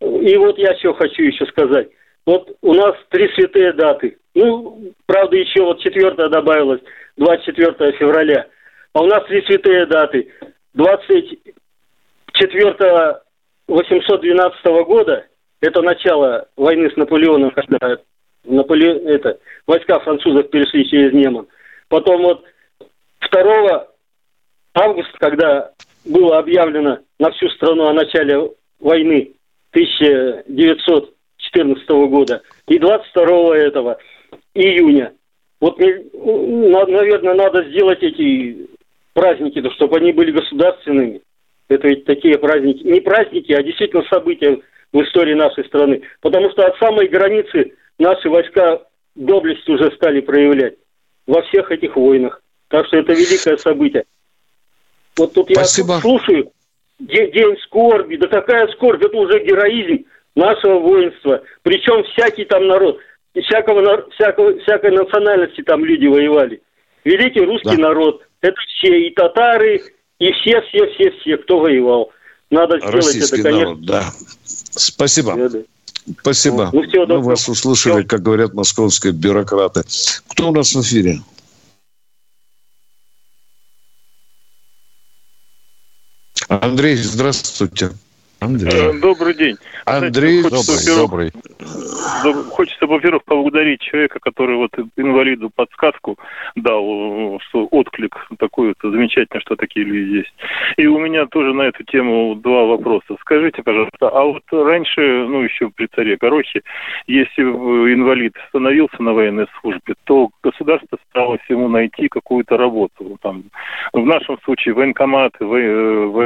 И 0.00 0.36
вот 0.36 0.56
я 0.58 0.70
еще 0.70 0.94
хочу 0.94 1.22
еще 1.24 1.44
сказать. 1.46 1.88
Вот 2.28 2.46
у 2.60 2.74
нас 2.74 2.94
три 3.08 3.26
святые 3.32 3.72
даты. 3.72 4.18
Ну, 4.34 4.92
правда, 5.06 5.34
еще 5.34 5.62
вот 5.62 5.80
четвертая 5.80 6.28
добавилась, 6.28 6.82
24 7.16 7.92
февраля. 7.92 8.46
А 8.92 9.00
у 9.00 9.06
нас 9.06 9.24
три 9.28 9.40
святые 9.46 9.86
даты. 9.86 10.30
24 10.74 13.22
812 13.66 14.66
года, 14.86 15.26
это 15.62 15.80
начало 15.80 16.46
войны 16.54 16.90
с 16.90 16.96
Наполеоном, 16.96 17.50
когда 17.52 17.96
Наполе... 18.44 18.98
это, 19.06 19.38
войска 19.66 19.98
французов 20.00 20.50
перешли 20.50 20.86
через 20.86 21.14
Неман. 21.14 21.46
Потом 21.88 22.20
вот 22.20 22.44
2 23.32 23.88
августа, 24.74 25.18
когда 25.18 25.70
было 26.04 26.36
объявлено 26.36 26.98
на 27.18 27.30
всю 27.30 27.48
страну 27.48 27.86
о 27.86 27.94
начале 27.94 28.50
войны 28.80 29.32
1914 31.50 32.10
года, 32.10 32.42
и 32.66 32.78
22 32.78 33.56
этого 33.56 33.98
июня. 34.54 35.12
Вот, 35.60 35.78
наверное, 35.78 37.34
надо 37.34 37.64
сделать 37.70 38.02
эти 38.02 38.68
праздники, 39.12 39.62
чтобы 39.74 39.96
они 39.96 40.12
были 40.12 40.30
государственными. 40.30 41.20
Это 41.68 41.88
ведь 41.88 42.04
такие 42.04 42.38
праздники, 42.38 42.84
не 42.84 43.00
праздники, 43.00 43.52
а 43.52 43.62
действительно 43.62 44.04
события 44.04 44.60
в 44.92 45.02
истории 45.02 45.34
нашей 45.34 45.64
страны. 45.64 46.02
Потому 46.20 46.50
что 46.50 46.66
от 46.66 46.76
самой 46.78 47.08
границы 47.08 47.72
наши 47.98 48.30
войска 48.30 48.82
доблесть 49.14 49.68
уже 49.68 49.90
стали 49.96 50.20
проявлять 50.20 50.76
во 51.26 51.42
всех 51.42 51.70
этих 51.70 51.96
войнах. 51.96 52.40
Так 52.68 52.86
что 52.86 52.96
это 52.98 53.12
великое 53.12 53.56
событие. 53.56 54.04
Вот 55.16 55.34
тут 55.34 55.50
Спасибо. 55.50 55.94
я 55.94 56.00
слушаю, 56.00 56.52
день, 57.00 57.32
день 57.32 57.56
скорби, 57.64 58.16
да 58.16 58.28
какая 58.28 58.68
скорбь, 58.68 59.04
это 59.04 59.16
уже 59.16 59.44
героизм 59.44 60.04
нашего 60.38 60.78
воинства. 60.78 61.42
Причем 61.62 62.04
всякий 62.12 62.44
там 62.44 62.66
народ, 62.66 62.98
всякого, 63.34 64.08
всякого, 64.12 64.58
всякой 64.60 64.92
национальности 64.92 65.62
там 65.62 65.84
люди 65.84 66.06
воевали. 66.06 66.62
Великий 67.04 67.40
русский 67.40 67.76
да. 67.76 67.88
народ, 67.88 68.22
это 68.40 68.56
все, 68.68 69.08
и 69.08 69.10
татары, 69.10 69.82
и 70.18 70.32
все, 70.32 70.62
все, 70.62 70.86
все, 70.92 71.10
все, 71.20 71.36
кто 71.38 71.58
воевал. 71.58 72.12
Надо 72.50 72.78
сделать 72.78 72.94
Российский 72.94 73.40
это, 73.40 73.50
конечно. 73.50 73.64
Народ, 73.64 73.84
да. 73.84 74.04
Спасибо. 74.44 75.34
Да, 75.36 75.48
да. 75.48 75.58
Спасибо. 76.20 76.70
Ну, 76.72 76.82
все, 76.88 77.06
Мы 77.06 77.20
вас 77.20 77.48
услышали, 77.48 78.02
как 78.02 78.22
говорят 78.22 78.54
московские 78.54 79.12
бюрократы. 79.12 79.82
Кто 80.28 80.48
у 80.48 80.52
нас 80.52 80.74
в 80.74 80.80
эфире? 80.80 81.20
Андрей, 86.48 86.96
здравствуйте. 86.96 87.90
Андрей. 88.40 88.70
Э, 88.72 89.00
добрый 89.00 89.34
день. 89.34 89.56
Андрей, 89.84 90.42
Знаете, 90.42 90.94
добрый, 90.94 91.30
добрый. 92.22 92.44
Хочется, 92.50 92.86
во-первых, 92.86 93.24
поблагодарить 93.24 93.80
человека, 93.80 94.20
который 94.20 94.56
вот 94.56 94.70
инвалиду 94.96 95.50
подсказку 95.50 96.16
дал, 96.54 97.40
что 97.48 97.66
отклик 97.66 98.14
такой 98.38 98.68
вот 98.68 98.92
замечательно, 98.92 99.40
что 99.40 99.56
такие 99.56 99.84
люди 99.84 100.18
есть. 100.18 100.34
И 100.76 100.86
у 100.86 100.98
меня 100.98 101.26
тоже 101.26 101.52
на 101.52 101.62
эту 101.62 101.82
тему 101.84 102.36
два 102.36 102.64
вопроса. 102.64 103.16
Скажите, 103.20 103.62
пожалуйста, 103.62 104.08
а 104.08 104.24
вот 104.24 104.42
раньше, 104.52 105.00
ну, 105.00 105.42
еще 105.42 105.70
при 105.70 105.86
царе 105.86 106.16
Горохе, 106.16 106.62
если 107.06 107.42
инвалид 107.42 108.34
становился 108.48 109.02
на 109.02 109.14
военной 109.14 109.46
службе, 109.60 109.94
то 110.04 110.30
государство 110.42 110.98
старалось 111.10 111.42
ему 111.48 111.68
найти 111.68 112.08
какую-то 112.08 112.56
работу. 112.56 113.18
Там, 113.20 113.44
в 113.92 114.04
нашем 114.04 114.38
случае 114.44 114.74
военкоматы, 114.74 115.44
во, 115.44 115.58
во, 116.08 116.24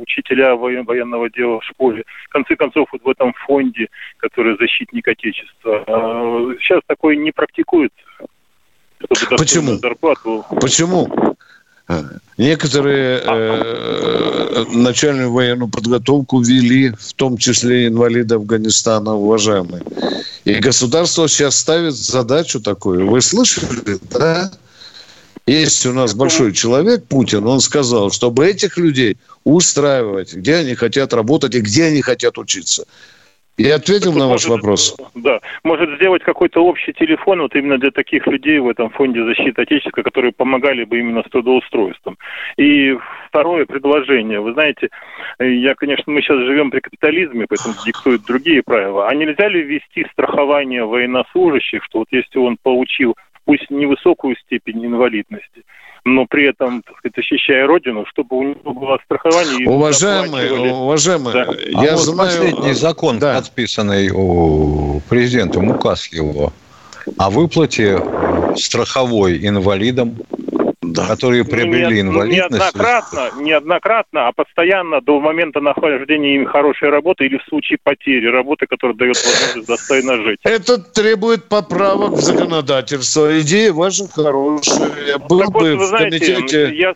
учителя 0.00 0.56
военного 0.56 1.28
дела 1.28 1.49
в 1.58 1.64
школе. 1.64 2.04
В 2.26 2.28
конце 2.28 2.56
концов, 2.56 2.88
вот 2.92 3.02
в 3.02 3.08
этом 3.08 3.32
фонде, 3.46 3.88
который 4.18 4.56
защитник 4.58 5.08
Отечества, 5.08 5.84
а, 5.86 6.54
сейчас 6.60 6.80
такое 6.86 7.16
не 7.16 7.32
практикуется. 7.32 7.96
Почему? 9.36 9.76
Зарплату... 9.78 10.44
Почему? 10.60 11.36
Некоторые 12.38 13.18
э, 13.18 14.64
начальную 14.72 15.32
военную 15.32 15.68
подготовку 15.68 16.40
вели, 16.40 16.90
в 16.90 17.12
том 17.14 17.36
числе 17.36 17.88
инвалиды 17.88 18.36
Афганистана, 18.36 19.14
уважаемые. 19.14 19.82
И 20.44 20.54
государство 20.54 21.28
сейчас 21.28 21.56
ставит 21.56 21.94
задачу 21.94 22.60
такую. 22.60 23.08
Вы 23.08 23.20
слышали, 23.20 23.98
да? 24.10 24.50
Есть 25.50 25.84
у 25.84 25.92
нас 25.92 26.14
большой 26.14 26.52
человек, 26.52 27.08
Путин, 27.08 27.44
он 27.44 27.58
сказал, 27.58 28.12
чтобы 28.12 28.46
этих 28.46 28.78
людей 28.78 29.16
устраивать, 29.42 30.32
где 30.32 30.54
они 30.54 30.76
хотят 30.76 31.12
работать 31.12 31.56
и 31.56 31.60
где 31.60 31.86
они 31.86 32.02
хотят 32.02 32.38
учиться. 32.38 32.84
Я 33.58 33.74
ответил 33.74 34.12
на 34.12 34.28
ваш 34.28 34.46
может, 34.46 34.48
вопрос. 34.48 34.96
Да. 35.16 35.40
Может 35.64 35.96
сделать 35.96 36.22
какой-то 36.22 36.64
общий 36.64 36.92
телефон 36.92 37.42
вот 37.42 37.56
именно 37.56 37.78
для 37.78 37.90
таких 37.90 38.28
людей 38.28 38.60
в 38.60 38.68
этом 38.68 38.90
фонде 38.90 39.24
защиты 39.24 39.62
Отечества, 39.62 40.02
которые 40.02 40.32
помогали 40.32 40.84
бы 40.84 41.00
именно 41.00 41.24
с 41.26 41.30
трудоустройством. 41.30 42.16
И 42.56 42.96
второе 43.28 43.66
предложение. 43.66 44.40
Вы 44.40 44.52
знаете, 44.52 44.88
я, 45.40 45.74
конечно, 45.74 46.12
мы 46.12 46.22
сейчас 46.22 46.38
живем 46.38 46.70
при 46.70 46.78
капитализме, 46.78 47.46
поэтому 47.48 47.74
диктуют 47.84 48.22
другие 48.24 48.62
правила. 48.62 49.08
А 49.08 49.14
нельзя 49.16 49.48
ли 49.48 49.62
ввести 49.62 50.06
страхование 50.12 50.84
военнослужащих, 50.84 51.82
что 51.82 51.98
вот 51.98 52.08
если 52.12 52.38
он 52.38 52.56
получил 52.62 53.16
пусть 53.50 53.68
невысокую 53.68 54.36
степень 54.46 54.86
инвалидности, 54.86 55.64
но 56.04 56.24
при 56.24 56.48
этом, 56.48 56.82
так 56.82 56.96
сказать, 56.98 57.16
защищая 57.16 57.66
родину, 57.66 58.06
чтобы 58.06 58.36
у 58.36 58.42
него 58.44 58.72
было 58.72 58.96
страхование. 59.04 59.68
Уважаемые, 59.68 60.72
уважаемые, 60.72 61.32
да. 61.32 61.82
я 61.82 61.94
а 61.94 61.96
знаю... 61.96 62.30
Последний 62.30 62.74
закон, 62.74 63.18
да. 63.18 63.34
подписанный 63.34 64.08
у 64.14 65.00
президента, 65.08 65.58
указ 65.58 66.06
его, 66.12 66.52
о 67.18 67.28
выплате 67.28 67.98
страховой 68.54 69.44
инвалидам, 69.44 70.14
да. 70.82 71.06
которые 71.06 71.44
приобрели 71.44 72.02
ну, 72.02 72.10
инвалидность. 72.10 72.52
Неоднократно, 72.52 73.30
неоднократно, 73.40 74.28
а 74.28 74.32
постоянно 74.32 75.00
до 75.00 75.20
момента 75.20 75.60
нахождения 75.60 76.36
им 76.36 76.46
хорошей 76.46 76.88
работы 76.88 77.26
или 77.26 77.38
в 77.38 77.44
случае 77.44 77.78
потери 77.82 78.26
работы, 78.26 78.66
которая 78.66 78.96
дает 78.96 79.16
возможность 79.16 79.68
достойно 79.68 80.16
жить. 80.22 80.40
Это 80.42 80.78
требует 80.78 81.44
поправок 81.48 82.12
в 82.12 82.20
законодательство. 82.20 83.40
Идея 83.40 83.72
ваша 83.72 84.08
хорошая. 84.08 85.18
Был 85.28 85.40
так 85.40 85.52
бы 85.52 85.70
вот, 85.72 85.78
вы 85.78 85.86
знаете, 85.86 86.16
в 86.16 86.36
комитете... 86.36 86.74
Я, 86.74 86.94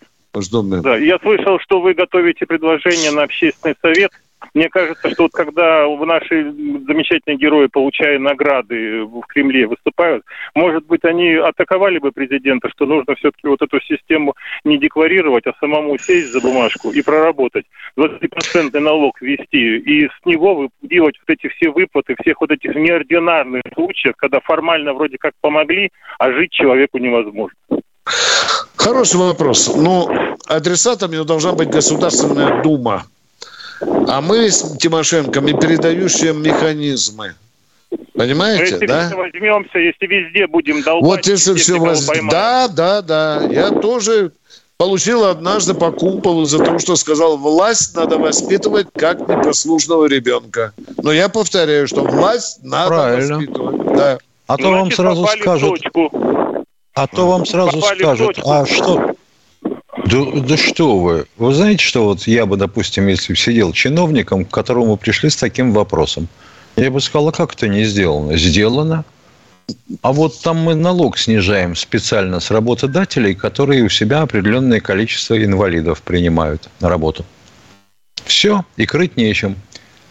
да, 0.83 0.97
я 0.97 1.19
слышал, 1.19 1.61
что 1.61 1.81
вы 1.81 1.95
готовите 1.95 2.45
предложение 2.45 3.13
на 3.13 3.23
общественный 3.23 3.77
совет 3.81 4.11
мне 4.55 4.69
кажется, 4.69 5.11
что 5.11 5.25
вот 5.25 5.33
когда 5.33 5.87
наши 5.89 6.53
замечательные 6.53 7.37
герои, 7.37 7.67
получая 7.67 8.19
награды 8.19 9.05
в 9.05 9.21
Кремле, 9.23 9.67
выступают, 9.67 10.25
может 10.55 10.87
быть, 10.87 11.05
они 11.05 11.35
атаковали 11.35 11.99
бы 11.99 12.13
президента, 12.13 12.69
что 12.71 12.87
нужно 12.87 13.17
все-таки 13.17 13.49
вот 13.49 13.61
эту 13.61 13.81
систему 13.81 14.35
не 14.65 14.79
декларировать, 14.79 15.47
а 15.47 15.55
самому 15.59 15.99
сесть 15.99 16.33
за 16.33 16.41
бумажку 16.41 16.91
и 16.91 17.03
проработать, 17.03 17.67
20% 17.99 18.79
налог 18.79 19.21
ввести, 19.21 19.79
и 19.79 20.07
с 20.07 20.27
него 20.27 20.69
делать 20.83 21.17
вот 21.19 21.37
эти 21.37 21.49
все 21.49 21.71
выплаты, 21.71 22.15
всех 22.23 22.41
вот 22.41 22.51
этих 22.53 22.75
неординарных 22.75 23.63
случаев, 23.75 24.15
когда 24.17 24.41
формально 24.41 24.95
вроде 24.95 25.19
как 25.19 25.33
помогли, 25.41 25.91
а 26.19 26.31
жить 26.33 26.53
человеку 26.53 26.99
невозможно. 26.99 27.57
Хороший 28.77 29.17
вопрос. 29.17 29.75
Ну, 29.75 30.09
адресатом 30.47 31.11
должна 31.27 31.53
быть 31.55 31.71
Государственная 31.71 32.63
Дума. 32.63 33.05
А 34.09 34.21
мы 34.21 34.51
с 34.51 34.77
Тимошенко, 34.79 35.41
мы 35.41 35.55
передающие 35.55 36.33
механизмы. 36.33 37.35
Понимаете, 38.15 38.75
если 38.75 38.87
да? 38.87 39.05
Если 39.05 39.17
возьмемся, 39.17 39.79
если 39.79 40.07
везде 40.07 40.47
будем 40.47 40.83
долбать... 40.83 41.05
Вот 41.05 41.27
если 41.27 41.55
все... 41.55 41.79
Воз... 41.79 42.07
Да, 42.31 42.69
да, 42.69 43.03
да. 43.03 43.43
Я 43.51 43.71
тоже 43.71 44.33
получил 44.77 45.25
однажды 45.25 45.75
по 45.75 45.91
куполу 45.91 46.45
за 46.45 46.59
то, 46.59 46.79
что 46.79 46.97
сказал, 46.97 47.37
власть 47.37 47.97
надо 47.97 48.19
воспитывать 48.19 48.89
как 48.95 49.21
непослушного 49.21 50.07
ребенка. 50.07 50.73
Но 51.03 51.13
я 51.13 51.29
повторяю, 51.29 51.89
что 51.89 52.03
власть 52.03 52.61
надо 52.63 52.89
Правильно. 52.89 53.37
воспитывать. 53.37 53.97
Да. 53.97 54.19
А 54.47 54.57
то 54.57 54.71
вам 54.71 54.91
сразу 54.91 55.27
скажут... 55.27 55.81
А 56.97 57.09
то 57.09 57.27
вам 57.27 57.45
сразу 57.45 57.81
скажут, 57.81 58.39
а 58.45 58.65
что, 58.67 59.14
да, 60.07 60.41
да 60.41 60.57
что 60.57 60.99
вы? 60.99 61.27
Вы 61.37 61.55
знаете, 61.55 61.85
что 61.85 62.05
вот 62.05 62.27
я 62.27 62.47
бы, 62.47 62.57
допустим, 62.57 63.07
если 63.07 63.35
сидел 63.35 63.73
чиновником, 63.73 64.45
к 64.45 64.51
которому 64.51 64.97
пришли 64.97 65.31
с 65.31 65.37
таким 65.37 65.73
вопросом, 65.73 66.29
я 66.77 66.91
бы 66.91 67.01
сказал, 67.01 67.29
а 67.29 67.33
как 67.33 67.55
это 67.55 67.69
не 67.69 67.85
сделано? 67.85 68.37
Сделано. 68.37 69.05
А 70.03 70.13
вот 70.13 70.41
там 70.41 70.59
мы 70.59 70.75
налог 70.75 71.17
снижаем 71.17 71.75
специально 71.75 72.41
с 72.41 72.51
работодателей, 72.51 73.35
которые 73.35 73.85
у 73.85 73.89
себя 73.89 74.23
определенное 74.23 74.81
количество 74.81 75.43
инвалидов 75.43 76.03
принимают 76.03 76.69
на 76.81 76.89
работу. 76.89 77.25
Все, 78.25 78.65
и 78.77 78.87
крыть 78.87 79.17
нечем. 79.17 79.57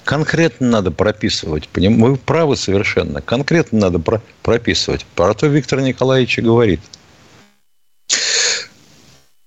Конкретно 0.03 0.67
надо 0.67 0.91
прописывать. 0.91 1.69
Вы 1.73 2.15
правы 2.17 2.55
совершенно. 2.55 3.21
Конкретно 3.21 3.79
надо 3.79 4.01
прописывать. 4.41 5.05
Про 5.15 5.33
то 5.33 5.47
Виктор 5.47 5.81
Николаевич 5.81 6.39
и 6.39 6.41
говорит– 6.41 6.81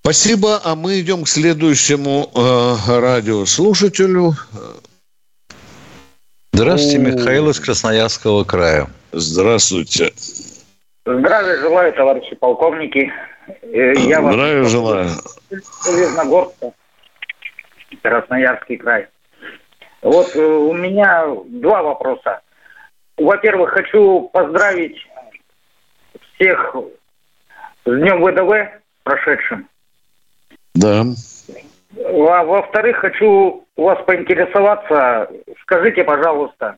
Спасибо, 0.07 0.61
а 0.65 0.77
мы 0.77 1.01
идем 1.01 1.25
к 1.25 1.29
следующему 1.29 2.31
э, 2.33 3.01
радиослушателю. 3.01 4.35
Здравствуйте, 6.53 6.99
Михаил 6.99 7.51
из 7.51 7.59
Красноярского 7.59 8.45
края. 8.45 8.87
Здравствуйте. 9.11 10.13
Здравия 11.05 11.57
желаю, 11.59 11.93
товарищи 11.93 12.37
полковники. 12.37 13.13
Э, 13.63 13.95
я 13.97 14.23
Здравия 14.23 14.63
вас... 14.63 14.71
желаю. 14.71 15.09
Железногорска, 15.85 16.73
Красноярский 18.01 18.77
край. 18.77 19.09
Вот 20.03 20.37
э, 20.37 20.41
у 20.41 20.73
меня 20.73 21.27
два 21.47 21.83
вопроса. 21.83 22.43
Во-первых, 23.17 23.71
хочу 23.71 24.31
поздравить 24.33 25.05
всех 26.37 26.77
с 27.85 27.91
Днем 27.91 28.23
ВДВ 28.23 28.71
прошедшим. 29.03 29.69
Да. 30.77 31.05
А 31.99 32.45
во-вторых, 32.45 32.99
хочу 32.99 33.65
у 33.77 33.83
вас 33.83 33.99
поинтересоваться. 34.07 35.29
Скажите, 35.63 36.05
пожалуйста, 36.05 36.77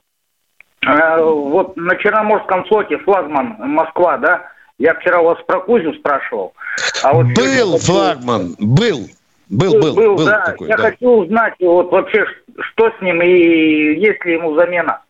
э, 0.86 1.22
вот 1.22 1.76
на 1.76 1.96
Черноморском 1.96 2.64
флоте 2.64 2.98
флагман 2.98 3.56
Москва, 3.58 4.16
да? 4.18 4.42
Я 4.78 4.94
вчера 4.94 5.20
у 5.20 5.24
вас 5.24 5.38
про 5.46 5.60
Кузю 5.60 5.92
спрашивал. 5.94 6.54
А 7.02 7.12
вот 7.12 7.26
был 7.26 7.72
хочу... 7.72 7.84
флагман, 7.84 8.54
был. 8.58 9.08
Был, 9.48 9.72
был, 9.72 9.80
был, 9.80 9.94
был, 9.94 10.16
был 10.16 10.26
да. 10.26 10.44
Такой, 10.46 10.68
Я 10.68 10.76
да. 10.76 10.82
хочу 10.84 11.08
узнать 11.08 11.54
вот 11.58 11.90
вообще, 11.90 12.24
что 12.60 12.90
с 12.90 13.02
ним 13.02 13.22
и 13.22 13.98
есть 13.98 14.24
ли 14.24 14.34
ему 14.34 14.54
замена. 14.54 15.00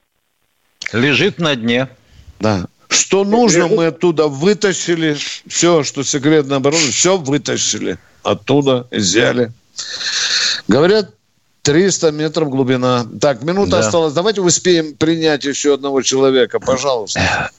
Лежит 0.93 1.39
на 1.39 1.57
дне. 1.57 1.89
Да. 2.41 2.67
Что 2.99 3.25
нужно, 3.25 3.69
мы 3.69 3.87
оттуда 3.87 4.29
вытащили. 4.29 5.17
Все, 5.47 5.83
что 5.83 6.03
секретное 6.03 6.59
оборудование, 6.59 6.93
все 6.93 7.17
вытащили 7.17 7.99
оттуда 8.23 8.87
взяли. 8.91 9.51
Говорят, 10.69 11.11
300 11.63 12.13
метров 12.13 12.51
глубина. 12.51 13.05
Так, 13.21 13.43
минута 13.43 13.73
да. 13.73 13.79
осталась. 13.81 14.13
Давайте 14.13 14.41
успеем 14.41 14.95
принять 14.97 15.45
еще 15.45 15.75
одного 15.75 16.03
человека, 16.03 16.61
пожалуйста. 16.61 17.51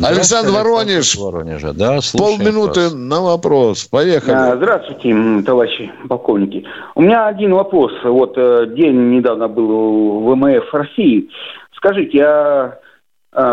Александр 0.00 0.52
Воронеж. 0.52 1.16
Воронежа. 1.16 1.74
Да, 1.74 1.98
Полминуты 2.16 2.84
вас. 2.84 2.94
на 2.94 3.20
вопрос. 3.20 3.84
Поехали. 3.84 4.34
А, 4.34 4.56
здравствуйте, 4.56 5.42
товарищи 5.44 5.92
полковники. 6.08 6.64
У 6.94 7.02
меня 7.02 7.26
один 7.26 7.52
вопрос. 7.52 7.92
Вот 8.02 8.34
э, 8.36 8.66
день 8.74 9.10
недавно 9.10 9.48
был 9.48 10.20
в 10.20 10.34
ВМФ 10.34 10.72
России. 10.72 11.28
Скажите, 11.74 12.22
а, 12.22 12.78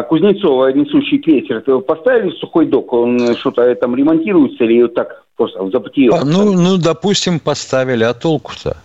Кузнецова, 0.07 0.71
несущий 0.71 1.19
крейсер, 1.19 1.61
поставили 1.81 2.29
в 2.29 2.37
сухой 2.37 2.67
док? 2.67 2.93
Он 2.93 3.35
что-то 3.35 3.75
там 3.75 3.95
ремонтируется 3.95 4.63
или 4.63 4.83
вот 4.83 4.93
так 4.93 5.25
просто 5.35 5.61
в 5.61 5.71
запотеет? 5.71 6.13
Ну, 6.23 6.53
ну, 6.53 6.77
допустим, 6.77 7.39
поставили, 7.39 8.05
а 8.05 8.13
толку-то? 8.13 8.77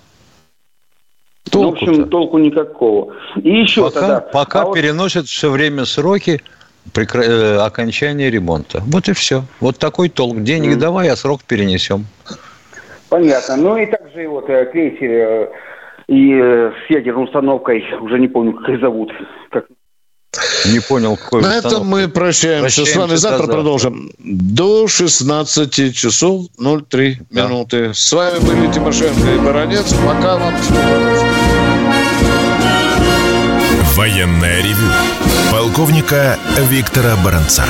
Толку 1.51 1.84
ну, 1.84 1.86
в 1.86 1.90
общем, 1.90 2.09
толку 2.09 2.38
никакого. 2.38 3.14
И 3.42 3.61
еще 3.61 3.84
пока, 3.84 4.01
тогда... 4.01 4.20
Пока 4.20 4.62
а 4.62 4.72
переносят 4.72 5.22
вот... 5.22 5.28
все 5.28 5.51
время 5.51 5.84
сроки 5.84 6.40
прекра... 6.92 7.22
Э, 7.22 7.57
окончания 7.59 8.30
ремонта. 8.30 8.82
Вот 8.86 9.09
и 9.09 9.12
все. 9.12 9.44
Вот 9.61 9.78
такой 9.78 10.09
толк. 10.09 10.42
Денег 10.42 10.76
mm. 10.76 10.80
давай, 10.80 11.09
а 11.09 11.16
срок 11.16 11.44
перенесем. 11.44 12.07
Понятно. 13.09 13.57
Ну 13.57 13.76
и 13.76 13.86
также 13.86 14.28
вот 14.28 14.51
э, 14.51 14.66
крейсер 14.66 15.11
э, 15.11 15.49
и 16.09 16.32
с 16.32 16.90
ядерной 16.90 17.24
установкой, 17.24 17.84
уже 18.01 18.18
не 18.18 18.28
помню, 18.28 18.55
как 18.55 18.68
их 18.68 18.80
зовут, 18.80 19.12
как 19.51 19.66
не 20.66 20.80
понял, 20.80 21.16
какой 21.16 21.43
На 21.43 21.55
этом 21.57 21.86
мы 21.86 22.09
прощаемся. 22.09 22.82
прощаемся. 22.82 22.93
С 22.93 22.97
вами 22.97 23.16
завтра 23.16 23.47
да, 23.47 23.53
продолжим. 23.53 24.11
До 24.18 24.89
16 24.89 25.95
часов 25.95 26.47
03 26.59 27.20
да. 27.30 27.43
минуты. 27.43 27.93
С 27.95 28.12
вами 28.12 28.39
были 28.41 28.72
Тимошенко 28.72 29.28
и 29.28 29.39
Баранец. 29.39 29.93
Пока 30.07 30.36
вам 30.36 30.55
Военная 33.95 34.62
ревю. 34.62 34.93
Полковника 35.51 36.39
Виктора 36.70 37.16
Баранца. 37.24 37.64